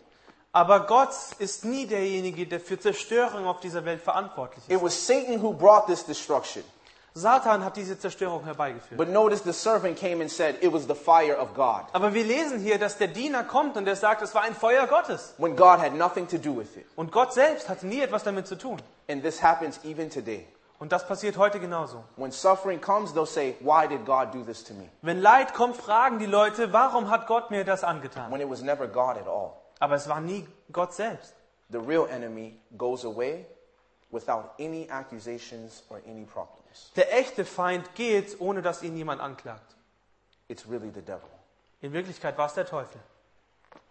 Aber 0.54 0.82
Gott 0.86 1.14
ist 1.40 1.64
nie 1.64 1.86
derjenige, 1.86 2.46
der 2.46 2.60
für 2.60 2.78
Zerstörung 2.78 3.48
auf 3.48 3.62
dieser 3.62 3.86
Welt 3.86 4.02
verantwortlich 4.02 4.64
ist. 4.68 4.72
It 4.76 4.84
was 4.84 5.08
Satan 5.08 5.42
who 5.42 5.54
brought 5.54 5.88
this 5.88 6.06
destruction. 6.06 6.64
Satan 7.14 7.64
hat 7.66 7.76
diese 7.76 8.00
Zerstörung 8.00 8.44
herbeigeführt. 8.46 8.98
But 8.98 9.10
notice 9.10 9.44
the 9.44 9.52
servant 9.54 9.98
came 9.98 10.22
and 10.22 10.32
said 10.32 10.56
it 10.62 10.72
was 10.72 10.88
the 10.88 10.96
fire 10.96 11.38
of 11.38 11.54
God 11.54 11.84
Aber 11.92 12.14
wir 12.14 12.24
lesen 12.24 12.60
hier, 12.60 12.80
dass 12.80 12.98
der 12.98 13.10
Diener 13.10 13.44
kommt 13.44 13.76
und 13.76 13.84
der 13.86 13.98
sagt, 13.98 14.22
es 14.22 14.34
war 14.34 14.44
ein 14.44 14.56
Feuer 14.56 14.88
Gottes. 14.88 15.34
when 15.38 15.56
God 15.56 15.80
had 15.80 15.94
nothing 15.94 16.28
to 16.28 16.38
do 16.38 16.56
with 16.58 16.76
it. 16.78 16.86
Und 16.96 17.12
Gott 17.12 17.34
selbst 17.34 17.68
hatte 17.68 17.86
nie 17.88 18.02
etwas 18.02 18.24
damit 18.24 18.48
zu 18.48 18.58
tun. 18.58 18.82
And 19.10 19.24
this 19.24 19.42
happens 19.42 19.80
even 19.84 20.10
today. 20.10 20.48
Und 20.80 20.92
das 20.92 21.06
passiert 21.06 21.38
heute 21.38 21.60
genauso. 21.60 22.04
When 22.16 22.32
suffering 22.32 22.82
comes, 22.82 23.14
they'll 23.14 23.26
say, 23.26 23.56
Why 23.60 23.88
did 23.88 24.06
God 24.06 24.34
do 24.34 24.44
this 24.44 24.64
to 24.64 24.74
me? 24.74 24.90
Wenn 25.02 25.22
Leid 25.22 25.54
kommt, 25.54 25.78
fragen 25.78 26.18
die 26.18 26.26
Leute, 26.26 26.74
warum 26.74 27.10
hat 27.10 27.28
Gott 27.28 27.52
mir 27.52 27.64
das 27.66 27.84
angetan? 27.84 28.32
When 28.32 28.42
it 28.42 28.50
was 28.50 28.62
never 28.62 28.88
God 28.88 29.18
at 29.18 29.28
all. 29.28 29.61
Aber 29.82 29.96
es 29.96 30.08
war 30.08 30.22
nie 30.22 30.48
Gott 30.72 30.94
selbst. 30.94 31.34
The 31.72 31.80
real 31.80 32.08
enemy 32.08 32.60
goes 32.78 33.04
away 33.04 33.48
without 34.12 34.52
any 34.60 34.88
accusations 34.90 35.84
or 35.90 36.00
any 36.08 36.24
problems. 36.24 36.92
Der 36.96 37.12
echte 37.18 37.46
Feind 37.46 37.96
geht, 37.96 38.40
ohne 38.40 38.62
dass 38.62 38.84
ihn 38.84 38.96
jemand 38.96 39.22
anklagt. 39.22 39.76
It's 40.48 40.70
really 40.70 40.92
the 40.94 41.02
devil. 41.02 41.30
In 41.82 41.94
Wirklichkeit 41.94 42.38
war 42.38 42.46
es 42.46 42.54
der 42.54 42.68
Teufel. 42.68 43.02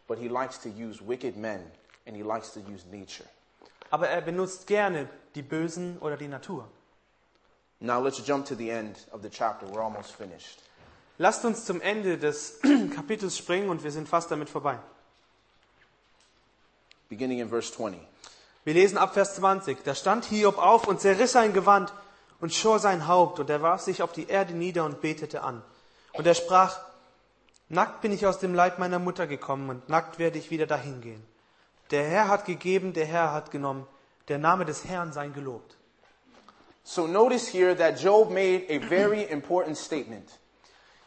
But 0.07 0.19
he 0.19 0.29
likes 0.29 0.61
to 0.61 0.69
use 0.69 1.05
wicked 1.05 1.37
men 1.37 1.61
and 2.07 2.17
he 2.17 2.23
likes 2.23 2.53
to 2.53 2.61
use 2.61 2.87
nature. 2.89 3.29
Aber 3.91 4.09
er 4.09 4.21
benutzt 4.21 4.69
gerne 4.69 5.09
die 5.35 5.43
Bösen 5.43 5.99
oder 5.99 6.17
die 6.17 6.29
Natur. 6.29 6.69
Now 7.81 8.01
let's 8.01 8.25
jump 8.25 8.47
to 8.47 8.55
the 8.55 8.71
end 8.71 9.09
of 9.11 9.23
the 9.23 9.31
chapter. 9.31 9.67
We're 9.67 9.83
almost 9.83 10.13
finished. 10.13 10.61
Lasst 11.19 11.45
uns 11.45 11.65
zum 11.65 11.81
Ende 11.81 12.17
des 12.17 12.61
Kapitels 12.95 13.37
springen 13.37 13.71
und 13.71 13.83
wir 13.83 13.91
sind 13.91 14.09
fast 14.09 14.31
damit 14.31 14.49
vorbei. 14.49 14.79
Beginning 17.11 17.41
in 17.41 17.49
verse 17.49 17.73
20. 17.73 18.01
Wir 18.65 18.75
lesen 18.75 18.97
ab 18.97 19.15
Vers 19.15 19.35
20. 19.35 19.85
Da 19.85 19.95
stand 19.95 20.25
Hiob 20.27 20.59
auf 20.59 20.87
und 20.87 21.01
zerriss 21.01 21.33
sein 21.33 21.53
Gewand 21.53 21.93
und 22.41 22.55
schor 22.55 22.79
sein 22.79 23.07
Haupt 23.09 23.41
und 23.41 23.51
er 23.51 23.61
warf 23.61 23.83
sich 23.83 24.03
auf 24.03 24.13
die 24.13 24.29
Erde 24.29 24.55
nieder 24.55 24.85
und 24.85 25.03
betete 25.03 25.43
an. 25.43 25.63
Und 26.13 26.27
er 26.27 26.35
sprach, 26.35 26.79
Nackt 27.69 28.01
bin 28.01 28.13
ich 28.13 28.27
aus 28.27 28.39
dem 28.39 28.55
Leib 28.55 28.79
meiner 28.79 28.99
Mutter 28.99 29.27
gekommen 29.27 29.71
und 29.71 29.89
nackt 29.89 30.19
werde 30.19 30.39
ich 30.39 30.51
wieder 30.51 30.67
dahin 30.67 31.01
gehen. 31.01 31.23
Der 31.91 32.05
Herr 32.05 32.29
hat 32.29 32.45
gegeben, 32.45 32.93
der 32.93 33.07
Herr 33.07 33.33
hat 33.33 33.51
genommen. 33.51 33.87
Der 34.29 34.39
Name 34.39 34.65
des 34.65 34.85
Herrn 34.85 35.13
sei 35.13 35.29
gelobt. 35.29 35.77
So 36.85 37.07
notice 37.07 37.49
here 37.53 37.77
that 37.77 38.01
Job 38.01 38.31
made 38.31 38.67
a 38.69 38.79
very 38.89 39.23
important 39.25 39.77
statement. 39.77 40.29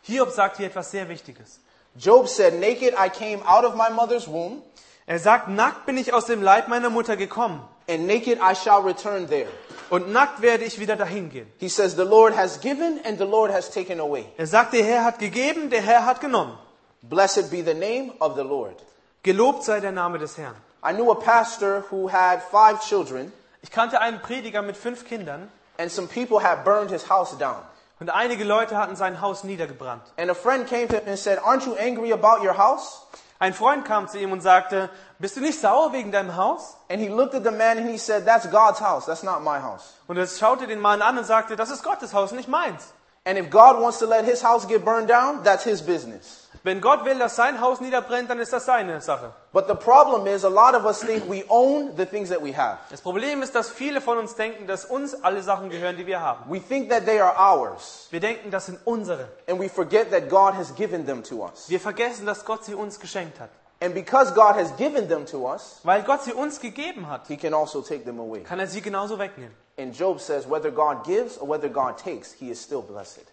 Hiob 0.02 0.32
sagt 0.32 0.58
hier 0.58 0.68
etwas 0.68 0.92
sehr 0.92 1.08
Wichtiges. 1.08 1.60
Job 1.96 2.28
said, 2.28 2.60
Naked 2.60 2.94
I 2.94 3.10
came 3.10 3.42
out 3.46 3.66
of 3.66 3.76
my 3.76 3.90
mother's 3.90 4.28
womb, 4.28 4.62
Er 5.06 5.20
sagt, 5.20 5.50
nackt 5.50 5.86
bin 5.86 5.98
ich 5.98 6.14
aus 6.14 6.26
dem 6.26 6.42
Leib 6.42 6.68
meiner 6.68 6.90
Mutter 6.90 7.18
gekommen 7.18 7.62
and 7.90 8.08
naked 8.08 8.40
I 8.40 8.56
shall 8.56 8.82
return 8.82 9.28
there. 9.28 9.50
und 9.90 10.12
nackt 10.12 10.42
werde 10.42 10.64
ich 10.64 10.80
wieder 10.80 10.96
dahin 10.96 11.30
gehen. 11.30 11.52
He 11.60 11.68
says, 11.70 11.96
The 11.96 12.04
Lord 12.04 12.36
has 12.36 12.60
given 12.62 13.00
and 13.04 13.18
the 13.18 13.26
Lord 13.26 13.52
has 13.52 13.70
taken 13.70 14.00
away. 14.00 14.26
Er 14.38 14.48
sagt, 14.48 14.74
der 14.74 14.84
Herr 14.84 15.04
hat 15.04 15.20
gegeben, 15.20 15.70
der 15.70 15.82
Herr 15.82 16.06
hat 16.06 16.22
genommen. 16.22 16.58
Blessed 17.02 17.52
be 17.52 17.64
the 17.64 17.74
name 17.74 18.14
of 18.20 18.36
the 18.36 18.44
Lord. 18.44 18.82
Gelobt 19.24 19.64
sei 19.66 19.82
der 19.82 19.92
Name 19.92 20.20
des 20.20 20.38
Herrn. 20.38 20.56
I 20.86 20.94
knew 20.94 21.12
a 21.12 21.16
pastor 21.16 21.84
who 21.92 22.10
had 22.10 22.42
five 22.42 22.82
children, 22.82 23.32
Ich 23.62 23.72
kannte 23.72 24.00
einen 24.00 24.22
Prediger 24.22 24.62
mit 24.62 24.78
fünf 24.78 25.06
Kindern 25.06 25.50
and 25.78 25.92
some 25.92 26.08
people 26.08 26.42
had 26.42 26.64
burned 26.64 26.92
his 26.92 27.10
house 27.10 27.38
down. 27.38 27.62
und 28.00 28.10
einige 28.10 28.44
Leute 28.46 28.78
hatten 28.78 28.96
sein 28.96 29.20
Haus 29.22 29.44
niedergebrannt. 29.44 30.04
And 30.18 30.30
a 30.32 30.34
friend 30.34 30.66
came 30.68 30.88
to 30.88 30.96
him 30.96 31.08
and 31.08 31.18
said, 31.20 31.40
Aren't 31.40 31.66
you 31.66 31.76
angry 31.76 32.12
about 32.14 32.42
your 32.44 32.58
house? 32.58 33.02
Ein 33.44 33.54
Freund 33.54 33.84
kam 33.84 34.08
zu 34.08 34.18
ihm 34.18 34.32
und 34.32 34.40
sagte, 34.40 34.90
bist 35.20 35.36
du 35.36 35.42
nicht 35.42 35.60
sauer 35.60 35.92
wegen 35.92 36.14
deinem 36.14 36.38
Haus? 36.38 36.78
And 36.90 37.02
he 37.02 37.10
looked 37.10 37.36
at 37.36 37.44
the 37.44 37.52
man 37.52 37.78
and 37.78 37.90
he 37.90 37.98
said, 37.98 38.26
That's 38.26 38.50
God's 38.50 38.80
house. 38.80 39.06
That's 39.06 39.22
not 39.22 39.44
my 39.44 39.60
house. 39.60 39.96
Und 40.08 40.16
er 40.16 40.28
schaute 40.28 40.66
den 40.66 40.80
Mann 40.80 41.02
an 41.02 41.18
und 41.18 41.26
sagte, 41.26 41.58
das 41.58 41.70
ist 41.70 41.84
Gottes 41.84 42.14
Haus, 42.14 42.32
nicht 42.32 42.48
meins. 42.48 42.94
And 43.26 43.38
if 43.38 43.50
God 43.50 43.82
wants 43.82 44.00
to 44.00 44.06
let 44.06 44.24
his 44.24 44.42
house 44.46 44.66
get 44.66 44.86
burned 44.86 45.10
down, 45.10 45.44
that's 45.44 45.66
his 45.66 45.82
business. 45.82 46.43
Wenn 46.66 46.80
Gott 46.80 47.04
will, 47.04 47.20
dass 47.20 47.36
sein 47.36 47.60
Haus 47.60 47.82
niederbrennt, 47.82 48.30
dann 48.30 48.40
ist 48.40 48.54
das 48.54 48.66
seine 48.66 49.02
Sache. 49.02 49.34
But 49.52 49.68
the 49.68 49.74
problem 49.76 50.26
is, 50.28 50.46
a 50.46 50.50
lot 50.50 50.74
of 50.76 50.86
us 50.86 51.02
think 51.02 51.30
we 51.30 51.44
own 51.50 51.92
the 51.98 52.06
things 52.06 52.30
that 52.30 52.42
we 52.42 52.56
have. 52.56 52.78
Das 52.90 53.02
Problem 53.02 53.42
ist, 53.44 53.54
dass 53.54 53.70
viele 53.70 54.00
von 54.00 54.18
uns 54.18 54.36
denken, 54.36 54.66
dass 54.66 54.86
uns 54.86 55.14
alle 55.24 55.42
Sachen 55.44 55.70
gehören, 55.70 55.98
die 55.98 56.08
wir 56.08 56.22
haben. 56.22 56.50
We 56.50 56.62
think 56.62 56.90
that 56.90 57.04
they 57.06 57.20
are 57.20 57.36
ours, 57.38 58.08
Wir 58.12 58.22
denken, 58.22 58.50
das 58.50 58.68
sind 58.68 58.80
unsere. 58.86 59.28
and 59.50 59.60
we 59.60 59.68
forget 59.68 60.10
that 60.12 60.30
God 60.30 60.54
has 60.56 60.74
given 60.74 61.06
them 61.06 61.22
to 61.24 61.44
us. 61.44 61.70
Wir 61.70 61.82
vergessen, 61.82 62.26
dass 62.26 62.46
Gott 62.46 62.64
sie 62.64 62.76
uns 62.76 62.98
geschenkt 63.00 63.42
hat. 63.42 63.50
And 63.82 63.94
because 63.94 64.34
God 64.34 64.56
has 64.56 64.74
given 64.78 65.10
them 65.10 65.26
to 65.26 65.46
us, 65.52 65.82
Weil 65.84 66.04
Gott 66.04 66.24
sie 66.24 66.32
uns 66.32 66.62
gegeben 66.62 67.10
hat, 67.10 67.28
he 67.28 67.36
can 67.36 67.54
also 67.54 67.82
take 67.82 68.06
them 68.06 68.22
away. 68.22 68.40
kann 68.44 68.60
er 68.60 68.68
sie 68.68 68.80
genauso 68.82 69.20
wegnehmen. 69.20 69.54
And 69.78 69.94
Job 69.94 70.22
says, 70.22 70.50
whether 70.50 70.72
God 70.72 71.04
gives 71.04 71.38
or 71.38 71.50
whether 71.50 71.68
God 71.68 71.98
takes, 71.98 72.32
he 72.32 72.50
is 72.52 72.62
still 72.64 72.82
blessed. 72.82 73.26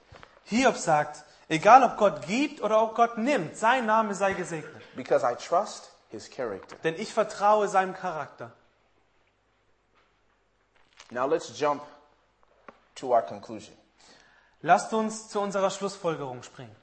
Hiob 0.46 0.76
sagt, 0.76 1.22
egal 1.50 1.84
ob 1.84 1.98
Gott 1.98 2.26
gibt 2.26 2.62
oder 2.62 2.82
ob 2.82 2.94
Gott 2.94 3.18
nimmt, 3.18 3.56
sein 3.56 3.84
Name 3.84 4.14
sei 4.14 4.32
gesegnet. 4.32 4.82
Because 4.96 5.22
I 5.22 5.34
trust 5.34 5.90
his 6.10 6.30
character. 6.30 6.76
Denn 6.82 6.94
ich 6.94 7.12
vertraue 7.12 7.68
seinem 7.68 7.94
Charakter. 7.94 8.52
Now 11.10 11.26
let's 11.26 11.58
jump 11.58 11.82
to 12.94 13.12
our 13.12 13.22
conclusion. 13.22 13.74
Lasst 14.62 14.92
uns 14.92 15.28
zu 15.28 15.40
unserer 15.40 15.70
Schlussfolgerung 15.70 16.42
springen. 16.42 16.74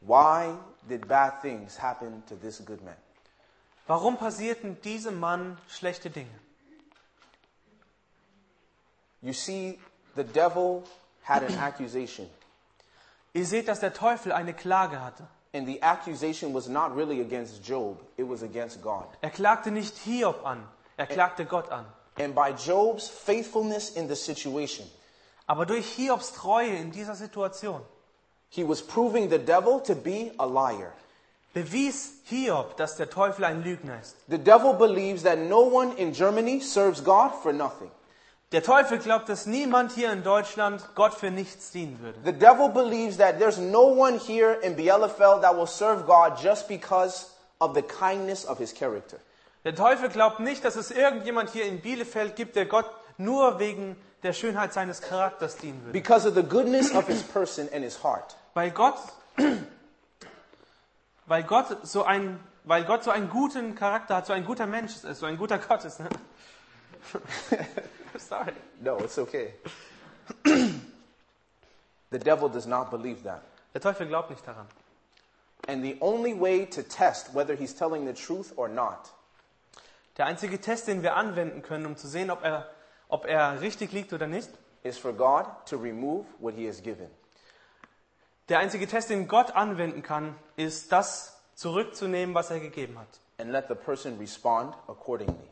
Why 0.00 0.54
did 0.88 1.06
bad 1.06 1.42
things 1.42 1.80
happen 1.80 2.22
to 2.26 2.34
this 2.36 2.64
good 2.64 2.82
man? 2.82 2.96
Warum 3.86 4.16
passierten 4.16 4.80
diesem 4.82 5.18
Mann 5.18 5.58
schlechte 5.68 6.10
Dinge? 6.10 6.38
You 9.20 9.32
see, 9.34 9.78
the 10.16 10.24
devil 10.24 10.84
had 11.22 11.42
an 11.42 11.58
accusation, 11.58 12.30
Ihr 13.32 13.46
seht, 13.46 13.68
dass 13.68 13.80
der 13.80 13.92
Teufel 13.92 14.32
eine 14.32 14.54
Klage 14.54 15.00
hatte. 15.00 15.26
and 15.52 15.66
the 15.66 15.82
accusation 15.82 16.54
was 16.54 16.68
not 16.68 16.94
really 16.94 17.20
against 17.20 17.62
Job, 17.64 18.00
it 18.16 18.28
was 18.28 18.42
against 18.42 18.80
God. 18.82 19.06
Er 19.20 19.30
klagte 19.30 19.70
nicht 19.72 19.96
Hiob 19.98 20.44
an, 20.46 20.62
er 20.96 21.06
klagte 21.06 21.44
Gott 21.44 21.70
an. 21.72 21.84
And 22.18 22.34
by 22.34 22.50
Job's 22.50 23.08
faithfulness 23.08 23.90
in 23.90 24.08
the 24.08 24.14
situation, 24.14 24.86
Aber 25.46 25.66
durch 25.66 25.86
Hiobs 25.96 26.32
Treue 26.34 26.76
in 26.76 26.92
dieser 26.92 27.14
Situation 27.16 27.80
he 28.48 28.62
was 28.64 28.80
proving 28.82 29.28
the 29.30 29.38
devil 29.38 29.80
to 29.80 29.94
be 29.94 30.32
a 30.38 30.44
liar. 30.44 30.92
bewies 31.52 32.12
Hiob, 32.26 32.76
dass 32.76 32.96
der 32.96 33.10
Teufel 33.10 33.44
ein 33.44 33.62
Lügner 33.64 33.98
ist. 34.00 34.16
The 34.28 34.38
devil 34.38 34.74
believes 34.74 35.22
that 35.24 35.38
no 35.38 35.62
one 35.62 35.92
in 35.96 36.12
Germany 36.12 36.60
serves 36.60 37.02
God 37.02 37.32
for 37.42 37.52
nothing. 37.52 37.90
Der 38.52 38.64
Teufel 38.64 38.98
glaubt, 38.98 39.28
dass 39.28 39.46
niemand 39.46 39.92
hier 39.92 40.12
in 40.12 40.24
Deutschland 40.24 40.84
Gott 40.96 41.14
für 41.14 41.30
nichts 41.30 41.70
dienen 41.70 42.00
würde. 42.00 42.18
The 42.24 42.32
devil 42.32 42.68
believes 42.68 43.16
that 43.18 43.38
there's 43.38 43.58
no 43.58 43.82
one 43.82 44.18
here 44.18 44.54
in 44.62 44.74
Bielefeld 44.74 45.42
that 45.42 45.56
will 45.56 45.68
serve 45.68 46.04
God 46.04 46.36
just 46.36 46.66
because 46.66 47.26
of 47.60 47.76
the 47.76 47.82
kindness 47.82 48.44
of 48.44 48.58
his 48.58 48.74
character. 48.74 49.18
Der 49.64 49.76
Teufel 49.76 50.08
glaubt 50.08 50.40
nicht, 50.40 50.64
dass 50.64 50.74
es 50.74 50.90
irgendjemand 50.90 51.50
hier 51.50 51.64
in 51.64 51.80
Bielefeld 51.80 52.34
gibt, 52.34 52.56
der 52.56 52.66
Gott 52.66 52.86
nur 53.18 53.60
wegen 53.60 53.94
der 54.24 54.32
Schönheit 54.32 54.72
seines 54.72 55.00
Charakters 55.00 55.56
dienen 55.56 55.80
würde. 55.84 55.92
Because 55.92 56.26
of 56.26 56.34
the 56.34 56.42
goodness 56.42 56.92
of 56.92 57.06
his 57.06 57.22
person 57.22 57.68
and 57.72 57.84
his 57.84 58.02
heart. 58.02 58.36
Weil 58.54 58.72
Gott, 58.72 58.98
weil 61.26 61.44
Gott 61.44 61.86
so 61.86 62.02
ein, 62.02 62.40
weil 62.64 62.84
Gott 62.84 63.04
so 63.04 63.12
einen 63.12 63.30
guten 63.30 63.76
Charakter 63.76 64.16
hat, 64.16 64.26
so 64.26 64.32
ein 64.32 64.44
guter 64.44 64.66
Mensch 64.66 65.04
ist, 65.04 65.20
so 65.20 65.26
ein 65.26 65.38
guter 65.38 65.58
Gott 65.58 65.84
ist. 65.84 66.00
Ne? 66.00 66.08
Sorry. 68.18 68.52
No, 68.80 68.98
it's 68.98 69.18
okay. 69.18 69.54
the 72.10 72.18
devil 72.18 72.48
does 72.48 72.66
not 72.66 72.90
believe 72.90 73.22
that. 73.24 73.42
Der 73.74 73.80
Teufel 73.80 74.06
glaubt 74.08 74.30
nicht 74.30 74.46
daran. 74.46 74.66
And 75.68 75.82
the 75.84 75.96
only 76.00 76.34
way 76.34 76.66
to 76.66 76.82
test 76.82 77.34
whether 77.34 77.54
he's 77.54 77.74
telling 77.74 78.06
the 78.06 78.14
truth 78.14 78.52
or 78.56 78.68
not 78.68 79.10
Der 80.16 80.26
einzige 80.26 80.60
Test, 80.60 80.88
den 80.88 81.02
wir 81.02 81.14
anwenden 81.16 81.62
können, 81.62 81.86
um 81.86 81.96
zu 81.96 82.08
sehen, 82.08 82.30
ob 82.30 82.42
er, 82.44 82.68
ob 83.08 83.26
er 83.26 83.60
richtig 83.60 83.92
liegt 83.92 84.12
oder 84.12 84.26
nicht, 84.26 84.50
is 84.82 84.98
for 84.98 85.12
God 85.12 85.46
to 85.66 85.76
remove 85.76 86.24
what 86.40 86.54
he 86.54 86.66
has 86.66 86.82
given. 86.82 87.08
der 88.48 88.58
einzige 88.58 88.86
Test, 88.88 89.10
den 89.10 89.28
Gott 89.28 89.52
anwenden 89.54 90.02
kann, 90.02 90.34
ist 90.56 90.90
das 90.92 91.40
zurückzunehmen, 91.54 92.34
was 92.34 92.50
er 92.50 92.60
gegeben 92.60 92.98
hat. 92.98 93.08
and 93.38 93.50
let 93.50 93.68
the 93.68 93.74
person 93.74 94.18
respond 94.18 94.74
accordingly 94.88 95.48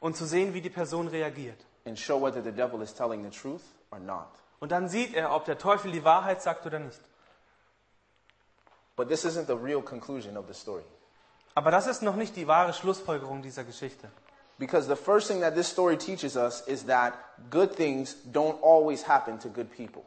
Und 0.00 0.16
zu 0.16 0.24
sehen, 0.26 0.54
wie 0.54 0.60
die 0.60 0.70
Person 0.70 1.08
reagiert. 1.08 1.58
And 1.84 1.98
show 1.98 2.20
whether 2.20 2.42
the 2.42 2.52
devil 2.52 2.82
is 2.82 2.94
telling 2.94 3.22
the 3.22 3.30
truth 3.30 3.62
or 3.90 3.98
not. 3.98 4.28
Und 4.60 4.72
dann 4.72 4.88
sieht 4.88 5.14
er, 5.14 5.34
ob 5.34 5.44
der 5.44 5.58
Teufel 5.58 5.92
die 5.92 6.04
Wahrheit 6.04 6.42
sagt 6.42 6.66
oder 6.66 6.78
nicht. 6.78 7.00
But 8.96 9.08
this 9.08 9.24
isn't 9.24 9.46
the 9.46 9.56
real 9.56 9.82
conclusion 9.82 10.36
of 10.36 10.46
the 10.46 10.54
story. 10.54 10.84
Aber 11.54 11.70
das 11.70 11.86
ist 11.86 12.02
noch 12.02 12.16
nicht 12.16 12.36
die 12.36 12.46
wahre 12.46 12.72
Schlussfolgerung 12.72 13.42
dieser 13.42 13.64
Geschichte. 13.64 14.08
Because 14.58 14.86
the 14.88 14.96
first 14.96 15.28
thing 15.28 15.40
that 15.40 15.54
this 15.54 15.68
story 15.68 15.96
teaches 15.96 16.36
us 16.36 16.60
is 16.66 16.86
that 16.86 17.14
good 17.50 17.74
things 17.74 18.16
don't 18.32 18.56
always 18.62 19.06
happen 19.06 19.38
to 19.40 19.48
good 19.48 19.70
people. 19.76 20.02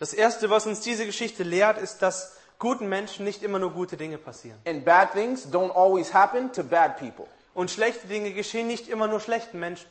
Das 0.00 0.12
Erste, 0.12 0.50
was 0.50 0.66
uns 0.66 0.80
diese 0.80 1.06
Geschichte 1.06 1.44
lehrt, 1.44 1.78
ist, 1.78 2.02
dass 2.02 2.36
guten 2.58 2.88
Menschen 2.88 3.24
nicht 3.24 3.42
immer 3.42 3.60
nur 3.60 3.70
gute 3.70 3.96
Dinge 3.96 4.18
passieren. 4.18 4.58
And 4.66 4.84
bad 4.84 5.12
things 5.12 5.46
don't 5.46 5.70
always 5.74 6.12
happen 6.12 6.52
to 6.52 6.64
bad 6.64 6.98
people. 6.98 7.26
Und 7.54 7.70
schlechte 7.70 8.08
Dinge 8.08 8.32
geschehen 8.32 8.66
nicht 8.66 8.88
immer 8.88 9.06
nur 9.06 9.20
schlechten 9.20 9.60
Menschen. 9.60 9.88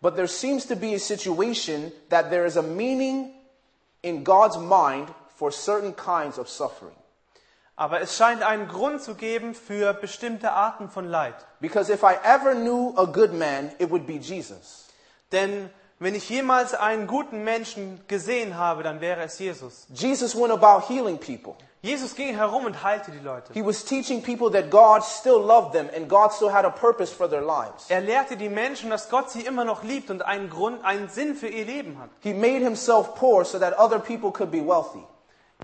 But 0.00 0.16
there 0.16 0.28
seems 0.28 0.66
to 0.66 0.76
be 0.76 0.94
a 0.94 0.98
situation 0.98 1.92
that 2.08 2.30
there 2.30 2.46
is 2.46 2.56
a 2.56 2.62
meaning 2.62 3.34
in 4.02 4.22
God's 4.22 4.56
mind 4.56 5.08
for 5.36 5.50
certain 5.50 5.92
kinds 5.92 6.38
of 6.38 6.48
suffering. 6.48 6.94
Aber 7.76 8.00
es 8.00 8.16
scheint 8.16 8.42
einen 8.42 8.66
Grund 8.68 9.02
zu 9.02 9.14
geben 9.14 9.54
für 9.54 9.94
bestimmte 9.94 10.52
Arten 10.52 10.88
von 10.88 11.08
Leid. 11.08 11.34
Because 11.60 11.90
if 11.90 12.02
I 12.02 12.16
ever 12.24 12.54
knew 12.54 12.92
a 12.96 13.06
good 13.06 13.32
man, 13.32 13.70
it 13.78 13.90
would 13.90 14.06
be 14.06 14.18
Jesus. 14.18 14.88
Denn 15.30 15.70
wenn 16.00 16.14
ich 16.14 16.28
jemals 16.28 16.74
einen 16.74 17.06
guten 17.06 17.44
Menschen 17.44 18.00
gesehen 18.06 18.56
habe, 18.56 18.82
dann 18.82 19.00
wäre 19.00 19.22
es 19.22 19.38
Jesus. 19.38 19.86
Jesus 19.92 20.34
went 20.34 20.52
about 20.52 20.86
healing 20.88 21.18
people. 21.18 21.56
Jesus 21.80 22.16
ging 22.16 22.34
herum 22.34 22.64
und 22.64 22.82
heilte 22.82 23.12
die 23.12 23.20
Leute. 23.20 23.52
He 23.52 23.64
was 23.64 23.84
teaching 23.84 24.20
people 24.20 24.50
that 24.50 24.68
God 24.70 25.04
still 25.04 25.38
loved 25.38 25.72
them 25.72 25.88
and 25.94 26.08
God 26.08 26.32
still 26.32 26.52
had 26.52 26.64
a 26.64 26.70
purpose 26.70 27.14
for 27.14 27.30
their 27.30 27.40
lives. 27.40 27.88
Er 27.88 28.00
lehrte 28.00 28.36
die 28.36 28.48
Menschen, 28.48 28.90
dass 28.90 29.08
Gott 29.08 29.30
sie 29.30 29.42
immer 29.42 29.64
noch 29.64 29.84
liebt 29.84 30.10
und 30.10 30.22
einen 30.22 30.50
Grund, 30.50 30.84
einen 30.84 31.08
Sinn 31.08 31.36
für 31.36 31.46
ihr 31.46 31.64
Leben 31.64 31.98
hat. 32.00 32.10
He 32.20 32.34
made 32.34 32.64
himself 32.64 33.14
poor 33.14 33.44
so 33.44 33.60
that 33.60 33.78
other 33.78 34.00
people 34.00 34.32
could 34.32 34.50
be 34.50 34.60
wealthy. 34.66 35.04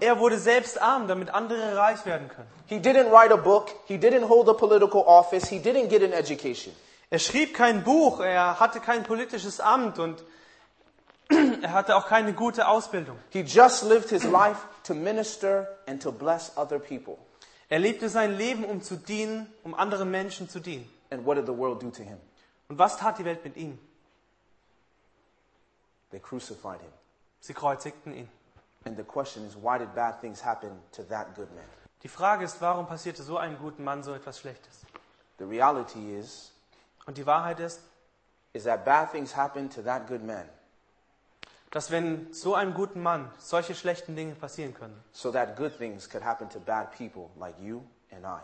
Er 0.00 0.18
wurde 0.18 0.38
selbst 0.38 0.80
arm, 0.80 1.08
damit 1.08 1.30
andere 1.30 1.76
reich 1.76 2.04
werden 2.06 2.28
können. 2.28 2.48
He 2.66 2.76
didn't 2.76 3.10
write 3.10 3.32
a 3.32 3.36
book, 3.36 3.70
he 3.86 3.96
didn't 3.96 4.28
hold 4.28 4.48
a 4.48 4.54
political 4.54 5.02
office, 5.06 5.48
he 5.48 5.58
didn't 5.58 5.88
get 5.88 6.02
an 6.02 6.12
education. 6.12 6.72
Er 7.10 7.18
schrieb 7.18 7.54
kein 7.54 7.84
Buch, 7.84 8.20
er 8.20 8.58
hatte 8.58 8.80
kein 8.80 9.02
politisches 9.02 9.60
Amt 9.60 9.98
und 9.98 10.24
er 11.28 11.72
hatte 11.72 11.96
auch 11.96 12.06
keine 12.06 12.32
gute 12.34 12.68
Ausbildung. 12.68 13.18
He 13.30 13.40
just 13.40 13.82
lived 13.84 14.10
his 14.10 14.24
life 14.24 14.66
to 14.84 14.94
minister 14.94 15.68
and 15.86 16.02
to 16.02 16.12
bless 16.12 16.56
other 16.56 16.78
people. 16.78 17.18
Er 17.68 17.78
lebte 17.78 18.08
sein 18.08 18.36
Leben, 18.36 18.64
um 18.64 18.82
zu 18.82 18.96
dienen, 18.96 19.52
um 19.62 19.74
anderen 19.74 20.10
Menschen 20.10 20.48
zu 20.48 20.60
dienen. 20.60 20.88
And 21.10 21.24
what 21.24 21.36
did 21.36 21.46
the 21.46 21.56
world 21.56 21.82
do 21.82 21.90
to 21.90 22.02
him? 22.02 22.18
Und 22.68 22.78
was 22.78 22.96
tat 22.96 23.18
die 23.18 23.24
Welt 23.24 23.44
mit 23.44 23.56
ihm? 23.56 23.78
They 26.10 26.20
crucified 26.20 26.80
him. 26.80 26.92
Sie 27.40 27.54
kreuzigten 27.54 28.14
ihn. 28.14 28.28
And 28.84 28.96
the 28.96 29.02
question 29.02 29.46
is, 29.46 29.56
why 29.56 29.78
did 29.78 29.94
bad 29.94 30.20
things 30.20 30.44
happen 30.44 30.82
to 30.92 31.02
that 31.04 31.34
good 31.34 31.50
man? 31.54 31.64
Die 32.02 32.08
Frage 32.08 32.44
ist, 32.44 32.60
warum 32.60 32.86
passierte 32.86 33.22
so 33.22 33.38
einem 33.38 33.58
guten 33.58 33.82
Mann 33.82 34.02
so 34.02 34.12
etwas 34.12 34.38
Schlechtes? 34.38 34.80
The 35.38 35.44
reality 35.44 36.18
is, 36.18 36.52
Und 37.06 37.16
die 37.16 37.26
Wahrheit 37.26 37.60
ist, 37.60 37.80
is 38.52 38.64
that 38.64 38.84
bad 38.84 39.10
things 39.10 39.34
happened 39.34 39.74
to 39.74 39.82
that 39.82 40.06
good 40.06 40.22
man 40.22 40.48
dass 41.74 41.90
wenn 41.90 42.32
so 42.32 42.54
einem 42.54 42.72
guten 42.72 43.02
Mann 43.02 43.28
solche 43.36 43.74
schlechten 43.74 44.14
Dinge 44.14 44.36
passieren 44.36 44.74
können, 44.74 44.96
so 45.10 45.32
that 45.32 45.56
good 45.56 45.76
things 45.76 46.08
could 46.08 46.24
happen 46.24 46.48
to 46.48 46.60
bad 46.60 46.92
people 46.96 47.30
like 47.36 47.58
you 47.60 47.82
and 48.12 48.24
I. 48.24 48.40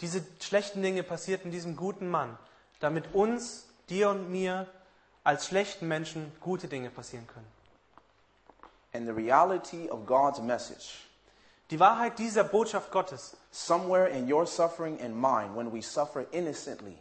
diese 0.00 0.22
schlechten 0.40 0.80
Dinge 0.80 1.02
passierten 1.02 1.50
diesem 1.50 1.74
guten 1.74 2.08
Mann, 2.08 2.38
damit 2.78 3.12
uns, 3.14 3.66
dir 3.90 4.10
und 4.10 4.30
mir 4.30 4.68
als 5.24 5.48
schlechten 5.48 5.88
Menschen 5.88 6.30
gute 6.40 6.68
Dinge 6.68 6.88
passieren 6.88 7.26
können. 7.26 7.48
And 8.92 9.06
the 9.06 9.12
reality 9.12 9.90
of 9.90 10.06
God's 10.06 10.38
message, 10.38 11.04
Die 11.72 11.80
Wahrheit 11.80 12.20
dieser 12.20 12.44
Botschaft 12.44 12.92
Gottes 12.92 13.36
somewhere 13.50 14.08
in 14.08 14.32
your 14.32 14.46
suffering 14.46 15.00
and 15.00 15.16
mine, 15.16 15.56
when 15.56 15.72
we 15.72 15.82
suffer 15.82 16.24
innocently, 16.30 16.96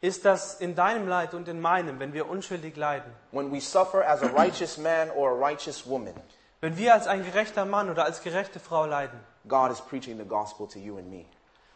ist, 0.00 0.24
dass 0.24 0.60
in 0.60 0.74
deinem 0.74 1.08
Leid 1.08 1.34
und 1.34 1.48
in 1.48 1.60
meinem, 1.60 1.98
wenn 1.98 2.12
wir 2.12 2.28
unschuldig 2.28 2.76
leiden, 2.76 3.12
when 3.32 3.52
we 3.52 3.60
suffer 3.60 4.06
as 4.06 4.22
a 4.22 4.26
righteous 4.28 4.76
man 4.78 5.10
or 5.12 5.30
a 5.30 5.48
righteous 5.48 5.86
woman, 5.86 6.14
wenn 6.60 6.76
wir 6.76 6.94
als 6.94 7.06
ein 7.06 7.24
gerechter 7.24 7.64
Mann 7.64 7.90
oder 7.90 8.04
als 8.04 8.22
gerechte 8.22 8.60
Frau 8.60 8.86
leiden, 8.86 9.18
God 9.48 9.70
is 9.70 9.80
preaching 9.80 10.18
the 10.18 10.24
gospel 10.24 10.66
to 10.68 10.78
you 10.78 10.98
and 10.98 11.08
me. 11.10 11.24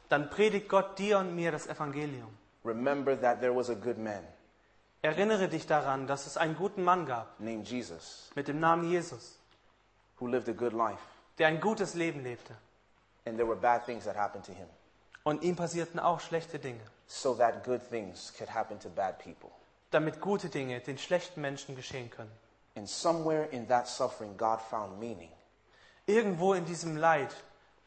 dann 0.09 0.31
predigt 0.31 0.69
Gott 0.69 0.99
dir 0.99 1.19
und 1.19 1.35
mir 1.35 1.53
das 1.53 1.67
Evangelium. 1.67 2.29
Remember 2.65 3.19
that 3.21 3.41
there 3.41 3.55
was 3.55 3.71
a 3.71 3.75
good 3.75 3.99
man 3.99 4.25
Erinnere 5.01 5.49
dich 5.49 5.67
daran, 5.67 6.07
dass 6.09 6.27
es 6.27 6.37
einen 6.37 6.57
guten 6.57 6.83
Mann 6.83 7.07
gab 7.07 7.39
named 7.39 7.69
Jesus 7.69 8.31
mit 8.35 8.49
dem 8.49 8.59
Namen 8.59 8.91
Jesus, 8.91 9.39
who 10.19 10.27
lived 10.27 10.49
a 10.49 10.53
good 10.53 10.73
life, 10.73 10.99
der 11.39 11.47
ein 11.49 11.61
gutes 11.61 11.95
Leben 11.95 12.23
lebte. 12.25 12.55
and 13.25 13.37
there 13.37 13.47
were 13.47 13.57
bad 13.57 13.85
things 13.87 14.05
that 14.05 14.17
happened 14.17 14.45
to 14.45 14.53
him, 14.53 14.67
Und 15.29 15.43
ihm 15.43 15.57
passierten 15.57 16.01
auch 16.01 16.21
schlechte 16.21 16.59
Dinge, 16.59 16.81
so 17.07 17.35
that 17.35 17.63
good 17.63 17.83
things 17.91 18.33
could 18.39 18.49
happen 18.49 18.81
to 18.81 18.89
bad 18.89 19.19
people. 19.19 19.51
damit 19.91 20.23
gute 20.23 20.49
Dinge 20.49 20.81
den 20.81 20.97
schlechten 20.97 21.43
Menschen 21.43 21.77
geschehen 21.77 22.09
können. 22.09 22.33
And 22.77 22.89
somewhere 22.89 23.45
in 23.51 23.69
that 23.69 23.87
suffering, 23.87 24.39
God 24.39 24.59
found 24.63 24.99
meaning. 24.99 25.29
Irgendwo 26.07 26.55
in 26.55 26.65
diesem 26.65 26.97
Leid 26.97 27.29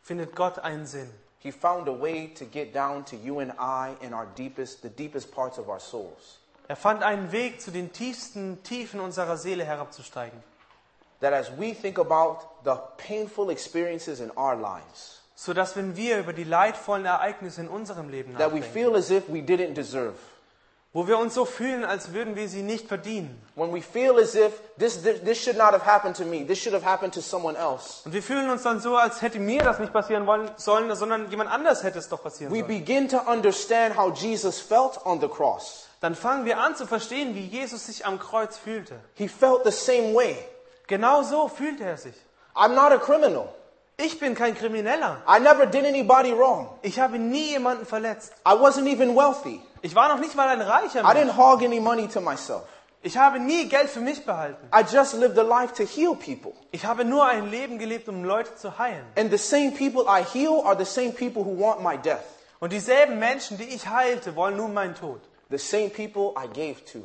findet 0.03 0.35
Gott 0.35 0.59
einen 0.59 0.85
Sinn. 0.85 1.11
He 1.39 1.51
found 1.51 1.89
a 1.89 1.99
way 1.99 2.27
to 2.35 2.45
get 2.45 2.75
down 2.75 3.03
to 3.05 3.15
you 3.15 3.39
and 3.39 3.51
I 3.57 3.95
in 4.05 4.13
our 4.13 4.27
deepest, 4.37 4.83
the 4.83 4.89
deepest 4.89 5.31
parts 5.31 5.57
of 5.57 5.67
our 5.67 5.79
souls. 5.79 6.37
Er 6.67 6.75
fand 6.75 7.01
einen 7.01 7.31
Weg, 7.31 7.59
zu 7.59 7.71
den 7.71 7.91
tiefsten 7.91 8.61
Tiefen 8.61 8.99
unserer 8.99 9.37
Seele 9.37 9.65
herabzusteigen, 9.65 10.43
That 11.21 11.33
as 11.33 11.49
we 11.57 11.73
think 11.73 11.97
about 11.97 12.45
the 12.63 12.75
painful 12.97 13.49
experiences 13.49 14.19
in 14.19 14.29
our 14.37 14.55
lives, 14.55 15.20
so 15.43 15.55
dass 15.55 15.75
wenn 15.75 15.95
wir 15.95 16.19
über 16.19 16.33
die 16.33 16.43
leidvollen 16.43 17.03
Ereignisse 17.03 17.61
in 17.61 17.67
unserem 17.67 18.09
Leben 18.09 18.37
that 18.37 18.53
we 18.53 18.59
nachdenken, 18.59 18.73
feel 18.73 18.95
as 18.95 19.09
if 19.09 19.23
we 19.27 19.39
didn't 19.39 19.73
deserve, 19.73 20.13
wo 20.93 21.07
wir 21.07 21.17
uns 21.17 21.33
so 21.33 21.45
fühlen, 21.45 21.83
als 21.83 22.13
würden 22.13 22.35
wir 22.35 22.47
sie 22.47 22.61
nicht 22.61 22.87
verdienen, 22.87 23.41
when 23.55 23.73
we 23.73 23.81
feel 23.81 24.19
as 24.19 24.35
if 24.35 24.51
this, 24.77 25.01
this, 25.01 25.19
this 25.23 25.43
should 25.43 25.57
not 25.57 25.73
have 25.73 25.83
happened 25.83 26.15
to 26.15 26.25
me, 26.25 26.45
this 26.45 26.59
should 26.59 26.75
have 26.75 26.85
happened 26.85 27.11
to 27.11 27.21
someone 27.21 27.57
else, 27.57 28.03
und 28.05 28.13
wir 28.13 28.21
fühlen 28.21 28.51
uns 28.51 28.61
dann 28.61 28.79
so, 28.79 28.95
als 28.95 29.23
hätte 29.23 29.39
mir 29.39 29.63
das 29.63 29.79
nicht 29.79 29.91
passieren 29.91 30.27
wollen, 30.27 30.51
sollen, 30.57 30.93
sondern 30.95 31.27
jemand 31.31 31.49
anders 31.49 31.81
hätte 31.81 31.97
es 31.97 32.07
doch 32.07 32.21
passieren 32.21 32.53
we 32.53 32.59
sollen. 32.59 32.67
begin 32.67 33.09
to 33.09 33.17
understand 33.17 33.97
how 33.97 34.15
Jesus 34.15 34.59
felt 34.59 35.03
on 35.05 35.19
the 35.21 35.27
cross. 35.27 35.87
Dann 36.01 36.13
fangen 36.13 36.45
wir 36.45 36.59
an 36.59 36.75
zu 36.75 36.85
verstehen, 36.85 37.33
wie 37.33 37.47
Jesus 37.47 37.87
sich 37.87 38.05
am 38.05 38.19
Kreuz 38.19 38.57
fühlte. 38.57 38.99
He 39.15 39.27
felt 39.27 39.63
the 39.63 39.71
same 39.71 40.13
way. 40.13 40.37
Genau 40.85 41.23
so 41.23 41.47
fühlte 41.47 41.83
er 41.83 41.97
sich. 41.97 42.15
I'm 42.53 42.75
not 42.75 42.91
a 42.91 42.99
criminal. 42.99 43.47
Ich 44.03 44.19
bin 44.19 44.33
kein 44.33 44.55
Krimineller. 44.55 45.21
I 45.27 45.39
never 45.39 45.65
did 45.65 45.85
anybody 45.85 46.31
wrong. 46.35 46.69
Ich 46.81 46.99
habe 46.99 47.19
nie 47.19 47.49
jemanden 47.51 47.85
verletzt. 47.85 48.33
I 48.47 48.53
wasn't 48.53 48.87
even 48.87 49.15
wealthy. 49.15 49.61
Ich 49.81 49.93
war 49.95 50.09
noch 50.09 50.19
nicht 50.19 50.35
mal 50.35 50.47
ein 50.47 50.61
reicher 50.61 51.01
I 51.01 51.03
Mensch. 51.03 51.17
didn't 51.17 51.37
hog 51.37 51.61
any 51.63 51.79
money 51.79 52.07
to 52.07 52.21
myself. 52.21 52.63
Ich 53.03 53.17
habe 53.17 53.39
nie 53.39 53.67
Geld 53.67 53.89
für 53.89 53.99
mich 53.99 54.25
behalten. 54.25 54.67
I 54.73 54.83
just 54.91 55.13
lived 55.13 55.37
a 55.37 55.43
life 55.43 55.73
to 55.75 55.83
heal 55.83 56.15
people. 56.15 56.53
Ich 56.71 56.85
habe 56.85 57.03
nur 57.03 57.25
ein 57.25 57.49
Leben 57.49 57.79
gelebt, 57.79 58.07
um 58.09 58.23
Leute 58.23 58.55
zu 58.55 58.77
heilen. 58.77 59.05
And 59.17 59.31
the 59.31 59.37
same 59.37 59.71
people 59.71 60.03
I 60.07 60.23
heal 60.23 60.61
are 60.63 60.77
the 60.77 60.85
same 60.85 61.11
people 61.11 61.43
who 61.43 61.59
want 61.59 61.81
my 61.81 61.97
death. 61.97 62.23
Und 62.59 62.71
dieselben 62.73 63.17
Menschen, 63.19 63.57
die 63.57 63.63
ich 63.65 63.87
heilte, 63.87 64.35
wollen 64.35 64.57
nun 64.57 64.73
meinen 64.73 64.95
Tod. 64.95 65.19
The 65.49 65.57
same 65.57 65.89
people 65.89 66.33
I 66.37 66.47
gave 66.47 66.83
to 66.93 66.99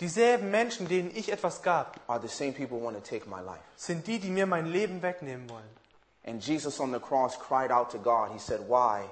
Dieselben 0.00 0.50
Menschen, 0.50 0.88
denen 0.88 1.12
ich 1.14 1.30
etwas 1.30 1.62
gab, 1.62 2.00
are 2.08 2.20
the 2.20 2.26
same 2.28 2.50
people 2.52 2.78
who 2.78 2.84
want 2.84 2.96
to 2.96 3.08
take 3.08 3.28
my 3.28 3.40
life. 3.40 3.60
sind 3.76 4.06
die, 4.08 4.18
die 4.18 4.30
mir 4.30 4.46
mein 4.46 4.66
Leben 4.66 5.02
wegnehmen 5.02 5.48
wollen. 5.48 5.81
And 6.24 6.40
Jesus 6.40 6.78
on 6.80 6.92
the 6.92 7.00
cross 7.00 7.36
cried 7.36 7.70
out 7.70 7.90
to 7.90 7.98
God. 7.98 8.30
He 8.32 8.38
said, 8.38 8.60
Why, 8.68 9.08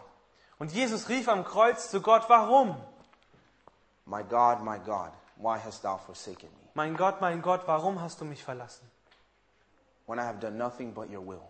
Und 0.60 0.72
Jesus 0.72 1.08
rief 1.08 1.26
am 1.28 1.42
Kreuz 1.42 1.90
zu 1.90 2.00
Gott, 2.00 2.28
warum? 2.28 2.76
my 4.06 4.22
God, 4.22 4.62
my 4.62 4.78
God, 4.78 5.10
why 5.36 5.58
hast 5.58 5.82
thou 5.82 5.96
forsaken 5.96 6.48
me? 6.48 6.68
Mein 6.74 6.96
Gott, 6.96 7.20
mein 7.20 7.40
Gott, 7.40 7.66
warum 7.66 8.00
hast 8.00 8.20
du 8.20 8.24
mich 8.24 8.44
verlassen? 8.44 8.86
When 10.06 10.18
I 10.18 10.24
have 10.24 10.38
done 10.38 10.58
nothing 10.58 10.92
but 10.92 11.08
your 11.10 11.26
will. 11.26 11.42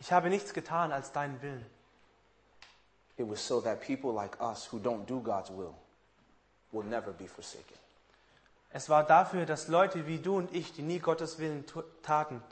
Ich 0.00 0.10
habe 0.10 0.28
nichts 0.28 0.52
getan 0.52 0.92
als 0.92 1.12
deinen 1.12 1.40
Willen. 1.40 1.64
It 3.16 3.28
was 3.28 3.40
so 3.40 3.60
that 3.60 3.80
people 3.80 4.12
like 4.12 4.40
us 4.40 4.66
who 4.72 4.78
don't 4.78 5.06
do 5.06 5.20
God's 5.20 5.50
will 5.50 5.74
will 6.72 6.84
never 6.84 7.12
be 7.12 7.28
forsaken. 7.28 7.76
Es 8.70 8.88
war 8.88 9.04
dafür, 9.04 9.46
dass 9.46 9.68
Leute 9.68 10.06
wie 10.06 10.18
du 10.18 10.36
und 10.36 10.54
ich, 10.54 10.72
die 10.72 10.82
nie 10.82 10.98
Gottes 10.98 11.38
Willen 11.38 11.64
taten, 12.02 12.42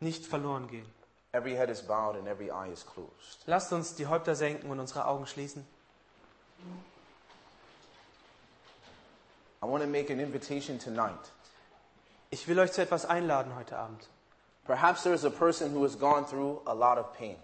nicht 0.00 0.24
verloren 0.24 0.66
gehen. 0.68 0.86
Every 1.34 1.56
head 1.56 1.68
is 1.68 1.82
bowed 1.82 2.16
and 2.16 2.28
every 2.28 2.50
eye 2.50 2.70
is 2.72 2.86
closed. 2.86 3.42
Lasst 3.46 3.72
uns 3.72 3.96
die 3.96 4.06
Häupter 4.06 4.36
senken 4.36 4.70
und 4.70 4.78
unsere 4.78 5.06
Augen 5.06 5.26
schließen. 5.26 5.66
I 9.60 9.66
want 9.66 9.82
to 9.82 9.88
make 9.88 10.12
an 10.12 10.20
invitation 10.20 10.78
tonight. 10.78 11.32
Ich 12.30 12.46
will 12.46 12.58
euch 12.60 12.72
zu 12.72 12.82
etwas 12.82 13.04
einladen 13.04 13.56
heute 13.56 13.76
Abend. 13.76 14.08
Perhaps 14.64 15.02
there 15.02 15.14
is 15.14 15.24
a 15.24 15.30
person 15.30 15.74
who 15.74 15.82
has 15.82 15.98
gone 15.98 16.24
through 16.24 16.62
a 16.66 16.72
lot 16.72 16.98
of 16.98 17.12
pain. 17.18 17.36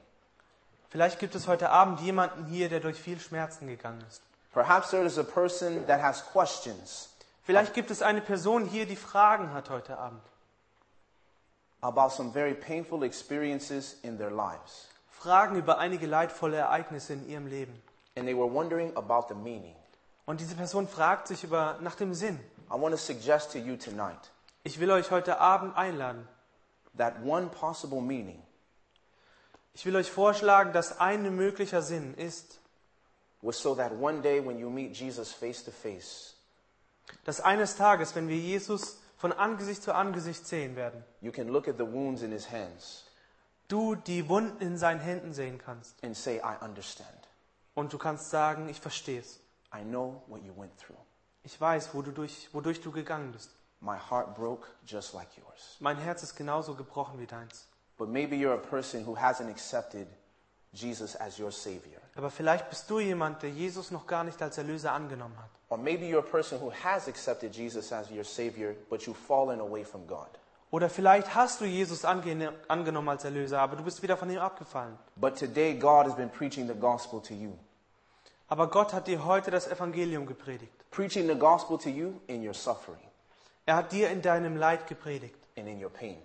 Vielleicht 0.91 1.19
gibt 1.19 1.35
es 1.35 1.49
heute 1.49 1.71
Abend 1.71 2.01
jemanden 2.01 2.47
hier, 2.47 2.69
der 2.69 2.79
durch 2.81 2.97
viel 2.97 3.19
Schmerzen 3.19 3.67
gegangen 3.67 4.05
ist. 4.09 4.23
Perhaps 4.53 4.91
there 4.91 5.05
is 5.05 5.19
a 5.19 5.25
person 5.25 5.85
that 5.87 6.01
has 6.01 6.25
questions 6.33 7.11
Vielleicht 7.51 7.75
gibt 7.75 7.91
es 7.91 8.03
eine 8.03 8.21
Person 8.21 8.67
hier, 8.67 8.87
die 8.87 8.95
Fragen 8.95 9.53
hat 9.53 9.71
heute 9.71 9.99
Abend. 9.99 10.23
About 11.83 12.11
some 12.13 12.33
very 12.33 12.55
painful 12.55 13.03
experiences 13.03 13.97
in 14.03 14.19
their 14.19 14.31
lives. 14.31 14.89
Fragen 15.11 15.57
über 15.57 15.79
einige 15.79 16.07
leidvolle 16.07 16.57
Ereignisse 16.57 17.13
in 17.15 17.29
ihrem 17.29 17.47
Leben. 17.47 17.83
And 18.17 18.27
they 18.27 18.35
were 18.37 18.53
wondering 18.53 18.97
about 18.97 19.27
the 19.29 19.35
meaning. 19.35 19.75
Und 20.27 20.41
diese 20.41 20.55
Person 20.55 20.87
fragt 20.89 21.29
sich 21.29 21.45
über, 21.45 21.79
nach 21.81 21.95
dem 21.95 22.15
Sinn. 22.15 22.39
I 22.71 22.75
want 22.75 22.93
to 22.93 22.99
suggest 22.99 23.53
to 23.53 23.59
you 23.59 23.77
tonight 23.77 24.31
Ich 24.63 24.79
will 24.79 24.91
euch 24.91 25.11
heute 25.11 25.41
Abend 25.41 25.77
einladen. 25.77 26.29
that 26.97 27.15
one 27.25 27.49
possible 27.49 28.01
meaning 28.01 28.41
Ich 29.75 29.85
will 29.87 29.97
euch 29.97 30.11
vorschlagen, 30.11 30.73
dass 30.73 31.01
ein 31.01 31.35
möglicher 31.35 31.83
Sinn 31.83 32.15
ist, 32.15 32.59
was 33.43 33.61
so 33.61 33.75
that 33.75 33.93
one 33.93 34.21
day 34.21 34.45
when 34.45 34.59
you 34.59 34.69
meet 34.71 34.95
Jesus 34.97 35.33
face 35.33 35.65
to 35.65 35.71
face, 35.71 36.35
dass 37.25 37.41
eines 37.41 37.77
Tages, 37.77 38.15
wenn 38.15 38.29
wir 38.29 38.37
Jesus 38.37 39.00
von 39.21 39.33
Angesicht 39.33 39.83
zu 39.83 39.95
Angesicht 39.95 40.47
sehen 40.47 40.77
werden, 40.77 41.05
you 41.21 41.31
can 41.31 41.49
look 41.49 41.69
at 41.69 41.77
the 41.77 41.87
wounds 41.87 42.23
in 42.23 42.33
his 42.33 42.51
hands 42.51 43.05
du 43.69 43.95
die 43.95 44.29
Wunden 44.29 44.61
in 44.63 44.79
seinen 44.79 45.01
Händen 45.01 45.33
sehen 45.33 45.59
kannst. 45.59 46.03
and 46.03 46.17
say, 46.17 46.39
I 46.39 46.65
understand. 46.65 47.29
Und 47.75 47.93
du 47.93 47.99
kannst 47.99 48.31
sagen, 48.31 48.69
ich 48.69 48.81
verstehe 48.81 49.21
es. 49.21 49.41
I 49.75 49.83
know 49.83 50.23
what 50.27 50.43
you 50.43 50.53
went 50.57 50.77
through. 50.79 50.99
Ich 51.43 51.61
weiß, 51.61 51.95
wo 51.95 52.03
du 52.03 52.11
durch, 52.11 52.49
wodurch 52.53 52.81
du 52.81 52.91
gegangen 52.91 53.33
bist. 53.33 53.51
My 53.81 53.97
heart 53.99 54.35
broke 54.35 54.69
just 54.87 55.15
like 55.15 55.29
yours. 55.37 55.77
Mein 55.81 55.99
Herz 55.99 56.23
ist 56.23 56.35
genauso 56.35 56.75
gebrochen 56.75 57.19
wie 57.19 57.27
deins. 57.27 57.69
But 57.97 58.09
maybe 58.09 58.37
you're 58.37 58.55
a 58.55 58.57
person 58.57 59.07
who 59.07 59.17
hasn't 59.17 59.51
accepted 59.51 60.09
Jesus 60.73 61.15
as 61.17 61.39
your 61.39 61.53
Savior. 61.53 62.01
Aber 62.15 62.31
vielleicht 62.31 62.69
bist 62.71 62.91
du 62.91 63.01
jemand, 63.01 63.43
der 63.43 63.51
Jesus 63.51 63.91
noch 63.91 64.07
gar 64.07 64.25
nicht 64.25 64.41
als 64.43 64.59
Erlöser 64.59 64.93
angenommen 64.93 65.39
hat. 65.39 65.51
Or 65.71 65.79
maybe 65.79 66.07
you're 66.09 66.19
a 66.19 66.23
person 66.23 66.59
who 66.61 66.71
has 66.85 67.07
accepted 67.09 67.53
Jesus 67.53 67.93
as 67.93 68.11
your 68.11 68.25
Savior, 68.25 68.75
but 68.91 69.07
you've 69.07 69.17
fallen 69.17 69.61
away 69.61 69.85
from 69.85 70.07
God. 70.07 70.29
Oder 70.73 70.89
vielleicht 70.91 71.35
hast 71.35 71.61
du 71.61 71.65
Jesus 71.65 72.05
angenommen 72.05 73.09
als 73.09 73.25
Erlöser, 73.25 73.61
aber 73.61 73.77
du 73.77 73.83
bist 73.85 74.03
wieder 74.03 74.17
von 74.17 74.29
ihm 74.31 74.39
abgefallen. 74.39 74.97
But 75.17 75.37
today, 75.37 75.75
God 75.75 76.07
has 76.07 76.15
been 76.17 76.29
preaching 76.31 76.67
the 76.69 76.75
gospel 76.75 77.21
to 77.23 77.35
you. 77.35 77.53
Aber 78.49 78.69
Gott 78.69 78.93
hat 78.93 79.07
dir 79.07 79.25
heute 79.25 79.51
das 79.53 79.69
Evangelium 79.69 80.27
gepredigt. 80.27 80.73
Preaching 80.91 81.29
the 81.29 81.37
gospel 81.37 81.79
to 81.79 81.89
you 81.89 82.21
in 82.27 82.45
your 82.47 82.55
suffering 82.55 82.99
Er 83.67 83.77
hat 83.77 83.93
dir 83.93 84.11
in 84.11 84.23
deinem 84.23 84.57
Leid 84.57 84.89
gepredigt 84.89 85.39
and 85.57 85.69
in 85.69 85.81
your 85.83 85.91
pain. 85.91 86.21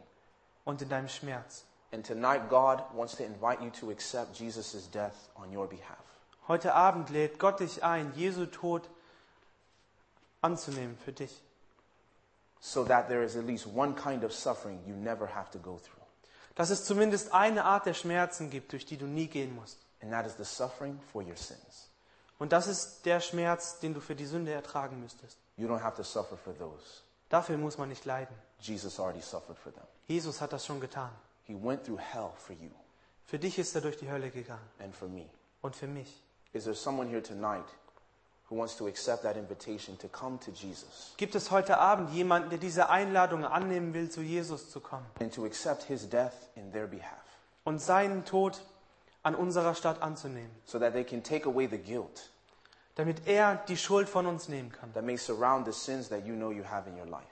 und 0.64 0.82
in 0.82 0.90
deinem 0.90 1.08
Schmerz. 1.10 1.66
And 1.92 2.04
tonight, 2.06 2.50
God 2.50 2.84
wants 2.96 3.16
to 3.18 3.24
invite 3.24 3.62
you 3.64 3.70
to 3.80 3.92
accept 3.92 4.36
Jesus' 4.40 4.90
death 4.90 5.30
on 5.36 5.56
your 5.56 5.68
behalf. 5.68 6.00
Heute 6.48 6.74
Abend 6.74 7.10
lädt 7.12 7.38
Gott 7.40 7.60
dich 7.60 7.84
ein, 7.84 8.12
Jesu 8.16 8.48
Tod 8.48 8.90
anzunehmen 10.42 10.98
für 11.04 11.12
dich. 11.14 11.42
so 12.60 12.84
that 12.84 13.08
there 13.08 13.24
is 13.24 13.36
at 13.36 13.46
least 13.46 13.68
one 13.68 13.94
kind 13.96 14.24
of 14.24 14.34
suffering 14.34 14.80
you 14.88 14.96
never 14.96 15.28
have 15.28 15.50
to 15.52 15.60
go 15.60 15.78
through. 15.78 16.02
Dass 16.56 16.70
es 16.70 16.86
zumindest 16.86 17.34
eine 17.34 17.66
Art 17.66 17.86
der 17.86 17.94
Schmerzen 17.94 18.50
gibt, 18.50 18.72
durch 18.72 18.86
die 18.86 18.98
du 18.98 19.06
nie 19.06 19.28
gehen 19.28 19.54
musst. 19.56 19.78
And 20.02 20.12
that 20.12 20.26
is 20.26 20.36
the 20.38 20.46
suffering 20.46 21.00
for 21.12 21.22
your 21.22 21.36
sins. 21.36 21.90
Und 22.40 22.52
das 22.54 22.68
ist 22.68 23.06
der 23.06 23.20
Schmerz, 23.20 23.80
den 23.80 23.94
du 23.94 24.00
für 24.02 24.16
die 24.16 24.26
Sünde 24.26 24.52
ertragen 24.52 25.00
müsstest. 25.02 25.38
You 25.58 25.68
don't 25.68 25.82
have 25.82 25.96
to 25.98 26.04
suffer 26.04 26.38
for 26.38 26.58
those. 26.58 27.02
Dafür 27.30 27.58
muss 27.58 27.78
man 27.78 27.90
nicht 27.90 28.06
leiden. 28.06 28.36
Jesus 28.60 29.00
already 29.00 29.22
suffered 29.22 29.58
for 29.58 29.74
them. 29.74 29.84
Jesus 30.08 30.42
hat 30.42 30.54
das 30.54 30.66
schon 30.66 30.80
getan. 30.80 31.12
He 31.44 31.54
went 31.56 31.84
through 31.86 32.00
hell 32.00 32.32
for 32.38 32.56
you 32.56 32.70
Für 33.26 33.38
dich 33.40 33.58
ist 33.60 33.76
er 33.76 33.82
durch 33.82 33.98
die 33.98 34.10
Hölle 34.10 34.32
gegangen. 34.32 34.68
and 34.80 34.96
for 34.96 35.08
me. 35.08 35.30
Und 35.62 35.76
für 35.76 35.88
mich. 35.88 36.22
Is 36.54 36.64
there 36.64 36.76
someone 36.76 37.10
here 37.10 37.22
tonight 37.22 37.66
who 38.50 38.58
wants 38.58 38.76
to 38.78 38.88
accept 38.88 39.24
that 39.24 39.38
invitation 39.38 39.98
to 39.98 40.08
come 40.08 40.40
to 40.40 40.52
Jesus 40.52 41.14
Gibt 41.18 41.36
es 41.36 41.52
heute 41.52 41.78
Abend 41.78 42.12
jemanden, 42.12 42.50
der 42.50 42.60
diese 42.60 42.90
Einladung 42.90 43.46
annehmen 43.46 43.94
will, 43.94 44.10
zu 44.10 44.22
Jesus 44.22 44.70
zu 44.70 44.80
kommen 44.80 45.06
and 45.20 45.34
to 45.34 45.46
accept 45.46 45.84
his 45.84 46.10
death 46.10 46.34
in 46.56 46.72
their 46.72 46.88
behalf 46.88 47.12
und 47.64 47.82
seinen 47.82 48.26
Tod 48.26 48.62
an 49.24 49.36
unserer 49.36 49.74
Stadt 49.74 50.02
anzunehmen, 50.02 50.52
so 50.66 50.80
that 50.80 50.94
they 50.94 51.04
can 51.04 51.24
take 51.24 51.48
away 51.48 51.68
the 51.68 51.78
guilt 51.78 52.30
damit 52.96 53.28
er 53.28 53.56
die 53.68 53.78
Schuld 53.78 54.08
von 54.08 54.26
uns 54.26 54.48
nehmen 54.48 54.72
kann, 54.72 54.94
that 54.94 55.04
may 55.04 55.18
surround 55.18 55.66
the 55.66 55.74
sins 55.74 56.10
that 56.10 56.26
you 56.26 56.34
know 56.34 56.52
you 56.52 56.64
have 56.64 56.90
in 56.90 56.98
your 56.98 57.08
life? 57.08 57.26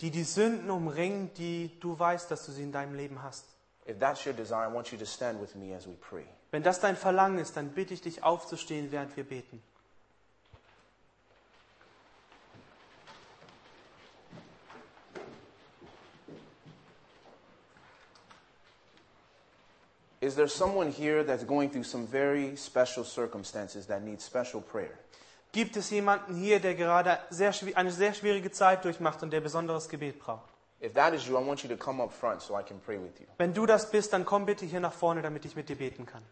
die 0.00 0.10
die 0.10 0.24
Sünden 0.24 0.70
umringen, 0.70 1.32
die 1.34 1.78
du 1.80 1.98
weißt, 1.98 2.30
dass 2.30 2.46
du 2.46 2.52
sie 2.52 2.62
in 2.62 2.72
deinem 2.72 2.94
Leben 2.94 3.22
hast. 3.22 3.44
If 3.88 3.98
that's 3.98 4.24
your 4.26 4.32
desire, 4.32 4.68
I 4.68 4.72
want 4.72 4.90
you 4.92 4.98
to 4.98 5.04
stand 5.04 5.40
with 5.40 5.54
me 5.54 5.74
as 5.74 5.86
we 5.86 5.94
pray. 5.94 6.24
Wenn 6.50 6.62
das 6.62 6.80
dein 6.80 6.96
Verlangen 6.96 7.38
ist, 7.38 7.56
dann 7.56 7.70
bitte 7.70 7.94
ich 7.94 8.00
dich 8.00 8.22
aufzustehen, 8.22 8.92
während 8.92 9.16
wir 9.16 9.24
beten. 9.24 9.62
Is 20.22 20.34
there 20.34 20.48
someone 20.48 20.90
here 20.90 21.24
that's 21.24 21.44
going 21.44 21.70
through 21.70 21.84
some 21.84 22.06
very 22.06 22.54
special 22.56 23.04
circumstances 23.04 23.86
that 23.86 24.02
needs 24.02 24.24
special 24.24 24.60
prayer? 24.60 24.98
Gibt 25.52 25.76
es 25.76 25.90
jemanden 25.90 26.34
hier, 26.34 26.60
der 26.60 26.74
gerade 26.74 27.18
sehr, 27.30 27.52
eine 27.74 27.90
sehr 27.90 28.12
schwierige 28.12 28.50
Zeit 28.52 28.84
durchmacht 28.84 29.22
und 29.22 29.32
der 29.32 29.40
besonderes 29.40 29.88
Gebet 29.88 30.18
braucht? 30.18 30.48
If 30.82 30.92
that 30.94 31.12
is 31.14 31.26
you, 31.26 31.38
I 31.38 31.46
want 31.46 31.62
you 31.62 31.68
to 31.68 31.76
come 31.76 32.02
up 32.02 32.12
front 32.12 32.42
so 32.42 32.58
I 32.58 32.62
can 32.62 32.78
pray 32.80 32.98
with 32.98 33.18
you. 33.18 33.26
Wenn 33.38 33.52
du 33.54 33.66
das 33.66 33.90
bist, 33.90 34.12
dann 34.12 34.24
komm 34.24 34.46
bitte 34.46 34.66
hier 34.66 34.80
nach 34.80 34.92
vorne, 34.92 35.22
damit 35.22 35.44
ich 35.44 35.56
mit 35.56 35.68
dir 35.68 35.76
beten 35.76 36.06
kann. 36.06 36.22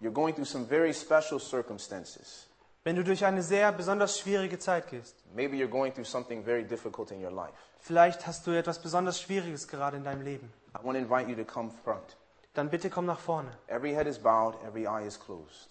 You're 0.00 0.12
going 0.12 0.34
through 0.34 0.46
some 0.46 0.64
very 0.66 0.94
special 0.94 1.38
circumstances. 1.40 2.46
Wenn 2.84 2.96
du 2.96 3.04
durch 3.04 3.24
eine 3.24 3.42
sehr 3.42 3.70
besonders 3.72 4.18
schwierige 4.18 4.58
Zeit 4.58 4.88
gehst, 4.88 5.14
Maybe 5.34 5.56
you're 5.56 5.68
going 5.68 5.92
through 5.92 6.06
something 6.06 6.42
very 6.44 6.64
difficult 6.64 7.10
in 7.10 7.22
your 7.22 7.30
life. 7.32 7.52
vielleicht 7.80 8.26
hast 8.26 8.46
du 8.46 8.52
etwas 8.52 8.80
besonders 8.80 9.20
Schwieriges 9.20 9.68
gerade 9.68 9.96
in 9.96 10.04
deinem 10.04 10.22
Leben, 10.22 10.50
I 10.74 10.84
want 10.84 10.96
to 10.96 11.02
invite 11.02 11.28
you 11.28 11.36
to 11.36 11.44
come 11.44 11.70
front. 11.84 12.16
Dann 12.54 12.70
bitte 12.70 12.90
komm 12.90 13.06
nach 13.06 13.20
vorne. 13.20 13.50
Every 13.66 13.92
head 13.92 14.06
is 14.06 14.18
bowed, 14.18 14.54
every 14.64 14.86
eye 14.86 15.06
is 15.06 15.18
closed. 15.18 15.68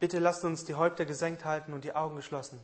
Bitte 0.00 0.18
lasst 0.18 0.44
uns 0.44 0.64
die 0.64 0.74
Häupter 0.74 1.04
gesenkt 1.04 1.44
halten 1.44 1.72
und 1.72 1.84
die 1.84 1.94
Augen 1.94 2.16
geschlossen. 2.16 2.60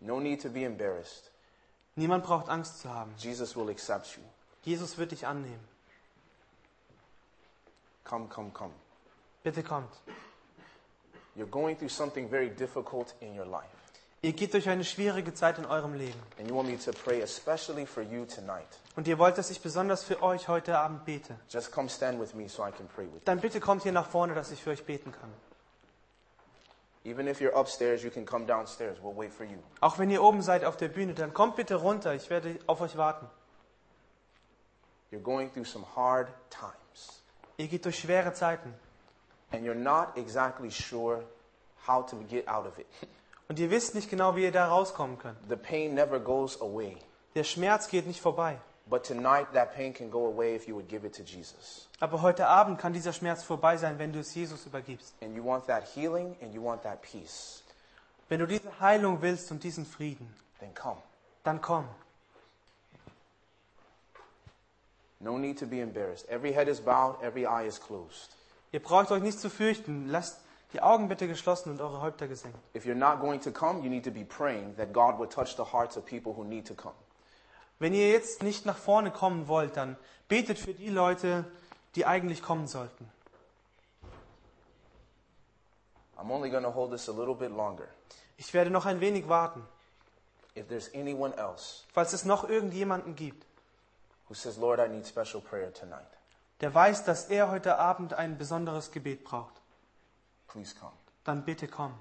No 0.00 0.20
need 0.20 0.42
to 0.42 0.48
be 0.48 0.64
embarrassed. 0.64 1.30
Niemand 1.96 2.24
braucht 2.24 2.48
Angst 2.48 2.80
zu 2.80 2.88
haben. 2.92 3.12
Jesus 3.16 3.56
will 3.56 3.68
accept 3.70 4.16
you. 4.16 4.22
Jesus 4.62 4.98
wird 4.98 5.12
dich 5.12 5.26
annehmen. 5.26 5.66
Come, 8.04 8.28
come, 8.28 8.50
come. 8.50 8.74
Bitte 9.42 9.62
kommt. 9.62 9.90
You're 11.36 11.46
going 11.46 11.76
through 11.76 11.90
something 11.90 12.28
very 12.28 12.50
difficult 12.50 13.14
in 13.20 13.38
your 13.38 13.46
life. 13.46 13.66
Ihr 14.20 14.32
geht 14.32 14.52
durch 14.52 14.68
eine 14.68 14.84
schwierige 14.84 15.32
Zeit 15.32 15.58
in 15.58 15.66
eurem 15.66 15.94
Leben. 15.94 16.20
And 16.38 16.48
you 16.48 16.56
want 16.56 16.68
me 16.68 16.76
to 16.76 16.90
pray 17.04 17.22
especially 17.22 17.86
for 17.86 18.02
you 18.02 18.24
tonight. 18.24 18.66
Und 18.96 19.06
ihr 19.06 19.16
wollt, 19.18 19.38
dass 19.38 19.50
ich 19.50 19.60
besonders 19.60 20.02
für 20.02 20.20
euch 20.22 20.48
heute 20.48 20.76
Abend 20.76 21.04
bete. 21.04 21.38
Just 21.48 21.70
come 21.70 21.88
stand 21.88 22.20
with 22.20 22.34
me 22.34 22.48
so 22.48 22.66
I 22.66 22.72
can 22.72 22.88
pray 22.88 23.06
with 23.06 23.22
Dann 23.24 23.38
bitte 23.40 23.60
kommt 23.60 23.84
hier 23.84 23.92
nach 23.92 24.08
vorne, 24.10 24.34
dass 24.34 24.50
ich 24.50 24.60
für 24.62 24.70
euch 24.70 24.84
beten 24.84 25.12
kann. 25.12 25.30
you. 27.04 27.12
Even 27.12 27.28
if 27.28 27.40
you're 27.40 27.54
upstairs, 27.54 28.02
you 28.02 28.10
can 28.10 28.26
come 28.26 28.44
downstairs. 28.44 28.98
We'll 29.00 29.16
wait 29.16 29.32
for 29.32 29.46
you. 29.46 29.58
Auch 29.80 29.98
wenn 30.00 30.10
ihr 30.10 30.20
oben 30.22 30.42
seid 30.42 30.64
auf 30.64 30.76
der 30.76 30.88
Bühne, 30.88 31.14
dann 31.14 31.32
kommt 31.32 31.54
bitte 31.54 31.76
runter. 31.76 32.12
Ich 32.14 32.28
werde 32.28 32.58
auf 32.66 32.80
euch 32.80 32.96
warten. 32.96 33.26
You're 35.12 35.22
going 35.22 35.52
through 35.52 35.64
some 35.64 35.86
hard 35.94 36.28
times. 36.50 37.22
Ihr 37.56 37.68
geht 37.68 37.84
durch 37.84 38.00
schwere 38.00 38.32
Zeiten. 38.32 38.74
And 39.52 39.64
you're 39.64 39.74
not 39.74 40.16
exactly 40.16 40.70
sure 40.70 41.24
how 41.86 42.04
to 42.04 42.16
get 42.28 42.48
out 42.48 42.66
of 42.66 42.78
it. 42.78 42.86
Und 43.48 43.58
ihr 43.58 43.70
wisst 43.70 43.94
nicht 43.94 44.10
genau, 44.10 44.36
wie 44.36 44.42
ihr 44.42 44.52
da 44.52 44.68
rauskommen 44.68 45.18
könnt. 45.18 45.38
The 45.48 45.56
pain 45.56 45.94
never 45.94 46.20
goes 46.20 46.60
away. 46.60 46.96
Der 47.34 47.44
Schmerz 47.44 47.88
geht 47.88 48.06
nicht 48.06 48.20
vorbei. 48.20 48.58
But 48.86 49.04
tonight, 49.06 49.52
that 49.52 49.74
pain 49.74 49.92
can 49.92 50.10
go 50.10 50.26
away 50.26 50.54
if 50.56 50.66
you 50.66 50.74
would 50.74 50.88
give 50.88 51.06
it 51.06 51.14
to 51.16 51.22
Jesus. 51.22 51.88
Aber 52.00 52.22
heute 52.22 52.46
Abend 52.46 52.78
kann 52.78 52.92
dieser 52.92 53.12
Schmerz 53.12 53.42
vorbei 53.42 53.76
sein, 53.76 53.98
wenn 53.98 54.12
du 54.12 54.20
es 54.20 54.34
Jesus 54.34 54.64
übergibst. 54.66 55.14
And 55.22 55.36
you 55.36 55.44
want 55.44 55.66
that 55.66 55.84
healing 55.94 56.36
and 56.40 56.54
you 56.54 56.62
want 56.64 56.82
that 56.82 57.02
peace, 57.02 57.62
Wenn 58.28 58.40
du 58.40 58.46
diese 58.46 58.80
Heilung 58.80 59.20
willst 59.22 59.50
und 59.50 59.62
diesen 59.62 59.84
Frieden, 59.86 60.34
then 60.60 60.74
come. 60.74 61.00
dann 61.44 61.60
komm. 61.60 61.86
No 65.20 65.36
need 65.38 65.58
to 65.58 65.66
be 65.66 65.80
embarrassed. 65.80 66.28
Every 66.28 66.52
head 66.52 66.68
is 66.68 66.80
bowed, 66.80 67.20
every 67.22 67.44
eye 67.46 67.66
is 67.66 67.80
closed. 67.80 68.36
Ihr 68.72 68.80
braucht 68.80 69.10
euch 69.10 69.22
nicht 69.22 69.40
zu 69.40 69.50
fürchten. 69.50 70.08
Lasst 70.08 70.38
die 70.72 70.82
Augen 70.82 71.08
bitte 71.08 71.26
geschlossen 71.26 71.70
und 71.70 71.80
eure 71.80 72.00
Häupter 72.00 72.28
gesenkt. 72.28 72.58
If 72.74 72.84
you're 72.84 72.94
not 72.94 73.20
going 73.20 73.40
to 73.40 73.50
come, 73.50 73.82
you 73.82 73.88
need 73.88 74.04
to 74.04 74.10
be 74.10 74.24
praying 74.24 74.76
that 74.76 74.92
God 74.92 75.18
would 75.18 75.32
touch 75.32 75.56
the 75.56 75.72
hearts 75.72 75.96
of 75.96 76.04
people 76.04 76.34
who 76.36 76.44
need 76.44 76.66
to 76.66 76.74
come. 76.74 76.94
Wenn 77.78 77.94
ihr 77.94 78.10
jetzt 78.10 78.42
nicht 78.42 78.66
nach 78.66 78.76
vorne 78.76 79.10
kommen 79.10 79.48
wollt, 79.48 79.76
dann 79.76 79.96
betet 80.28 80.58
für 80.58 80.74
die 80.74 80.90
Leute, 80.90 81.44
die 81.94 82.06
eigentlich 82.06 82.42
kommen 82.42 82.66
sollten. 82.66 83.10
I'm 86.18 86.30
only 86.30 86.50
going 86.50 86.64
to 86.64 86.74
hold 86.74 86.90
this 86.90 87.08
a 87.08 87.12
little 87.12 87.34
bit 87.34 87.50
longer. 87.50 87.86
Ich 88.36 88.52
werde 88.52 88.70
noch 88.70 88.86
ein 88.86 89.00
wenig 89.00 89.28
warten, 89.28 89.64
If 90.56 90.66
there's 90.66 90.90
anyone 90.92 91.36
else 91.36 91.84
falls 91.92 92.12
es 92.12 92.24
noch 92.24 92.48
irgendjemanden 92.48 93.14
gibt, 93.14 93.46
who 94.28 94.34
says, 94.34 94.56
Lord, 94.56 94.80
I 94.80 94.88
need 94.88 95.06
special 95.06 95.40
prayer 95.40 95.72
tonight, 95.72 96.08
der 96.60 96.74
weiß, 96.74 97.04
dass 97.04 97.26
er 97.26 97.50
heute 97.50 97.78
Abend 97.78 98.14
ein 98.14 98.36
besonderes 98.36 98.90
Gebet 98.90 99.22
braucht, 99.22 99.54
please 100.48 100.74
come. 100.74 100.92
dann 101.24 101.44
bitte 101.44 101.68
komm. 101.68 101.94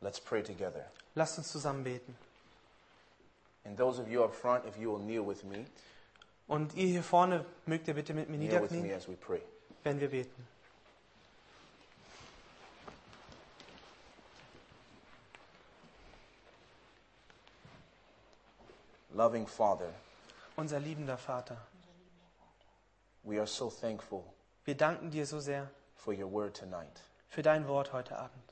Let's 0.00 0.20
pray 0.20 0.42
together. 0.42 0.84
Lasst 1.14 1.38
uns 1.38 1.50
zusammen 1.50 1.82
beten. 1.82 2.16
And 3.64 3.76
those 3.76 3.98
of 4.00 4.08
you 4.08 4.22
up 4.22 4.34
front, 4.34 4.64
if 4.66 4.76
you 4.78 4.90
will 4.92 5.00
kneel 5.00 5.26
with 5.26 5.42
me, 5.44 5.66
Und 6.46 6.74
ihr 6.74 6.86
hier 6.86 7.02
vorne, 7.02 7.44
mögt 7.66 7.88
ihr 7.88 7.94
bitte 7.94 8.14
mit 8.14 8.28
mir 8.28 8.36
kneel 8.36 8.62
with 8.62 8.70
me 8.70 8.76
niederknien, 8.78 8.96
as 8.96 9.08
we 9.08 9.16
pray. 9.16 9.42
wenn 9.82 9.98
wir 9.98 10.10
beten. 10.10 10.46
Loving 19.14 19.46
Father, 19.46 19.92
Unser 20.56 20.80
liebender 20.80 21.18
Vater, 21.18 21.56
we 23.22 23.38
are 23.38 23.46
so 23.46 23.70
thankful 23.70 24.24
wir 24.64 24.74
danken 24.76 25.10
dir 25.10 25.26
so 25.26 25.38
sehr 25.38 25.70
for 25.94 26.12
your 26.14 26.30
word 26.32 26.56
tonight. 26.56 27.02
für 27.28 27.42
dein 27.42 27.68
Wort 27.68 27.92
heute 27.92 28.16
Abend. 28.18 28.42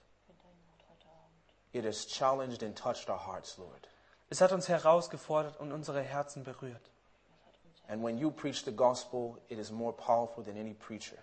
It 1.72 1.84
has 1.84 2.06
challenged 2.06 2.62
and 2.62 2.76
touched 2.78 3.08
our 3.08 3.26
hearts, 3.26 3.56
Lord. 3.58 3.88
Es 4.30 4.40
hat 4.40 4.52
uns 4.52 4.68
herausgefordert 4.68 5.58
und 5.58 5.72
unsere 5.72 6.02
Herzen 6.02 6.44
berührt. 6.44 6.90
And 7.88 8.02
when 8.04 8.16
you 8.18 8.30
preach 8.30 8.64
the 8.64 8.72
gospel, 8.72 9.38
it 9.48 9.58
is 9.58 9.70
more 9.72 9.92
powerful 9.92 10.44
than 10.44 10.56
any 10.56 10.74
preacher. 10.74 11.16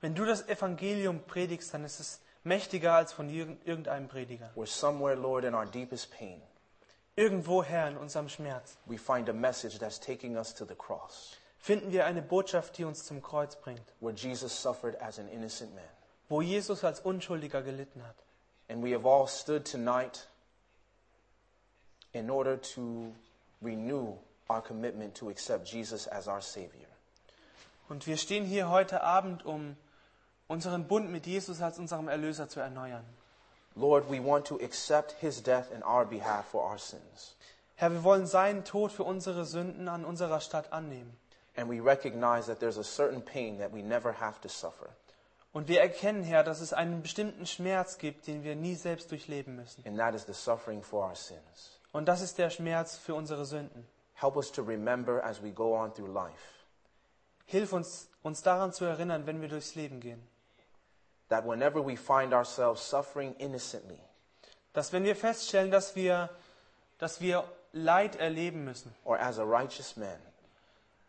Wenn 0.00 0.14
du 0.14 0.24
das 0.24 0.48
Evangelium 0.48 1.22
predigst, 1.24 1.72
dann 1.72 1.84
ist 1.84 2.00
es 2.00 2.20
mächtiger 2.42 2.94
als 2.94 3.12
von 3.12 3.28
irgend- 3.28 3.64
irgendeinem 3.66 4.08
Prediger. 4.08 4.50
Where 4.56 4.66
somewhere, 4.66 5.14
Lord, 5.14 5.44
in 5.44 5.54
our 5.54 5.66
deepest 5.66 6.10
pain, 6.10 6.42
Irgendwoher 7.16 7.88
in 7.88 7.96
unserem 7.96 8.28
Schmerz 8.28 8.78
we 8.86 8.96
find 8.96 9.28
a 9.28 9.32
message 9.32 9.78
that's 9.78 10.00
taking 10.00 10.36
us 10.36 10.54
to 10.54 10.64
the 10.64 10.74
cross, 10.74 11.36
finden 11.58 11.92
wir 11.92 12.06
eine 12.06 12.22
Botschaft, 12.22 12.78
die 12.78 12.84
uns 12.84 13.04
zum 13.04 13.20
Kreuz 13.22 13.56
bringt, 13.56 13.82
where 14.00 14.14
Jesus 14.14 14.62
suffered 14.62 15.00
as 15.00 15.18
an 15.18 15.28
innocent 15.28 15.74
man. 15.74 15.84
wo 16.28 16.40
Jesus 16.40 16.82
als 16.84 17.00
Unschuldiger 17.00 17.62
gelitten 17.62 18.02
hat. 18.02 18.16
And 18.68 18.82
we 18.82 18.94
have 18.94 19.06
all 19.06 19.28
stood 19.28 19.70
tonight 19.70 20.26
in 22.12 22.30
order 22.30 22.56
to 22.74 23.12
renew 23.60 24.16
our 24.48 24.62
commitment 24.62 25.14
to 25.16 25.28
accept 25.28 25.68
Jesus 25.68 26.08
as 26.08 26.26
our 26.26 26.40
Savior. 26.40 26.88
Und 27.88 28.06
wir 28.06 28.16
stehen 28.16 28.46
hier 28.46 28.70
heute 28.70 29.02
Abend, 29.02 29.44
um 29.44 29.76
unseren 30.48 30.88
Bund 30.88 31.10
mit 31.10 31.26
Jesus 31.26 31.60
als 31.60 31.78
unserem 31.78 32.08
Erlöser 32.08 32.48
zu 32.48 32.60
erneuern. 32.60 33.04
Lord, 33.74 34.10
we 34.10 34.20
want 34.20 34.46
to 34.46 34.56
accept 34.56 35.12
His 35.20 35.42
death 35.42 35.72
in 35.72 35.82
our 35.82 36.04
behalf 36.04 36.46
for 36.46 36.62
our 36.62 36.78
sins. 36.78 37.36
Herr, 37.74 37.90
wir 37.90 38.04
wollen 38.04 38.26
seinen 38.26 38.64
Tod 38.64 38.92
für 38.92 39.04
unsere 39.04 39.44
Sünden 39.44 39.88
an 39.88 40.04
unserer 40.04 40.40
Stadt 40.40 40.72
annehmen. 40.72 41.16
And 41.56 41.68
we 41.70 41.80
recognize 41.80 42.46
that 42.46 42.60
there's 42.60 42.78
a 42.78 42.84
certain 42.84 43.22
pain 43.22 43.58
that 43.58 43.72
we 43.72 43.82
never 43.82 44.12
have 44.12 44.40
to 44.42 44.48
suffer. 44.48 44.88
Und 45.52 45.68
wir 45.68 45.80
erkennen, 45.80 46.22
Herr, 46.22 46.44
dass 46.44 46.60
es 46.60 46.72
einen 46.72 47.02
bestimmten 47.02 47.46
Schmerz 47.46 47.98
gibt, 47.98 48.26
den 48.26 48.42
wir 48.42 48.56
nie 48.56 48.74
selbst 48.74 49.10
durchleben 49.10 49.56
müssen. 49.56 49.84
And 49.86 49.98
that 49.98 50.14
is 50.14 50.24
the 50.26 50.32
suffering 50.32 50.82
for 50.82 51.06
our 51.06 51.14
sins. 51.14 51.80
Und 51.92 52.06
das 52.06 52.22
ist 52.22 52.38
der 52.38 52.50
Schmerz 52.50 52.96
für 52.96 53.14
unsere 53.14 53.44
Sünden. 53.44 53.86
Help 54.14 54.36
us 54.36 54.50
to 54.52 54.62
remember 54.62 55.22
as 55.24 55.42
we 55.42 55.50
go 55.50 55.76
on 55.76 55.92
through 55.92 56.12
life 56.12 56.62
Hilf 57.46 57.72
uns, 57.74 58.08
uns 58.22 58.42
daran 58.42 58.72
zu 58.72 58.84
erinnern, 58.84 59.26
wenn 59.26 59.42
wir 59.42 59.48
durchs 59.48 59.74
Leben 59.74 60.00
gehen. 60.00 60.22
That 61.32 61.44
whenever 61.46 61.80
we 61.84 61.96
find 61.96 62.34
ourselves 62.34 62.82
suffering 62.82 63.34
innocently, 63.38 63.98
Dass 64.74 64.92
wenn 64.92 65.04
wir 65.04 65.16
feststellen, 65.16 65.70
dass 65.70 65.94
wir, 65.96 66.28
dass 66.98 67.20
wir 67.20 67.44
Leid 67.72 68.16
erleben 68.16 68.64
müssen, 68.64 68.94
or 69.04 69.18
as 69.18 69.38
a 69.38 69.42
righteous 69.44 69.96
man, 69.96 70.18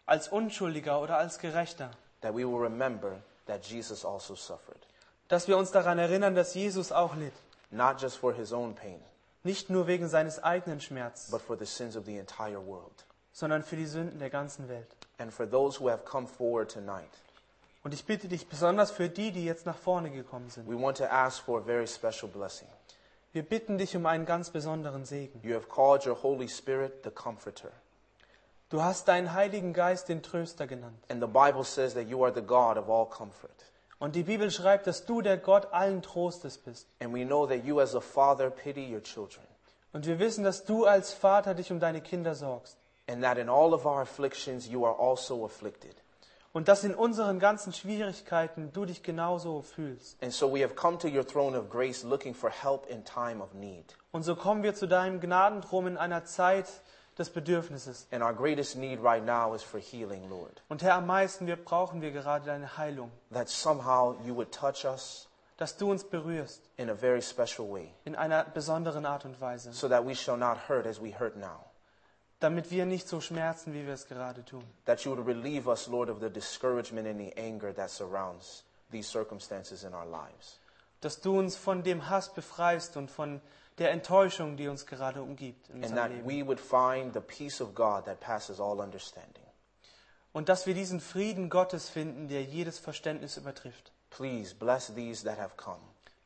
als 0.05 0.28
Unschuldiger 0.30 1.01
oder 1.01 1.17
als 1.17 1.38
Gerechter, 1.39 1.91
that 2.21 2.34
we 2.34 2.45
will 2.45 2.59
remember 2.61 3.21
that 3.47 3.63
Jesus 3.65 4.03
also 4.05 4.36
suffered, 4.36 4.80
dass 5.30 5.47
wir 5.47 5.57
uns 5.57 5.71
daran 5.71 5.99
erinnern, 5.99 6.36
dass 6.36 6.53
Jesus 6.55 6.91
auch 6.91 7.15
litt. 7.15 7.34
not 7.71 7.99
just 8.01 8.17
for 8.17 8.34
his 8.34 8.51
own 8.53 8.74
pain, 8.76 9.01
Nicht 9.43 9.69
nur 9.69 9.88
wegen 9.88 10.07
seines 10.07 10.41
eigenen 10.41 10.80
Schmerzes, 10.80 11.30
but 11.32 11.41
for 11.41 11.57
the 11.57 11.65
sins 11.65 11.95
of 11.97 12.05
the 12.05 12.17
entire 12.17 12.59
world. 12.65 13.05
sondern 13.34 13.63
für 13.63 13.76
die 13.76 13.86
Sünden 13.88 14.19
der 14.19 14.30
ganzen 14.30 14.67
Welt. 14.69 14.88
And 15.17 15.34
for 15.34 15.45
those 15.49 15.80
who 15.80 15.89
have 15.89 16.03
come 16.05 16.28
forward 16.28 16.69
tonight, 16.71 17.09
Und 17.84 17.93
ich 17.93 18.05
bitte 18.05 18.27
dich 18.27 18.47
besonders 18.47 18.91
für 18.91 19.09
die, 19.09 19.31
die 19.31 19.43
jetzt 19.43 19.65
nach 19.65 19.77
vorne 19.77 20.09
gekommen 20.09 20.49
sind. 20.49 20.67
we 20.69 20.81
want 20.81 20.97
to 20.97 21.05
ask 21.05 21.43
for 21.43 21.59
a 21.59 21.63
very 21.63 21.88
special 21.88 22.31
blessing. 22.31 22.67
Wir 23.34 23.43
bitten 23.43 23.77
dich 23.77 23.95
um 23.97 24.05
einen 24.05 24.25
ganz 24.25 24.51
besonderen 24.51 25.05
Segen. 25.05 25.41
You 25.43 25.55
have 25.55 25.67
called 25.67 26.05
your 26.05 26.21
Holy 26.21 26.47
Spirit 26.47 27.03
the 27.03 27.09
Comforter. 27.09 27.71
Du 28.69 28.81
hast 28.81 29.07
deinen 29.07 29.34
Heiligen 29.34 29.73
Geist 29.73 30.07
den 30.07 30.23
Tröster 30.23 30.65
genannt. 30.65 30.97
And 31.09 31.21
the 31.21 31.27
Bible 31.27 31.63
says 31.63 31.93
that 31.95 32.07
you 32.07 32.23
are 32.23 32.34
the 32.34 32.41
God 32.41 32.77
of 32.77 32.89
all 32.89 33.05
comfort. 33.05 33.65
Und 33.99 34.15
die 34.15 34.23
Bibel 34.23 34.49
schreibt, 34.51 34.88
dass 34.88 35.05
du 35.05 35.21
der 35.21 35.38
Gott 35.38 35.73
allen 35.73 36.01
Trostes 36.01 36.57
bist. 36.57 36.88
And 36.99 37.13
we 37.13 37.25
know 37.25 37.45
that 37.47 37.63
you, 37.63 37.79
as 37.79 37.95
a 37.95 38.01
father, 38.01 38.49
pity 38.49 38.93
your 38.93 39.01
children. 39.01 39.45
Und 39.93 40.05
wir 40.05 40.19
wissen, 40.19 40.43
dass 40.43 40.65
du 40.65 40.86
als 40.86 41.13
Vater 41.13 41.53
dich 41.53 41.71
um 41.71 41.79
deine 41.79 42.01
Kinder 42.01 42.36
sorgst. 42.36 42.77
And 43.07 43.21
that 43.23 43.38
in 43.38 43.49
all 43.49 43.73
of 43.73 43.86
our 43.86 44.01
afflictions, 44.01 44.67
you 44.67 44.86
are 44.86 44.97
also 44.97 45.45
afflicted. 45.45 45.95
Und 46.53 46.67
dass 46.67 46.83
in 46.83 46.93
unseren 46.93 47.39
ganzen 47.39 47.73
Schwierigkeiten 47.73 48.71
du 48.73 48.85
dich 48.85 49.01
genauso 49.01 49.63
fühlst. 49.63 50.21
And 50.21 50.31
so 50.31 50.53
we 50.53 50.63
have 50.63 50.75
come 50.75 50.99
to 50.99 51.07
your 51.07 51.25
throne 51.25 51.57
of 51.57 51.69
grace 51.69 52.03
looking 52.03 52.35
for 52.35 52.51
help 52.51 52.87
in 52.89 53.03
time 53.03 53.41
of 53.41 53.53
need. 53.55 53.95
Und 54.11 54.21
so 54.23 54.35
kommen 54.35 54.61
wir 54.61 54.75
zu 54.75 54.87
deinem 54.87 55.19
Gnadenthron 55.19 55.87
in 55.87 55.97
einer 55.97 56.25
Zeit 56.25 56.67
des 57.17 57.31
Bedürfnisses. 57.31 58.07
And 58.11 58.21
our 58.21 58.33
greatest 58.33 58.75
need 58.75 58.99
right 59.01 59.25
now 59.25 59.55
is 59.55 59.63
for 59.63 59.79
healing, 59.79 60.29
Lord. 60.29 60.61
Und 60.69 60.83
Herr, 60.83 60.95
am 60.95 61.07
meisten 61.07 61.47
wir 61.47 61.55
brauchen 61.55 62.01
wir 62.01 62.11
gerade 62.11 62.45
deine 62.45 62.77
Heilung. 62.77 63.11
That 63.31 63.49
somehow 63.49 64.15
you 64.23 64.35
would 64.35 64.51
touch 64.51 64.85
us 64.85 65.27
Dass 65.57 65.77
du 65.77 65.89
uns 65.89 66.03
berührst 66.03 66.61
in 66.77 66.89
a 66.89 66.95
very 66.95 67.21
special 67.21 67.67
way 67.71 67.91
in 68.05 68.15
einer 68.15 68.43
besonderen 68.43 69.05
Art 69.07 69.25
und 69.25 69.41
Weise. 69.41 69.71
so 69.73 69.87
that 69.89 70.05
we 70.05 70.13
shall 70.15 70.37
not 70.37 70.69
hurt 70.69 70.85
as 70.85 71.01
we 71.01 71.17
hurt 71.17 71.35
now. 71.35 71.65
Damit 72.43 72.71
wir 72.71 72.85
nicht 72.85 73.07
so 73.07 73.21
schmerzen, 73.21 73.73
wie 73.73 73.85
wir 73.85 73.93
es 73.93 74.05
gerade 74.05 74.43
tun. 74.43 74.65
That 74.83 74.99
you 75.05 75.15
would 75.15 75.25
relieve 75.25 75.69
us, 75.69 75.87
Lord, 75.87 76.09
of 76.09 76.19
the 76.19 76.29
discouragement 76.29 77.07
and 77.07 77.17
the 77.17 77.31
anger 77.37 77.73
that 77.73 77.89
surrounds 77.89 78.65
these 78.91 79.09
circumstances 79.09 79.85
in 79.85 79.93
our 79.93 80.05
lives. 80.05 80.59
Dass 80.99 81.21
du 81.21 81.39
uns 81.39 81.55
von 81.55 81.83
dem 81.83 82.09
Hass 82.09 82.33
befreist 82.33 82.97
und 82.97 83.09
von 83.09 83.39
der 83.77 83.91
Enttäuschung, 83.91 84.57
die 84.57 84.67
uns 84.67 84.85
gerade 84.85 85.21
umgibt 85.21 85.69
in 85.69 85.75
And 85.75 85.85
unserem 85.85 85.95
that 85.95 86.11
Leben. 86.11 86.27
we 86.27 86.45
would 86.45 86.59
find 86.59 87.13
the 87.13 87.21
peace 87.21 87.61
of 87.61 87.73
God 87.73 88.03
that 88.05 88.19
passes 88.19 88.59
all 88.59 88.81
understanding. 88.81 89.45
Und 90.33 90.49
dass 90.49 90.67
wir 90.67 90.73
diesen 90.73 90.99
Frieden 90.99 91.49
Gottes 91.49 91.87
finden, 91.87 92.27
der 92.27 92.43
jedes 92.43 92.77
Verständnis 92.77 93.37
übertrifft. 93.37 93.93
Please 94.09 94.53
bless 94.53 94.93
these 94.93 95.23
that 95.23 95.39
have 95.39 95.55
come. 95.55 95.79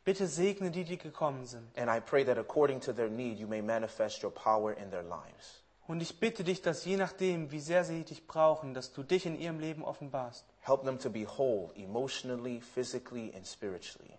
Bitte 0.03 0.25
segne 0.27 0.71
die, 0.71 0.83
die 0.83 0.97
gekommen 0.97 1.45
sind. 1.45 1.67
And 1.77 1.91
I 1.91 1.99
pray 1.99 2.25
that 2.25 2.39
according 2.39 2.81
to 2.81 2.91
their 2.91 3.07
need, 3.07 3.37
you 3.37 3.45
may 3.47 3.61
manifest 3.61 4.23
your 4.23 4.31
power 4.31 4.71
in 4.71 4.89
their 4.89 5.03
lives. 5.03 5.61
Und 5.87 6.01
ich 6.01 6.19
bitte 6.19 6.43
dich, 6.43 6.61
dass 6.61 6.83
je 6.83 6.97
nachdem, 6.97 7.51
wie 7.51 7.61
sehr 7.61 7.85
sie 7.85 8.03
dich 8.03 8.27
brauchen, 8.27 8.73
dass 8.73 8.91
du 8.91 9.03
dich 9.03 9.25
in 9.25 9.39
ihrem 9.39 9.59
Leben 9.59 9.83
offenbarst. 9.85 10.45
Help 10.61 10.83
them 10.83 10.99
to 10.99 11.09
be 11.09 11.25
whole 11.25 11.71
emotionally, 11.75 12.59
physically, 12.59 13.33
and 13.35 13.47
spiritually. 13.47 14.11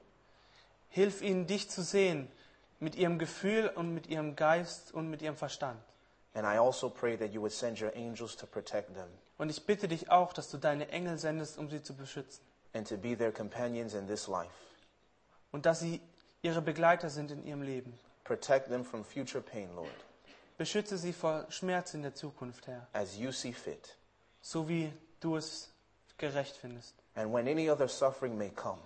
Hilf 0.88 1.20
ihnen, 1.20 1.46
dich 1.46 1.68
zu 1.68 1.82
sehen 1.82 2.28
mit 2.80 2.96
ihrem 2.96 3.18
Gefühl 3.18 3.70
und 3.74 3.92
mit 3.92 4.06
ihrem 4.06 4.34
Geist 4.34 4.94
und 4.94 5.10
mit 5.10 5.20
ihrem 5.20 5.36
Verstand. 5.36 5.78
And 6.34 6.46
I 6.46 6.58
also 6.58 6.88
pray 6.88 7.16
that 7.18 7.32
you 7.32 7.40
would 7.42 7.52
send 7.52 7.80
your 7.82 7.92
angels 7.94 8.36
to 8.36 8.46
protect 8.46 8.94
them 8.94 9.08
Und 9.36 9.50
ich 9.50 9.66
bitte 9.66 9.88
dich 9.88 10.10
auch, 10.10 10.32
dass 10.32 10.50
du 10.50 10.56
deine 10.56 10.88
Engel 10.88 11.18
sendest, 11.18 11.58
um 11.58 11.68
sie 11.68 11.82
zu 11.82 11.94
beschützen. 11.94 12.42
and 12.74 12.86
to 12.88 12.96
be 12.96 13.16
their 13.16 13.32
companions 13.32 13.92
in 13.94 14.06
this 14.06 14.26
life. 14.28 14.50
Und 15.52 15.66
dass 15.66 15.80
sie 15.80 16.00
ihre 16.42 16.62
Begleiter 16.62 17.10
sind 17.10 17.30
in 17.30 17.44
ihrem 17.44 17.62
Leben. 17.62 17.92
Protect 18.24 18.68
them 18.68 18.84
from 18.84 19.04
future 19.04 19.42
pain, 19.42 19.68
Lord, 19.74 19.88
Beschütze 20.58 20.98
sie 20.98 21.12
vor 21.12 21.46
Schmerz 21.50 21.94
in 21.94 22.02
der 22.02 22.14
Zukunft, 22.14 22.66
Herr. 22.66 22.86
as 22.92 23.16
you 23.16 23.32
see 23.32 23.52
fit. 23.52 23.96
So 24.42 24.68
wie 24.68 24.92
du 25.20 25.36
es 25.36 25.70
gerecht 26.18 26.56
findest. 26.56 26.94
And 27.14 27.32
when 27.32 27.48
any 27.48 27.70
other 27.70 27.88
suffering 27.88 28.36
may 28.36 28.50
come, 28.50 28.80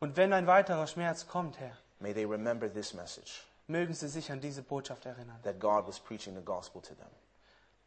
Und 0.00 0.16
wenn 0.16 0.32
ein 0.32 0.46
weiterer 0.46 0.86
Schmerz 0.86 1.26
kommt, 1.26 1.58
Herr, 1.58 1.76
may 2.00 2.12
they 2.14 2.24
remember 2.24 2.72
this 2.72 2.94
message 2.94 3.42
mögen 3.66 3.94
sie 3.94 4.08
sich 4.08 4.30
an 4.30 4.40
diese 4.40 4.62
Botschaft 4.62 5.06
erinnern. 5.06 5.38
that 5.42 5.58
God 5.58 5.86
was 5.86 5.98
preaching 5.98 6.34
the 6.36 6.42
gospel 6.44 6.80
to 6.82 6.94
them 6.94 7.08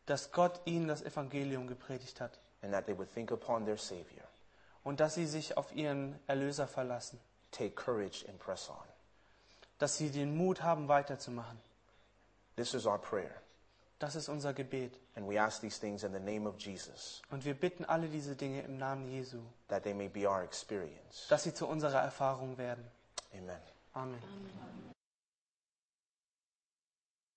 Dass 0.05 0.31
Gott 0.31 0.59
ihnen 0.65 0.87
das 0.87 1.01
Evangelium 1.01 1.67
gepredigt 1.67 2.19
hat. 2.19 2.37
and 2.61 2.73
that 2.73 2.85
they 2.87 2.97
would 2.97 3.11
think 3.13 3.31
upon 3.31 3.65
their 3.65 3.77
Savior, 3.77 4.25
Und 4.83 4.99
dass 4.99 5.15
sie 5.15 5.27
sich 5.27 5.55
auf 5.57 5.73
ihren 5.75 6.19
Erlöser 6.27 6.67
verlassen. 6.67 7.19
take 7.51 7.71
courage, 7.75 8.25
and 8.27 8.37
press 8.39 8.69
on. 8.69 8.75
Dass 9.79 9.97
sie 9.97 10.09
den 10.09 10.35
Mut 10.35 10.61
haben, 10.63 10.87
weiterzumachen. 10.87 11.57
This 12.57 12.73
is 12.73 12.85
our 12.85 12.97
prayer. 12.99 13.41
Das 13.99 14.15
ist 14.15 14.29
unser 14.29 14.53
Gebet. 14.53 14.99
And 15.15 15.27
we 15.27 15.39
ask 15.39 15.61
these 15.61 15.79
things 15.79 16.03
in 16.03 16.11
the 16.11 16.19
name 16.19 16.45
of 16.47 16.55
Jesus, 16.59 17.21
Und 17.31 17.45
wir 17.45 17.53
bitten 17.53 17.85
alle 17.85 18.07
diese 18.09 18.35
Dinge 18.35 18.61
im 18.61 18.77
Namen 18.77 19.07
Jesu, 19.07 19.37
that 19.69 19.83
they 19.83 19.93
may 19.93 20.09
be 20.09 20.27
our 20.29 20.43
experience. 20.43 21.27
dass 21.29 21.43
sie 21.43 21.53
zu 21.53 21.65
unserer 21.67 22.01
Erfahrung 22.01 22.57
werden. 22.57 22.83
Amen. 23.33 23.57
Amen. 23.93 24.19